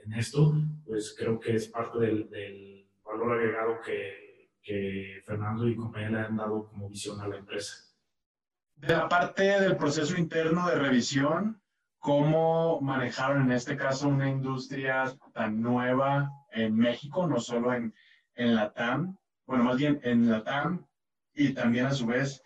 en 0.05 0.13
esto, 0.13 0.55
pues 0.87 1.15
creo 1.19 1.39
que 1.41 1.55
es 1.57 1.69
parte 1.69 1.99
del 1.99 2.89
valor 3.05 3.39
agregado 3.39 3.81
que, 3.85 4.29
que 4.63 5.23
Fernando 5.25 5.67
y 5.67 5.77
compañía 5.77 6.11
le 6.11 6.19
han 6.19 6.37
dado 6.37 6.67
como 6.69 6.89
visión 6.89 7.21
a 7.21 7.29
la 7.29 7.37
empresa. 7.37 7.89
De 8.77 8.89
la 8.89 9.09
parte 9.09 9.43
del 9.43 9.77
proceso 9.77 10.17
interno 10.17 10.69
de 10.69 10.77
revisión, 10.77 11.61
¿cómo 11.99 12.81
manejaron 12.81 13.43
en 13.43 13.53
este 13.53 13.77
caso 13.77 14.09
una 14.09 14.29
industria 14.29 15.17
tan 15.33 15.61
nueva 15.61 16.31
en 16.53 16.77
México, 16.77 17.27
no 17.27 17.41
solo 17.41 17.75
en, 17.75 17.95
en 18.35 18.55
la 18.55 18.73
TAM, 18.73 19.19
bueno, 19.49 19.65
más 19.65 19.79
bien 19.79 19.99
en 20.05 20.31
la 20.31 20.45
TAM 20.45 20.87
y 21.35 21.55
también 21.55 21.87
a 21.87 21.93
su 21.93 22.07
vez 22.07 22.43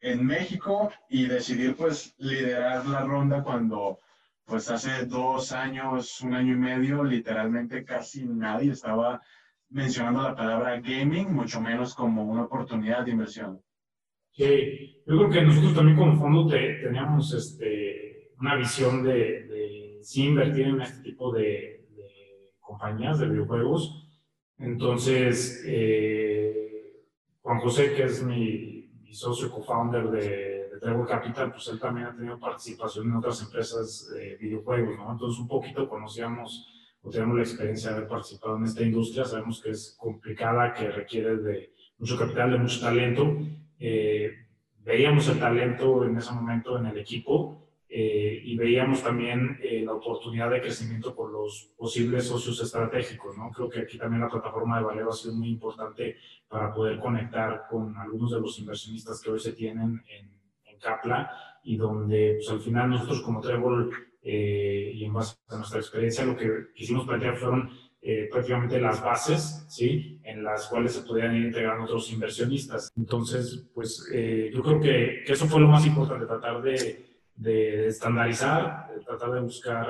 en 0.00 0.26
México 0.26 0.90
y 1.08 1.26
decidir 1.26 1.76
pues 1.76 2.14
liderar 2.18 2.86
la 2.86 3.02
ronda 3.04 3.44
cuando 3.44 3.98
pues 4.44 4.68
hace 4.68 5.06
dos 5.06 5.52
años, 5.52 6.20
un 6.22 6.34
año 6.34 6.54
y 6.54 6.58
medio, 6.58 7.04
literalmente 7.04 7.84
casi 7.84 8.24
nadie 8.24 8.72
estaba 8.72 9.22
mencionando 9.68 10.24
la 10.24 10.34
palabra 10.34 10.80
gaming, 10.80 11.32
mucho 11.32 11.60
menos 11.60 11.94
como 11.94 12.24
una 12.24 12.42
oportunidad 12.42 13.04
de 13.04 13.12
inversión. 13.12 13.62
Sí, 14.32 15.04
yo 15.06 15.18
creo 15.18 15.30
que 15.30 15.42
nosotros 15.42 15.74
también 15.74 15.96
como 15.96 16.18
fondo 16.18 16.48
teníamos 16.48 17.32
este, 17.32 18.32
una 18.40 18.56
visión 18.56 19.04
de, 19.04 19.12
de, 19.12 19.98
sí 20.02 20.24
invertir 20.24 20.66
en 20.66 20.80
este 20.80 21.00
tipo 21.02 21.32
de, 21.32 21.86
compañías 22.58 23.20
de 23.20 23.28
videojuegos. 23.28 24.09
Entonces, 24.60 25.62
eh, 25.66 27.04
Juan 27.42 27.60
José, 27.60 27.94
que 27.94 28.04
es 28.04 28.22
mi, 28.22 28.90
mi 29.02 29.14
socio 29.14 29.50
co-founder 29.50 30.10
de, 30.10 30.60
de, 30.80 31.06
Capital, 31.08 31.50
pues 31.52 31.68
él 31.68 31.80
también 31.80 32.06
ha 32.06 32.16
tenido 32.16 32.38
participación 32.38 33.06
en 33.06 33.16
otras 33.16 33.42
empresas 33.42 34.10
de 34.14 34.36
videojuegos, 34.36 34.96
¿no? 34.96 35.12
Entonces, 35.12 35.40
un 35.40 35.48
poquito 35.48 35.88
conocíamos 35.88 36.66
o 37.02 37.10
tenemos 37.10 37.36
la 37.36 37.42
experiencia 37.42 37.90
de 37.90 37.96
haber 37.96 38.08
participado 38.08 38.56
en 38.56 38.64
esta 38.64 38.82
industria, 38.82 39.24
sabemos 39.24 39.62
que 39.62 39.70
es 39.70 39.96
complicada, 39.98 40.74
que 40.74 40.90
requiere 40.90 41.36
de 41.36 41.72
mucho 41.98 42.18
capital, 42.18 42.52
de 42.52 42.58
mucho 42.58 42.80
talento. 42.80 43.38
Eh, 43.78 44.30
veíamos 44.84 45.28
el 45.28 45.38
talento 45.38 46.04
en 46.04 46.16
ese 46.16 46.32
momento 46.32 46.78
en 46.78 46.86
el 46.86 46.98
equipo 46.98 47.69
eh, 47.92 48.40
y 48.44 48.56
veíamos 48.56 49.02
también 49.02 49.58
eh, 49.62 49.82
la 49.84 49.94
oportunidad 49.94 50.48
de 50.48 50.60
crecimiento 50.60 51.12
por 51.12 51.32
los 51.32 51.72
posibles 51.76 52.24
socios 52.24 52.62
estratégicos. 52.62 53.36
¿no? 53.36 53.50
Creo 53.50 53.68
que 53.68 53.80
aquí 53.80 53.98
también 53.98 54.20
la 54.20 54.28
plataforma 54.28 54.78
de 54.78 54.84
Valero 54.84 55.10
ha 55.10 55.12
sido 55.12 55.34
muy 55.34 55.48
importante 55.48 56.16
para 56.48 56.72
poder 56.72 57.00
conectar 57.00 57.64
con 57.68 57.96
algunos 57.96 58.30
de 58.30 58.40
los 58.40 58.58
inversionistas 58.60 59.20
que 59.20 59.30
hoy 59.30 59.40
se 59.40 59.54
tienen 59.54 60.02
en, 60.08 60.30
en 60.66 60.78
Capla 60.78 61.30
y 61.64 61.76
donde 61.76 62.34
pues, 62.36 62.48
al 62.50 62.60
final 62.60 62.90
nosotros 62.90 63.22
como 63.22 63.40
Trevor 63.40 63.90
eh, 64.22 64.92
y 64.94 65.04
en 65.04 65.12
base 65.12 65.36
a 65.48 65.56
nuestra 65.56 65.80
experiencia 65.80 66.24
lo 66.24 66.36
que 66.36 66.48
quisimos 66.74 67.06
plantear 67.06 67.36
fueron 67.36 67.70
eh, 68.02 68.28
prácticamente 68.30 68.80
las 68.80 69.02
bases, 69.02 69.66
¿sí? 69.68 70.20
En 70.24 70.42
las 70.42 70.68
cuales 70.68 70.92
se 70.92 71.02
podían 71.02 71.36
ir 71.36 71.46
integrando 71.46 71.84
otros 71.84 72.10
inversionistas. 72.12 72.90
Entonces, 72.96 73.68
pues 73.74 74.08
eh, 74.12 74.50
yo 74.54 74.62
creo 74.62 74.80
que, 74.80 75.22
que, 75.26 75.32
eso 75.32 75.46
fue 75.46 75.60
lo 75.60 75.68
más 75.68 75.84
importante, 75.86 76.24
tratar 76.24 76.62
de, 76.62 77.09
de 77.40 77.86
estandarizar, 77.86 78.90
tratar 79.06 79.32
de 79.32 79.40
buscar 79.40 79.88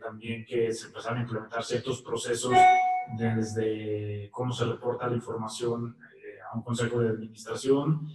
también 0.00 0.44
que 0.44 0.72
se 0.72 0.86
empezaran 0.86 1.18
a 1.18 1.22
implementar 1.22 1.64
ciertos 1.64 2.00
procesos 2.02 2.52
desde 3.18 4.30
cómo 4.30 4.52
se 4.52 4.64
reporta 4.64 5.08
la 5.08 5.16
información 5.16 5.96
a 6.50 6.56
un 6.56 6.62
consejo 6.62 7.00
de 7.00 7.08
administración, 7.08 8.08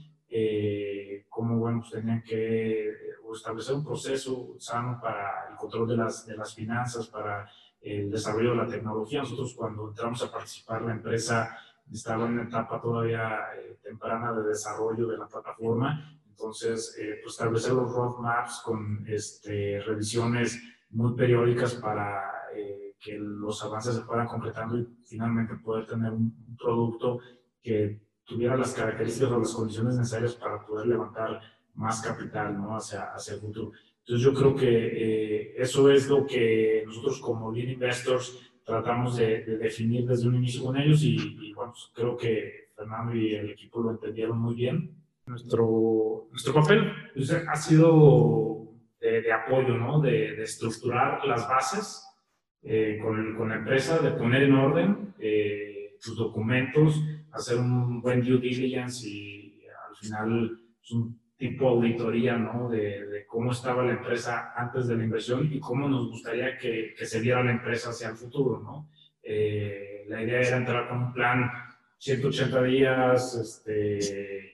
cómo, 1.28 1.58
bueno, 1.58 1.80
pues 1.82 1.92
tenían 1.92 2.24
que 2.24 2.94
establecer 3.34 3.76
un 3.76 3.84
proceso 3.84 4.56
sano 4.58 5.00
para 5.02 5.50
el 5.50 5.56
control 5.58 5.90
de 5.90 5.98
las, 5.98 6.26
de 6.26 6.38
las 6.38 6.56
finanzas, 6.56 7.08
para 7.08 7.50
el 7.82 8.10
desarrollo 8.10 8.52
de 8.52 8.58
la 8.58 8.68
tecnología. 8.68 9.20
Nosotros 9.20 9.54
cuando 9.56 9.90
entramos 9.90 10.24
a 10.24 10.32
participar, 10.32 10.82
la 10.84 10.94
empresa 10.94 11.58
estaba 11.92 12.26
en 12.26 12.34
una 12.34 12.44
etapa 12.44 12.80
todavía 12.82 13.40
eh, 13.56 13.78
temprana 13.82 14.32
de 14.34 14.48
desarrollo 14.48 15.08
de 15.08 15.18
la 15.18 15.28
plataforma. 15.28 16.19
Entonces, 16.40 16.96
eh, 16.98 17.20
pues 17.22 17.34
establecer 17.34 17.74
los 17.74 17.92
roadmaps 17.92 18.62
con 18.64 19.04
este, 19.08 19.82
revisiones 19.82 20.58
muy 20.92 21.14
periódicas 21.14 21.76
para 21.76 22.32
eh, 22.56 22.96
que 22.98 23.18
los 23.20 23.62
avances 23.66 23.96
se 23.96 24.02
fueran 24.04 24.28
completando 24.28 24.78
y 24.78 24.88
finalmente 25.06 25.56
poder 25.56 25.86
tener 25.86 26.14
un 26.14 26.56
producto 26.58 27.20
que 27.62 28.00
tuviera 28.24 28.56
las 28.56 28.74
características 28.74 29.32
o 29.32 29.40
las 29.40 29.54
condiciones 29.54 29.98
necesarias 29.98 30.36
para 30.36 30.66
poder 30.66 30.88
levantar 30.88 31.42
más 31.74 32.02
capital 32.02 32.58
¿no? 32.58 32.74
hacia, 32.74 33.12
hacia 33.14 33.34
el 33.34 33.42
futuro. 33.42 33.74
Entonces 34.00 34.26
yo 34.26 34.34
creo 34.34 34.56
que 34.56 34.68
eh, 34.68 35.54
eso 35.58 35.90
es 35.92 36.08
lo 36.08 36.26
que 36.26 36.84
nosotros 36.86 37.20
como 37.20 37.52
lead 37.52 37.68
investors 37.68 38.40
tratamos 38.64 39.18
de, 39.18 39.44
definir 39.58 40.06
desde 40.06 40.28
un 40.28 40.36
inicio 40.36 40.64
con 40.64 40.78
ellos 40.78 41.04
y, 41.04 41.54
bueno, 41.54 41.74
pues 41.74 41.92
creo 41.94 42.16
que 42.16 42.70
Fernando 42.76 43.14
y 43.14 43.36
el 43.36 43.50
equipo 43.50 43.82
lo 43.82 43.92
entendieron 43.92 44.40
muy 44.40 44.56
bien. 44.56 44.99
Nuestro, 45.30 46.28
nuestro 46.32 46.54
papel 46.56 46.92
pues, 47.14 47.32
ha 47.32 47.56
sido 47.56 48.68
de, 49.00 49.32
apoyo, 49.32 49.78
¿no? 49.78 50.02
De, 50.02 50.36
de, 50.36 50.44
estructurar 50.44 51.24
las 51.26 51.48
bases 51.48 52.04
eh, 52.64 53.00
con, 53.02 53.36
con, 53.36 53.50
la 53.50 53.58
empresa, 53.58 54.00
de 54.00 54.12
poner 54.12 54.44
en 54.44 54.56
orden 54.56 55.14
eh, 55.20 55.96
sus 56.00 56.18
documentos, 56.18 57.02
hacer 57.32 57.58
un 57.60 58.02
buen 58.02 58.22
due 58.22 58.40
diligence 58.40 59.08
y 59.08 59.62
al 59.90 59.96
final 59.96 60.60
un 60.92 61.20
tipo 61.38 61.70
auditoría, 61.70 62.36
¿no? 62.36 62.68
De, 62.68 63.06
de, 63.06 63.26
cómo 63.28 63.52
estaba 63.52 63.86
la 63.86 63.94
empresa 63.94 64.54
antes 64.58 64.88
de 64.88 64.98
la 64.98 65.04
inversión 65.04 65.48
y 65.54 65.60
cómo 65.60 65.88
nos 65.88 66.10
gustaría 66.10 66.58
que, 66.58 66.94
que 66.98 67.06
se 67.06 67.22
viera 67.22 67.44
la 67.44 67.52
empresa 67.52 67.92
hacia 67.92 68.10
el 68.10 68.16
futuro, 68.16 68.60
¿no? 68.62 68.90
Eh, 69.22 70.06
la 70.08 70.24
idea 70.24 70.42
era 70.42 70.58
entrar 70.58 70.90
con 70.90 70.98
un 70.98 71.14
plan 71.14 71.52
180 72.00 72.64
días, 72.64 73.36
este, 73.36 74.49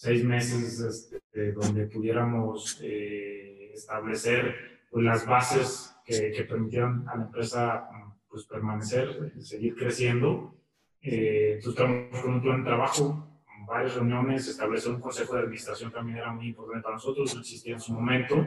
seis 0.00 0.24
meses, 0.24 0.80
este, 0.80 1.52
donde 1.52 1.86
pudiéramos 1.86 2.80
eh, 2.82 3.72
establecer 3.74 4.54
pues, 4.90 5.04
las 5.04 5.26
bases 5.26 5.94
que, 6.06 6.32
que, 6.32 6.48
a 6.50 7.16
la 7.16 7.24
empresa 7.24 7.86
pues, 8.26 8.46
permanecer, 8.46 9.34
seguir 9.40 9.74
creciendo. 9.76 10.54
Eh, 11.02 11.56
entonces, 11.56 11.78
estamos 11.78 12.20
con 12.20 12.34
un 12.34 12.40
plan 12.40 12.58
de 12.60 12.70
trabajo 12.70 13.26
varias 13.66 13.94
reuniones, 13.94 14.48
establecer 14.48 14.92
un 14.92 15.00
consejo 15.00 15.34
de 15.34 15.42
administración 15.42 15.92
también 15.92 16.16
era 16.16 16.32
muy 16.32 16.48
importante 16.48 16.82
para 16.82 16.94
nosotros, 16.94 17.34
no 17.34 17.40
existía 17.42 17.74
en 17.74 17.80
su 17.80 17.92
momento. 17.92 18.46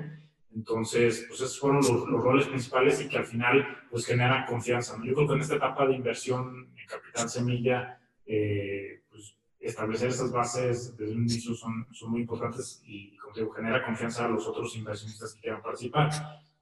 Entonces, 0.56 1.26
pues 1.28 1.40
esos 1.40 1.60
fueron 1.60 1.78
los, 1.78 2.24
roles 2.24 2.48
principales 2.48 3.00
y 3.00 3.08
que 3.08 3.18
al 3.18 3.26
final 3.26 3.66
pues 3.92 4.08
generan 4.08 4.48
confianza. 4.48 4.98
Yo 5.04 5.14
creo 5.14 5.28
que 5.28 5.34
en 5.36 5.42
esta 5.42 5.56
etapa 5.56 5.86
de 5.86 5.94
inversión 5.94 6.72
en 6.76 6.88
capital 6.88 7.30
semilla, 7.30 8.00
eh, 8.26 9.03
establecer 9.68 10.10
estas 10.10 10.32
bases 10.32 10.98
desde 10.98 11.16
un 11.16 11.22
inicio 11.22 11.54
son, 11.56 11.88
son 11.92 12.12
muy 12.12 12.22
importantes 12.22 12.82
y, 12.86 13.18
como 13.18 13.36
digo, 13.36 13.52
genera 13.52 13.86
confianza 13.86 14.26
a 14.26 14.30
los 14.30 14.48
otros 14.48 14.76
inversionistas 14.76 15.34
que 15.34 15.42
quieran 15.42 15.62
participar. 15.62 16.12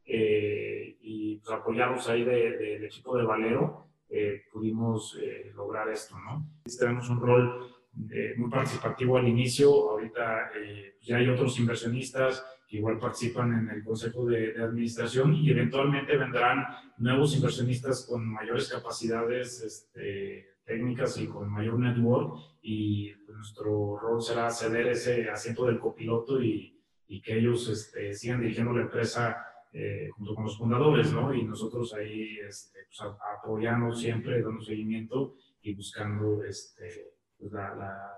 Eh, 0.05 0.97
y 1.01 1.37
pues, 1.37 1.51
apoyarlos 1.51 2.07
ahí 2.09 2.23
del 2.23 2.83
equipo 2.83 3.17
de 3.17 3.23
Valero, 3.23 3.87
eh, 4.09 4.43
pudimos 4.51 5.17
lograr 5.55 5.87
esto, 5.89 6.19
¿no? 6.19 6.45
Tenemos 6.77 7.09
un 7.09 7.19
rol 7.21 7.71
eh, 8.09 8.35
muy 8.37 8.49
participativo 8.49 9.17
al 9.17 9.27
inicio. 9.27 9.91
Ahorita 9.91 10.51
eh, 10.55 10.95
ya 11.01 11.17
hay 11.17 11.27
otros 11.27 11.59
inversionistas 11.59 12.45
que 12.67 12.77
igual 12.77 12.97
participan 12.97 13.53
en 13.53 13.69
el 13.69 13.83
consejo 13.83 14.25
de, 14.25 14.53
administración 14.61 15.35
y 15.35 15.49
eventualmente 15.49 16.15
vendrán 16.15 16.65
nuevos 16.97 17.35
inversionistas 17.35 18.05
con 18.09 18.25
mayores 18.25 18.69
capacidades 18.69 19.61
este, 19.61 20.55
técnicas 20.63 21.17
y 21.17 21.27
con 21.27 21.49
mayor 21.49 21.79
network 21.79 22.39
y 22.61 23.11
nuestro 23.27 23.97
rol 23.97 24.21
será 24.21 24.49
ceder 24.51 24.87
ese 24.87 25.29
asiento 25.29 25.65
del 25.65 25.79
copiloto 25.79 26.41
y, 26.41 26.79
y 27.07 27.21
que 27.21 27.37
ellos 27.37 27.67
este, 27.67 28.13
sigan 28.13 28.41
dirigiendo 28.41 28.73
la 28.73 28.83
empresa 28.83 29.45
eh, 29.73 30.09
junto 30.17 30.35
con 30.35 30.43
los 30.43 30.57
fundadores, 30.57 31.13
¿no? 31.13 31.33
Y 31.33 31.43
nosotros 31.43 31.93
ahí 31.93 32.37
este, 32.39 32.79
pues, 32.87 33.09
apoyando 33.37 33.93
siempre, 33.93 34.41
dando 34.41 34.61
seguimiento 34.61 35.35
y 35.61 35.73
buscando 35.75 36.43
este, 36.43 37.13
pues, 37.39 37.51
la, 37.53 37.73
la, 37.75 38.13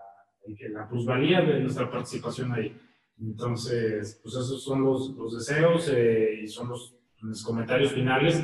la, 0.72 0.90
plusvalía 0.90 1.42
de 1.42 1.60
nuestra 1.60 1.92
participación 1.92 2.52
ahí. 2.54 2.76
Entonces, 3.22 4.20
pues 4.24 4.34
esos 4.34 4.64
son 4.64 4.84
los, 4.84 5.12
los 5.12 5.38
deseos 5.38 5.90
eh, 5.90 6.40
y 6.42 6.48
son 6.48 6.70
los, 6.70 6.98
los, 7.22 7.44
comentarios 7.44 7.92
finales. 7.92 8.44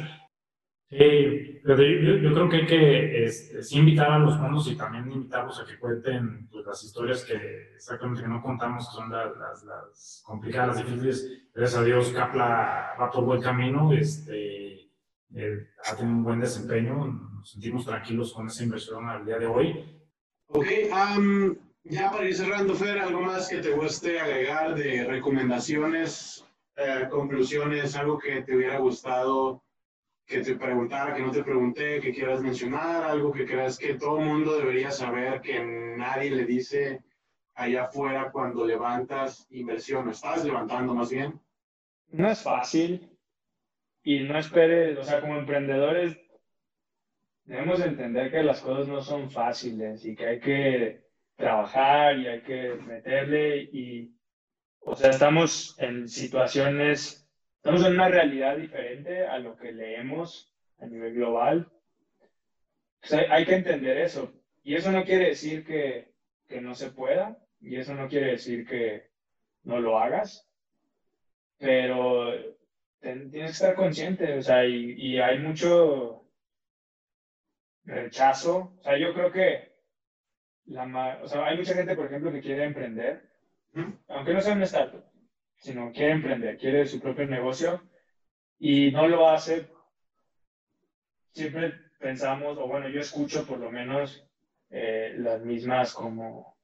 Pero 0.90 1.84
yo, 1.84 2.18
yo, 2.18 2.34
creo 2.34 2.50
que 2.50 2.56
hay 2.58 2.66
que 2.66 3.24
este, 3.24 3.62
sí 3.62 3.78
invitar 3.78 4.12
a 4.12 4.18
los 4.20 4.38
fondos 4.38 4.68
y 4.72 4.76
también 4.76 5.12
invitarlos 5.12 5.60
a 5.60 5.66
que 5.66 5.78
cuenten 5.78 6.48
pues, 6.50 6.66
las 6.66 6.84
historias 6.84 7.24
que 7.24 7.74
exactamente 7.76 8.24
que 8.24 8.28
no 8.28 8.42
contamos, 8.42 8.90
que 8.90 8.96
son 8.96 9.12
las, 9.12 9.38
las, 9.38 9.64
las, 9.64 10.24
complicadas, 10.26 10.78
las 10.78 10.86
difíciles. 10.86 11.50
Gracias 11.54 11.80
a 11.80 11.84
Dios, 11.84 12.10
Capla 12.10 12.96
va 13.00 13.12
por 13.12 13.24
buen 13.24 13.42
camino, 13.42 13.94
este, 13.94 14.90
eh, 15.36 15.68
ha 15.86 15.96
tenido 15.96 16.18
un 16.18 16.24
buen 16.24 16.40
desempeño, 16.40 17.06
nos 17.36 17.52
sentimos 17.52 17.86
tranquilos 17.86 18.34
con 18.34 18.48
esa 18.48 18.64
inversión 18.64 19.08
al 19.08 19.24
día 19.26 19.38
de 19.38 19.46
hoy 19.46 20.00
Ok, 20.52 20.66
um, 20.92 21.56
ya 21.84 22.10
para 22.10 22.28
ir 22.28 22.36
cerrando, 22.36 22.74
Fer, 22.74 22.98
¿algo 22.98 23.22
más 23.22 23.48
que 23.48 23.60
te 23.60 23.72
guste 23.72 24.20
agregar 24.20 24.74
de 24.74 25.06
recomendaciones, 25.06 26.44
eh, 26.76 27.08
conclusiones, 27.08 27.96
algo 27.96 28.18
que 28.18 28.42
te 28.42 28.56
hubiera 28.56 28.80
gustado 28.80 29.64
que 30.30 30.42
te 30.42 30.56
preguntara, 30.56 31.16
que 31.16 31.24
no 31.24 31.32
te 31.32 31.44
pregunté, 31.44 32.00
que 32.00 32.14
quieras 32.14 32.42
mencionar, 32.42 33.04
algo 33.04 33.34
que 33.34 33.48
creas 33.48 33.80
que 33.80 33.96
todo 33.96 34.20
el 34.20 34.26
mundo 34.26 34.58
debería 34.58 34.92
saber, 34.92 35.42
que 35.42 35.60
nadie 35.60 36.30
le 36.30 36.46
dice 36.46 37.02
allá 37.56 37.86
afuera 37.86 38.32
cuando 38.32 38.64
levantas 38.66 39.48
inversión, 39.50 40.08
o 40.08 40.12
estás 40.12 40.46
levantando 40.46 40.94
más 40.94 41.10
bien? 41.10 41.42
No 42.12 42.30
es 42.30 42.44
fácil 42.44 43.10
y 44.04 44.20
no 44.20 44.38
esperes, 44.38 45.00
o 45.00 45.04
sea, 45.04 45.20
como 45.20 45.36
emprendedores 45.36 46.16
debemos 47.46 47.82
entender 47.82 48.30
que 48.30 48.44
las 48.44 48.62
cosas 48.62 48.88
no 48.88 49.02
son 49.02 49.32
fáciles 49.32 50.06
y 50.06 50.16
que 50.16 50.28
hay 50.28 50.40
que 50.40 51.02
trabajar 51.36 52.20
y 52.20 52.28
hay 52.28 52.42
que 52.42 52.76
meterle 52.76 53.64
y, 53.64 54.16
o 54.82 54.96
sea, 54.96 55.10
estamos 55.10 55.76
en 55.80 56.08
situaciones, 56.08 57.19
estamos 57.60 57.86
en 57.86 57.93
una 57.93 58.10
realidad 58.10 58.57
diferente 58.57 59.28
a 59.28 59.39
lo 59.39 59.55
que 59.55 59.72
leemos 59.72 60.51
a 60.80 60.88
nivel 60.88 61.14
global. 61.14 61.72
O 63.03 63.07
sea, 63.07 63.34
hay 63.34 63.45
que 63.45 63.55
entender 63.55 63.97
eso. 63.97 64.34
Y 64.64 64.76
eso 64.76 64.91
no 64.91 65.05
quiere 65.05 65.30
decir 65.30 65.64
que, 65.64 66.12
que 66.47 66.60
no 66.60 66.74
se 66.74 66.91
pueda 66.91 67.38
y 67.62 67.78
eso 67.78 67.93
no 67.93 68.10
quiere 68.10 68.32
decir 68.32 68.68
que 68.68 69.10
no 69.64 69.80
lo 69.80 69.99
hagas, 69.99 70.49
pero 71.57 72.34
tienes 73.01 73.32
que 73.32 73.45
estar 73.45 73.76
consciente, 73.76 74.38
o 74.38 74.41
sea, 74.41 74.66
y, 74.66 74.93
y 74.93 75.20
hay 75.20 75.39
mucho, 75.39 76.20
rechazo. 77.89 78.74
O 78.80 78.84
sea, 78.84 78.97
yo 78.97 79.14
creo 79.14 79.32
que 79.32 79.70
la, 80.66 81.20
o 81.22 81.28
sea, 81.28 81.45
hay 81.45 81.57
mucha 81.57 81.74
gente, 81.74 81.95
por 81.95 82.05
ejemplo, 82.05 82.32
que 82.32 82.41
quiere 82.41 82.64
emprender, 82.64 83.24
aunque 84.07 84.34
no 84.34 84.41
sea 84.41 84.53
un 84.53 84.64
startup, 84.64 85.03
sino 85.60 85.91
quiere 85.91 86.14
emprender, 86.14 86.57
quiere 86.57 86.86
su 86.86 86.99
propio 86.99 87.28
negocio 87.28 87.82
y 88.57 88.91
no 88.91 89.07
lo 89.07 89.30
hace. 89.30 89.68
Siempre 91.32 91.74
pensamos, 91.99 92.57
o 92.57 92.68
bueno, 92.68 92.89
yo 92.89 92.99
escucho 92.99 93.45
por 93.45 93.60
lo 93.60 93.70
menos 93.70 94.26
eh, 94.70 95.14
las 95.18 95.41
mismas 95.41 95.93
como, 95.93 96.57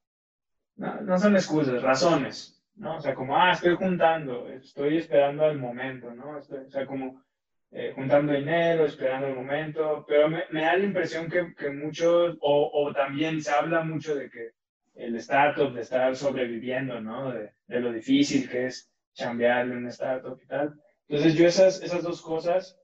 no, 0.77 1.01
no 1.01 1.17
son 1.17 1.35
excusas, 1.35 1.81
razones, 1.81 2.61
¿no? 2.75 2.97
O 2.97 2.99
sea, 2.99 3.13
como, 3.13 3.37
ah, 3.37 3.51
estoy 3.51 3.75
juntando, 3.75 4.47
estoy 4.49 4.97
esperando 4.97 5.45
al 5.45 5.57
momento, 5.57 6.11
¿no? 6.11 6.37
o 6.37 6.41
sea, 6.41 6.85
como 6.85 7.23
eh, 7.71 7.91
juntando 7.93 8.31
dinero, 8.31 8.85
esperando 8.85 9.27
el 9.27 9.35
momento, 9.35 10.05
pero 10.07 10.29
me, 10.29 10.45
da 10.51 10.77
la 10.77 10.83
impresión 10.83 11.29
que, 11.29 11.53
que 11.55 11.69
muchos, 11.71 12.37
o, 12.39 12.71
o, 12.73 12.93
también 12.93 13.41
se 13.41 13.51
habla 13.51 13.83
mucho 13.83 14.15
de 14.15 14.29
que 14.29 14.51
el 14.95 15.15
startup, 15.17 15.73
de 15.73 15.81
estar 15.81 16.15
sobreviviendo, 16.15 16.99
¿no? 17.01 17.31
De, 17.31 17.51
de 17.67 17.79
lo 17.79 17.91
difícil 17.91 18.49
que 18.49 18.67
es 18.67 18.91
chambear 19.13 19.69
un 19.69 19.87
startup 19.87 20.39
y 20.41 20.47
tal. 20.47 20.73
Entonces 21.07 21.35
yo 21.35 21.47
esas, 21.47 21.81
esas 21.81 22.03
dos 22.03 22.21
cosas 22.21 22.79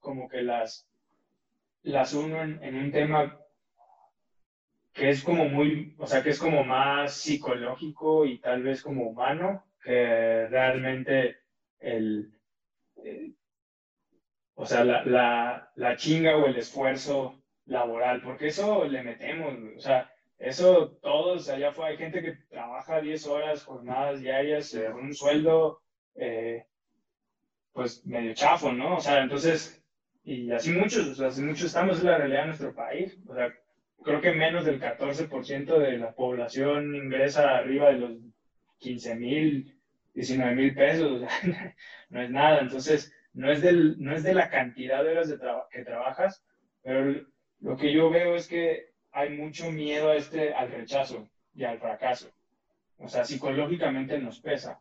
como 0.00 0.28
que 0.28 0.42
las, 0.42 0.88
las 1.82 2.14
uno 2.14 2.42
en, 2.42 2.62
en 2.62 2.76
un 2.76 2.92
tema 2.92 3.38
que 4.92 5.08
es 5.08 5.22
como 5.22 5.46
muy, 5.46 5.94
o 5.98 6.06
sea, 6.06 6.22
que 6.22 6.30
es 6.30 6.38
como 6.38 6.64
más 6.64 7.14
psicológico 7.14 8.26
y 8.26 8.38
tal 8.40 8.62
vez 8.62 8.82
como 8.82 9.08
humano, 9.08 9.64
que 9.82 10.46
realmente 10.48 11.38
el, 11.78 12.30
el 12.96 13.34
o 14.54 14.66
sea, 14.66 14.84
la, 14.84 15.04
la, 15.04 15.72
la, 15.76 15.96
chinga 15.96 16.36
o 16.36 16.46
el 16.46 16.56
esfuerzo 16.56 17.42
laboral, 17.66 18.20
porque 18.22 18.48
eso 18.48 18.84
le 18.84 19.02
metemos, 19.02 19.54
o 19.76 19.80
sea, 19.80 20.10
eso 20.42 20.98
todos 21.00 21.48
allá 21.48 21.70
afuera, 21.70 21.92
hay 21.92 21.96
gente 21.96 22.20
que 22.20 22.32
trabaja 22.50 23.00
10 23.00 23.26
horas, 23.28 23.64
jornadas 23.64 24.20
diarias, 24.20 24.74
eh, 24.74 24.90
un 24.90 25.14
sueldo, 25.14 25.80
eh, 26.16 26.66
pues 27.72 28.04
medio 28.04 28.34
chafo, 28.34 28.72
¿no? 28.72 28.96
O 28.96 29.00
sea, 29.00 29.22
entonces, 29.22 29.80
y 30.24 30.50
así 30.50 30.72
muchos, 30.72 31.06
o 31.06 31.14
sea, 31.14 31.28
así 31.28 31.42
muchos 31.42 31.66
estamos 31.66 32.00
en 32.00 32.06
la 32.06 32.18
realidad 32.18 32.40
de 32.40 32.46
nuestro 32.48 32.74
país, 32.74 33.16
o 33.28 33.34
sea, 33.34 33.54
creo 34.02 34.20
que 34.20 34.32
menos 34.32 34.64
del 34.64 34.80
14% 34.80 35.78
de 35.78 35.98
la 35.98 36.12
población 36.12 36.96
ingresa 36.96 37.58
arriba 37.58 37.92
de 37.92 37.98
los 37.98 38.12
15 38.78 39.14
mil, 39.14 39.78
19 40.14 40.56
mil 40.56 40.74
pesos, 40.74 41.12
o 41.12 41.18
sea, 41.20 41.30
no 42.10 42.20
es 42.20 42.30
nada, 42.30 42.58
entonces 42.58 43.14
no 43.32 43.50
es, 43.50 43.62
del, 43.62 43.94
no 44.02 44.12
es 44.12 44.24
de 44.24 44.34
la 44.34 44.50
cantidad 44.50 45.04
de 45.04 45.12
horas 45.12 45.28
de 45.28 45.38
que 45.70 45.84
trabajas, 45.84 46.44
pero 46.82 47.24
lo 47.60 47.76
que 47.76 47.92
yo 47.92 48.10
veo 48.10 48.34
es 48.34 48.48
que 48.48 48.91
hay 49.12 49.30
mucho 49.36 49.70
miedo 49.70 50.10
a 50.10 50.16
este, 50.16 50.54
al 50.54 50.70
rechazo 50.70 51.28
y 51.54 51.64
al 51.64 51.78
fracaso. 51.78 52.30
O 52.98 53.08
sea, 53.08 53.24
psicológicamente 53.24 54.18
nos 54.18 54.40
pesa. 54.40 54.80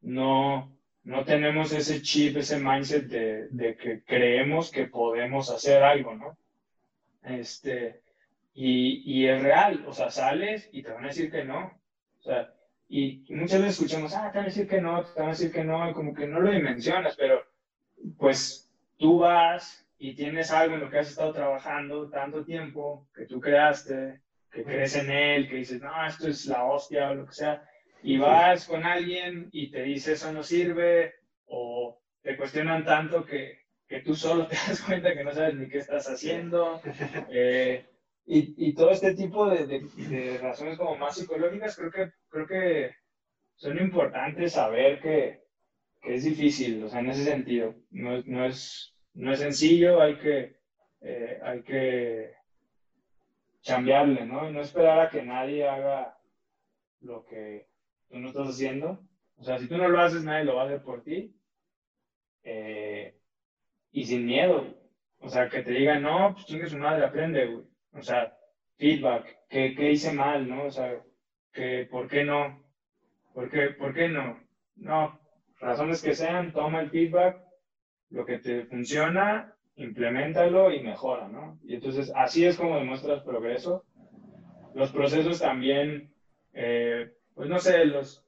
No, 0.00 0.72
no 1.04 1.24
tenemos 1.24 1.72
ese 1.72 2.00
chip, 2.02 2.36
ese 2.36 2.58
mindset 2.58 3.06
de, 3.06 3.76
que 3.76 4.02
creemos 4.04 4.70
que 4.70 4.86
podemos 4.86 5.50
hacer 5.50 5.82
algo, 5.82 6.14
¿no? 6.14 6.36
Este, 7.22 8.00
y, 8.54 9.02
y, 9.04 9.26
es 9.28 9.42
real, 9.42 9.84
o 9.86 9.92
sea, 9.92 10.10
sales 10.10 10.68
y 10.72 10.82
te 10.82 10.90
van 10.90 11.04
a 11.04 11.08
decir 11.08 11.30
que 11.30 11.44
no. 11.44 11.72
O 12.20 12.22
sea, 12.22 12.52
y 12.88 13.24
muchas 13.30 13.60
veces 13.60 13.74
escuchamos, 13.74 14.14
ah, 14.14 14.30
te 14.30 14.38
van 14.38 14.46
a 14.46 14.48
decir 14.48 14.68
que 14.68 14.80
no, 14.80 15.04
te 15.04 15.20
van 15.20 15.28
a 15.28 15.32
decir 15.32 15.52
que 15.52 15.64
no, 15.64 15.90
y 15.90 15.92
como 15.92 16.14
que 16.14 16.26
no 16.26 16.40
lo 16.40 16.52
dimensionas, 16.52 17.16
pero 17.16 17.44
pues 18.16 18.70
tú 18.96 19.18
vas 19.18 19.85
y 19.98 20.14
tienes 20.14 20.50
algo 20.50 20.74
en 20.74 20.80
lo 20.80 20.90
que 20.90 20.98
has 20.98 21.08
estado 21.08 21.32
trabajando 21.32 22.10
tanto 22.10 22.44
tiempo, 22.44 23.08
que 23.14 23.26
tú 23.26 23.40
creaste, 23.40 24.20
que 24.50 24.64
crees 24.64 24.96
en 24.96 25.10
él, 25.10 25.48
que 25.48 25.56
dices, 25.56 25.80
no, 25.80 26.06
esto 26.06 26.28
es 26.28 26.46
la 26.46 26.64
hostia 26.64 27.10
o 27.10 27.14
lo 27.14 27.26
que 27.26 27.32
sea, 27.32 27.62
y 28.02 28.18
vas 28.18 28.66
con 28.66 28.84
alguien 28.84 29.48
y 29.52 29.70
te 29.70 29.82
dice 29.82 30.12
eso 30.12 30.32
no 30.32 30.42
sirve 30.42 31.14
o 31.46 32.00
te 32.22 32.36
cuestionan 32.36 32.84
tanto 32.84 33.24
que, 33.24 33.66
que 33.88 34.00
tú 34.00 34.14
solo 34.14 34.46
te 34.46 34.54
das 34.68 34.82
cuenta 34.82 35.14
que 35.14 35.24
no 35.24 35.32
sabes 35.32 35.54
ni 35.54 35.68
qué 35.68 35.78
estás 35.78 36.08
haciendo. 36.08 36.80
Eh, 37.30 37.86
y, 38.26 38.68
y, 38.68 38.74
todo 38.74 38.90
este 38.90 39.14
tipo 39.14 39.48
de, 39.48 39.66
de, 39.66 40.38
razones 40.38 40.76
como 40.76 40.96
más 40.96 41.16
psicológicas 41.16 41.76
creo 41.76 41.92
que, 41.92 42.10
creo 42.28 42.46
que 42.46 42.94
son 43.54 43.78
importantes 43.78 44.52
saber 44.52 45.00
que, 45.00 45.44
que 46.02 46.14
es 46.14 46.24
difícil, 46.24 46.82
o 46.82 46.88
sea, 46.88 47.00
en 47.00 47.10
ese 47.10 47.24
sentido. 47.24 47.74
No, 47.90 48.20
no, 48.26 48.44
es, 48.44 48.95
no 49.16 49.32
es 49.32 49.40
sencillo, 49.40 50.00
hay 50.00 50.16
que, 50.18 50.56
eh, 51.02 51.40
hay 51.42 51.62
que 51.62 52.34
cambiarle, 53.66 54.26
¿no? 54.26 54.48
Y 54.48 54.52
no 54.52 54.62
esperar 54.62 55.00
a 55.00 55.10
que 55.10 55.24
nadie 55.24 55.66
haga 55.66 56.18
lo 57.02 57.24
que 57.26 57.68
tú 58.10 58.20
no 58.20 58.28
estás 58.28 58.48
haciendo. 58.50 59.00
O 59.38 59.44
sea, 59.44 59.58
si 59.58 59.68
tú 59.68 59.78
no 59.78 59.88
lo 59.90 60.00
haces, 60.00 60.24
nadie 60.24 60.44
lo 60.44 60.56
va 60.56 60.64
a 60.64 60.66
hacer 60.66 60.82
por 60.82 61.02
ti. 61.04 61.34
Eh, 62.44 63.18
y 63.92 64.04
sin 64.06 64.26
miedo. 64.26 64.64
O 65.20 65.30
sea, 65.30 65.50
que 65.50 65.62
te 65.62 65.72
digan, 65.72 66.02
no, 66.02 66.34
pues 66.34 66.46
chingue 66.46 66.68
su 66.68 66.78
madre, 66.78 67.04
aprende, 67.04 67.46
güey. 67.46 67.66
O 67.94 68.02
sea, 68.02 68.32
feedback, 68.78 69.36
¿qué, 69.50 69.74
qué 69.76 69.92
hice 69.92 70.12
mal, 70.12 70.48
no? 70.48 70.66
O 70.66 70.70
sea, 70.70 71.02
que, 71.54 71.88
¿por 71.90 72.08
qué 72.08 72.24
no? 72.24 72.62
¿Por 73.34 73.50
qué, 73.50 73.70
¿Por 73.70 73.94
qué 73.94 74.08
no? 74.08 74.38
No, 74.76 75.18
razones 75.60 76.02
que 76.02 76.14
sean, 76.14 76.52
toma 76.52 76.80
el 76.80 76.90
feedback, 76.90 77.45
lo 78.10 78.24
que 78.24 78.38
te 78.38 78.64
funciona, 78.66 79.54
implementalo 79.76 80.72
y 80.72 80.82
mejora, 80.82 81.28
¿no? 81.28 81.58
Y 81.64 81.74
entonces 81.74 82.12
así 82.14 82.44
es 82.44 82.56
como 82.56 82.78
demuestras 82.78 83.22
progreso. 83.22 83.84
Los 84.74 84.92
procesos 84.92 85.40
también, 85.40 86.12
eh, 86.52 87.12
pues 87.34 87.48
no 87.48 87.58
sé, 87.58 87.84
los, 87.84 88.26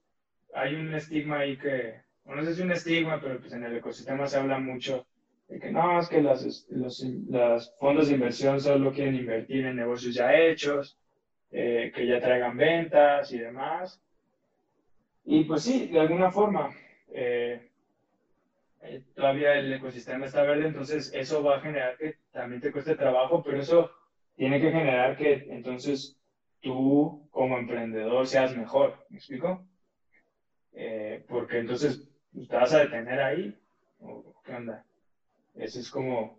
hay 0.55 0.75
un 0.75 0.95
estigma 0.95 1.39
ahí 1.39 1.57
que, 1.57 2.01
no 2.25 2.43
sé 2.43 2.55
si 2.55 2.61
es 2.61 2.65
un 2.65 2.73
estigma, 2.73 3.21
pero 3.21 3.39
pues 3.41 3.53
en 3.53 3.65
el 3.65 3.77
ecosistema 3.77 4.27
se 4.27 4.39
habla 4.39 4.59
mucho 4.59 5.07
de 5.49 5.59
que 5.59 5.71
no, 5.71 5.99
es 5.99 6.09
que 6.09 6.21
las, 6.21 6.67
los 6.71 7.03
las 7.29 7.75
fondos 7.79 8.09
de 8.09 8.15
inversión 8.15 8.61
solo 8.61 8.93
quieren 8.93 9.15
invertir 9.15 9.65
en 9.65 9.77
negocios 9.77 10.15
ya 10.15 10.35
hechos, 10.35 10.99
eh, 11.51 11.91
que 11.95 12.07
ya 12.07 12.21
traigan 12.21 12.57
ventas 12.57 13.33
y 13.33 13.39
demás. 13.39 14.03
Y 15.25 15.45
pues 15.45 15.63
sí, 15.63 15.89
de 15.89 16.01
alguna 16.01 16.31
forma, 16.31 16.71
eh, 17.13 17.68
eh, 18.83 19.03
todavía 19.15 19.57
el 19.57 19.73
ecosistema 19.73 20.27
está 20.27 20.43
verde, 20.45 20.67
entonces 20.67 21.11
eso 21.15 21.43
va 21.43 21.57
a 21.57 21.61
generar 21.61 21.97
que 21.99 22.15
también 22.33 22.61
te 22.61 22.73
cueste 22.73 22.95
trabajo, 22.95 23.43
pero 23.43 23.61
eso 23.61 23.91
tiene 24.37 24.61
que 24.61 24.71
generar 24.71 25.17
que 25.17 25.47
entonces 25.49 26.17
tú 26.63 27.29
como 27.33 27.57
emprendedor 27.59 28.27
seas 28.27 28.55
mejor, 28.55 29.05
¿me 29.11 29.19
explico? 29.19 29.67
Eh, 30.75 31.25
porque 31.29 31.59
entonces 31.59 32.09
te 32.49 32.57
vas 32.57 32.73
a 32.73 32.81
detener 32.81 33.21
ahí, 33.21 33.55
¿o 34.01 34.43
qué 34.45 34.55
onda? 34.55 34.85
Eso 35.57 35.81
es 35.81 35.91
como, 35.91 36.39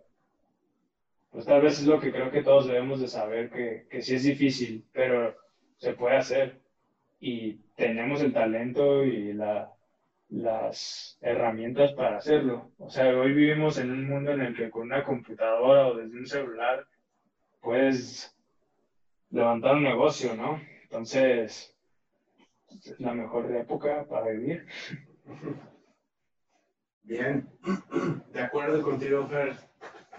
pues 1.30 1.46
tal 1.46 1.60
vez 1.60 1.78
es 1.78 1.86
lo 1.86 2.00
que 2.00 2.12
creo 2.12 2.30
que 2.30 2.42
todos 2.42 2.66
debemos 2.66 3.00
de 3.00 3.08
saber, 3.08 3.50
que, 3.50 3.86
que 3.90 4.02
sí 4.02 4.14
es 4.14 4.24
difícil, 4.24 4.86
pero 4.94 5.34
se 5.78 5.94
puede 5.94 6.16
hacer 6.16 6.62
y 7.20 7.54
tenemos 7.76 8.22
el 8.22 8.32
talento 8.32 9.04
y 9.04 9.34
la, 9.34 9.70
las 10.30 11.18
herramientas 11.20 11.92
para 11.92 12.18
hacerlo. 12.18 12.70
O 12.78 12.88
sea, 12.88 13.16
hoy 13.16 13.32
vivimos 13.32 13.78
en 13.78 13.90
un 13.90 14.08
mundo 14.08 14.32
en 14.32 14.40
el 14.40 14.56
que 14.56 14.70
con 14.70 14.82
una 14.82 15.04
computadora 15.04 15.88
o 15.88 15.96
desde 15.96 16.16
un 16.16 16.26
celular 16.26 16.86
puedes 17.60 18.34
levantar 19.30 19.76
un 19.76 19.82
negocio, 19.82 20.34
¿no? 20.34 20.60
Entonces, 20.82 21.74
es 22.68 23.00
la 23.00 23.12
mejor 23.12 23.54
época 23.54 24.06
para 24.08 24.30
vivir. 24.30 24.66
Bien, 27.02 27.48
de 28.32 28.40
acuerdo 28.40 28.82
contigo, 28.82 29.26
Fer. 29.26 29.56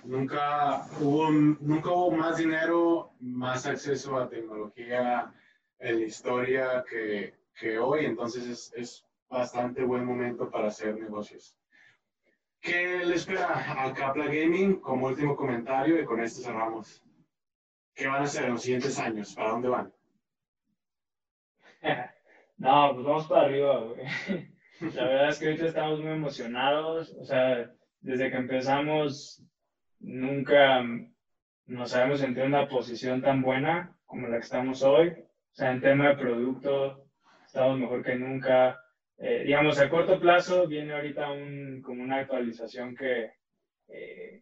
Nunca 0.03 0.88
hubo, 0.99 1.30
nunca 1.30 1.91
hubo 1.91 2.12
más 2.12 2.38
dinero, 2.38 3.12
más 3.20 3.68
acceso 3.68 4.18
a 4.18 4.28
tecnología 4.28 5.32
en 5.80 5.99
la 5.99 6.05
historia 6.05 6.84
que, 6.89 7.36
que 7.53 7.78
hoy, 7.78 8.05
entonces 8.05 8.47
es, 8.47 8.74
es, 8.76 9.05
bastante 9.32 9.84
buen 9.84 10.05
momento 10.05 10.49
para 10.49 10.67
hacer 10.67 10.99
negocios. 10.99 11.57
¿Qué 12.59 13.03
le 13.05 13.15
espera 13.15 13.84
a 13.84 13.93
Capla 13.93 14.25
Gaming 14.25 14.79
como 14.82 15.07
último 15.07 15.36
comentario 15.36 15.99
y 15.99 16.05
con 16.05 16.21
esto 16.21 16.43
cerramos? 16.43 17.03
¿Qué 17.95 18.07
van 18.07 18.21
a 18.21 18.25
hacer 18.25 18.45
en 18.45 18.51
los 18.51 18.61
siguientes 18.61 18.99
años? 18.99 19.34
¿Para 19.34 19.51
dónde 19.51 19.69
van? 19.69 19.93
No, 22.57 22.91
pues 22.93 23.07
vamos 23.07 23.25
para 23.25 23.47
arriba, 23.47 23.86
La 24.95 25.03
verdad 25.03 25.29
es 25.29 25.39
que 25.39 25.47
ahorita 25.47 25.65
estamos 25.65 25.99
muy 25.99 26.11
emocionados. 26.11 27.15
O 27.19 27.25
sea, 27.25 27.71
desde 28.01 28.29
que 28.29 28.38
empezamos, 28.38 29.43
nunca 29.99 30.84
nos 31.65 31.95
habíamos 31.95 32.19
sentido 32.19 32.45
en 32.45 32.53
una 32.53 32.67
posición 32.67 33.21
tan 33.23 33.41
buena 33.41 33.97
como 34.05 34.27
la 34.27 34.38
que 34.38 34.43
estamos 34.43 34.84
hoy. 34.84 35.09
O 35.09 35.53
sea, 35.53 35.71
en 35.71 35.82
tema 35.82 36.09
de 36.09 36.15
producto, 36.15 37.07
estamos 37.45 37.79
mejor 37.79 38.03
que 38.03 38.15
nunca. 38.15 38.80
Eh, 39.24 39.43
digamos, 39.45 39.80
a 39.80 39.88
corto 39.88 40.19
plazo 40.19 40.67
viene 40.67 40.93
ahorita 40.93 41.32
un, 41.32 41.82
como 41.84 42.01
una 42.01 42.17
actualización 42.17 42.95
que, 42.95 43.32
eh, 43.88 44.41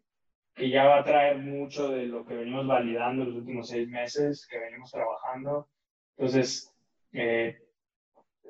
que 0.55 0.69
ya 0.69 0.85
va 0.85 0.99
a 0.99 1.03
traer 1.03 1.37
mucho 1.39 1.89
de 1.89 2.05
lo 2.05 2.25
que 2.25 2.35
venimos 2.35 2.65
validando 2.65 3.25
los 3.25 3.35
últimos 3.35 3.67
seis 3.67 3.89
meses, 3.89 4.47
que 4.49 4.57
venimos 4.57 4.89
trabajando. 4.89 5.67
Entonces, 6.17 6.73
eh, 7.11 7.57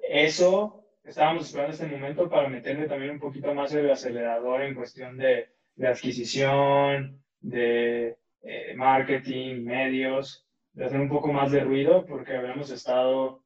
eso 0.08 0.86
estábamos 1.04 1.48
esperando 1.48 1.74
este 1.74 1.88
momento 1.88 2.30
para 2.30 2.48
meterle 2.48 2.88
también 2.88 3.12
un 3.12 3.20
poquito 3.20 3.52
más 3.56 3.74
el 3.74 3.90
acelerador 3.90 4.62
en 4.62 4.76
cuestión 4.76 5.18
de, 5.18 5.50
de 5.76 5.88
adquisición, 5.88 7.24
de 7.40 8.18
eh, 8.44 8.74
marketing, 8.76 9.64
medios, 9.64 10.48
de 10.74 10.86
hacer 10.86 11.00
un 11.00 11.10
poco 11.10 11.34
más 11.34 11.52
de 11.52 11.62
ruido, 11.62 12.06
porque 12.06 12.36
habíamos 12.36 12.70
estado 12.70 13.44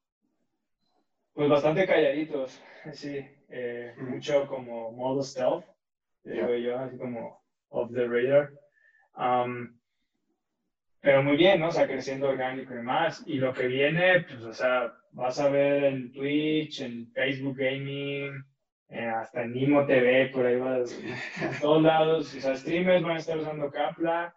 pues 1.34 1.50
bastante 1.50 1.88
calladitos, 1.88 2.62
sí, 2.92 3.26
eh, 3.50 3.94
mucho 3.98 4.48
como 4.48 4.92
modo 4.92 5.24
stealth, 5.24 5.66
digo 6.24 6.54
yo, 6.56 6.80
así 6.80 6.98
como 6.98 7.42
off 7.70 7.92
the 7.94 8.08
radar. 8.08 8.52
Um, 9.16 9.80
pero 11.04 11.22
muy 11.22 11.36
bien, 11.36 11.60
¿no? 11.60 11.68
O 11.68 11.72
sea, 11.72 11.86
creciendo 11.86 12.30
orgánico 12.30 12.74
y 12.74 12.82
más. 12.82 13.24
Y 13.28 13.36
lo 13.36 13.54
que 13.54 13.68
viene, 13.68 14.22
pues, 14.22 14.42
o 14.44 14.54
sea, 14.54 14.94
vas 15.12 15.38
a 15.40 15.50
ver 15.50 15.84
en 15.84 16.14
Twitch, 16.14 16.80
en 16.80 17.12
Facebook 17.12 17.58
Gaming, 17.58 18.42
eh, 18.88 19.06
hasta 19.06 19.44
en 19.44 19.52
Nimo 19.52 19.86
TV, 19.86 20.28
por 20.28 20.46
ahí 20.46 20.56
vas, 20.56 20.98
en 21.42 21.60
todos 21.60 21.84
lados. 21.84 22.34
O 22.34 22.40
sea, 22.40 22.56
streamers 22.56 23.04
van 23.04 23.18
a 23.18 23.20
estar 23.20 23.38
usando 23.38 23.70
Capla. 23.70 24.34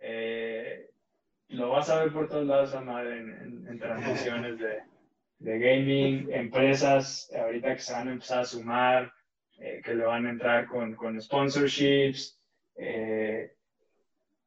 Eh, 0.00 0.88
lo 1.48 1.68
vas 1.68 1.90
a 1.90 2.02
ver 2.02 2.12
por 2.12 2.26
todos 2.26 2.46
lados, 2.46 2.84
madre, 2.84 3.18
en, 3.18 3.66
en, 3.68 3.78
transmisiones 3.78 4.58
de, 4.58 4.78
de, 5.42 5.58
gaming, 5.58 6.32
empresas 6.32 7.30
ahorita 7.34 7.74
que 7.74 7.80
se 7.82 7.92
van 7.92 8.08
a 8.08 8.12
empezar 8.12 8.40
a 8.40 8.44
sumar, 8.44 9.12
eh, 9.58 9.80
que 9.84 9.94
le 9.94 10.04
van 10.04 10.26
a 10.26 10.30
entrar 10.30 10.66
con, 10.66 10.94
con 10.94 11.20
sponsorships. 11.20 12.38
Eh, 12.76 13.52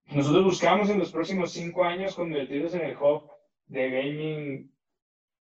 nosotros 0.08 0.44
buscamos 0.44 0.90
en 0.90 1.00
los 1.00 1.12
próximos 1.12 1.52
cinco 1.52 1.84
años 1.84 2.16
convertirnos 2.16 2.74
en 2.76 2.82
el 2.82 2.98
hub 2.98 3.30
de 3.68 3.90
gaming 3.90 4.72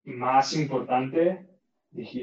más 0.04 0.56
importante, 0.56 1.46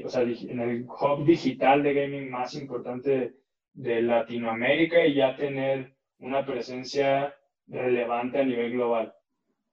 o 0.05 0.09
sea, 0.09 0.23
en 0.23 0.61
el 0.61 0.87
hub 0.89 1.25
digital 1.25 1.83
de 1.83 1.95
gaming 1.95 2.31
más 2.31 2.55
importante 2.55 3.37
de 3.73 4.03
Latinoamérica 4.03 5.05
y 5.05 5.15
ya 5.15 5.37
tener 5.37 5.95
una 6.19 6.45
presencia 6.45 7.35
relevante 7.69 8.41
a 8.41 8.45
nivel 8.45 8.73
global, 8.73 9.15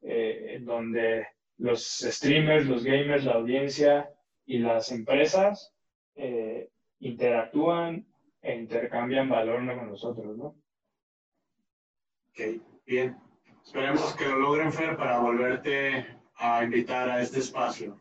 eh, 0.02 0.60
donde 0.62 1.26
los 1.64 1.82
streamers, 1.82 2.66
los 2.66 2.84
gamers, 2.84 3.24
la 3.24 3.36
audiencia 3.36 4.14
y 4.46 4.60
las 4.60 4.92
empresas 4.92 5.74
eh, 6.16 6.70
interactúan 7.00 8.06
e 8.42 8.56
intercambian 8.58 9.30
valor 9.30 9.66
con 9.66 9.90
nosotros, 9.90 10.36
¿no? 10.36 10.62
Ok, 12.32 12.62
bien. 12.86 13.18
Esperemos 13.64 14.14
que 14.18 14.28
lo 14.28 14.40
logren, 14.40 14.74
Fer, 14.74 14.98
para 14.98 15.20
volverte 15.20 16.06
a 16.36 16.66
invitar 16.66 17.10
a 17.10 17.22
este 17.22 17.40
espacio. 17.40 17.98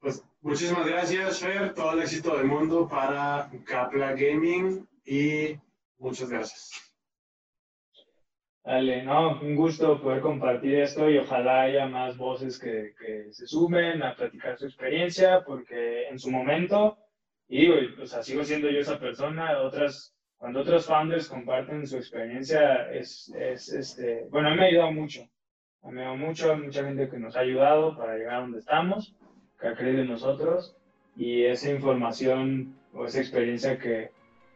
Pues 0.00 0.24
Muchísimas 0.40 0.86
gracias, 0.86 1.40
Fer. 1.40 1.74
Todo 1.74 1.92
el 1.92 2.02
éxito 2.02 2.36
del 2.36 2.46
mundo 2.46 2.88
para 2.88 3.48
Capla 3.64 4.12
Gaming 4.14 4.84
y 5.04 5.58
muchas 5.98 6.28
gracias. 6.28 6.85
Dale, 8.66 9.04
no, 9.04 9.38
un 9.40 9.54
gusto 9.54 10.02
poder 10.02 10.20
compartir 10.20 10.74
esto 10.80 11.08
y 11.08 11.18
ojalá 11.18 11.62
haya 11.62 11.86
más 11.86 12.16
voces 12.16 12.58
que, 12.58 12.94
que 12.98 13.32
se 13.32 13.46
sumen 13.46 14.02
a 14.02 14.16
platicar 14.16 14.58
su 14.58 14.66
experiencia, 14.66 15.44
porque 15.44 16.08
en 16.08 16.18
su 16.18 16.32
momento, 16.32 16.98
y 17.46 17.60
digo, 17.60 17.76
o 18.02 18.06
sea, 18.06 18.24
sigo 18.24 18.42
siendo 18.42 18.68
yo 18.68 18.80
esa 18.80 18.98
persona, 18.98 19.60
otras, 19.60 20.16
cuando 20.36 20.62
otros 20.62 20.84
founders 20.84 21.28
comparten 21.28 21.86
su 21.86 21.96
experiencia, 21.96 22.90
es, 22.90 23.32
es 23.38 23.72
este, 23.72 24.26
bueno, 24.30 24.48
a 24.48 24.50
mí 24.50 24.56
me 24.56 24.64
ha 24.64 24.68
ayudado 24.68 24.90
mucho, 24.90 25.22
a 25.84 25.86
mí 25.86 25.94
me 25.94 26.00
ha 26.00 26.10
ayudado 26.10 26.26
mucho, 26.26 26.52
hay 26.52 26.58
mucha 26.58 26.82
gente 26.82 27.08
que 27.08 27.18
nos 27.18 27.36
ha 27.36 27.40
ayudado 27.42 27.96
para 27.96 28.16
llegar 28.16 28.34
a 28.34 28.40
donde 28.40 28.58
estamos 28.58 29.14
que 29.60 29.68
ha 29.68 29.76
creído 29.76 30.02
en 30.02 30.08
nosotros 30.08 30.76
y 31.14 31.44
esa 31.44 31.70
información 31.70 32.74
o 32.92 33.06
esa 33.06 33.20
experiencia 33.20 33.78
que, 33.78 34.10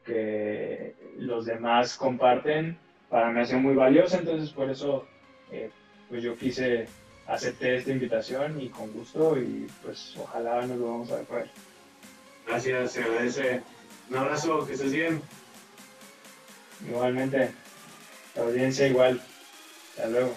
que 0.04 0.96
los 1.16 1.46
demás 1.46 1.96
comparten 1.96 2.76
para 3.10 3.30
mí 3.30 3.40
ha 3.40 3.44
sido 3.44 3.58
muy 3.58 3.74
valiosa, 3.74 4.18
entonces 4.18 4.50
por 4.50 4.70
eso 4.70 5.06
eh, 5.50 5.70
pues 6.08 6.22
yo 6.22 6.38
quise 6.38 6.88
aceptar 7.26 7.70
esta 7.70 7.90
invitación 7.90 8.60
y 8.60 8.68
con 8.68 8.92
gusto 8.92 9.36
y 9.38 9.66
pues 9.82 10.14
ojalá 10.18 10.64
nos 10.66 10.78
lo 10.78 10.86
vamos 10.86 11.10
a 11.10 11.16
ver 11.16 11.24
por 11.24 11.46
Gracias, 12.46 12.92
se 12.92 13.02
agradece. 13.02 13.62
Un 14.08 14.16
abrazo, 14.16 14.66
que 14.66 14.72
estés 14.72 14.92
bien. 14.92 15.22
Igualmente, 16.88 17.52
la 18.34 18.42
audiencia 18.42 18.88
igual. 18.88 19.20
Hasta 19.90 20.08
luego. 20.08 20.36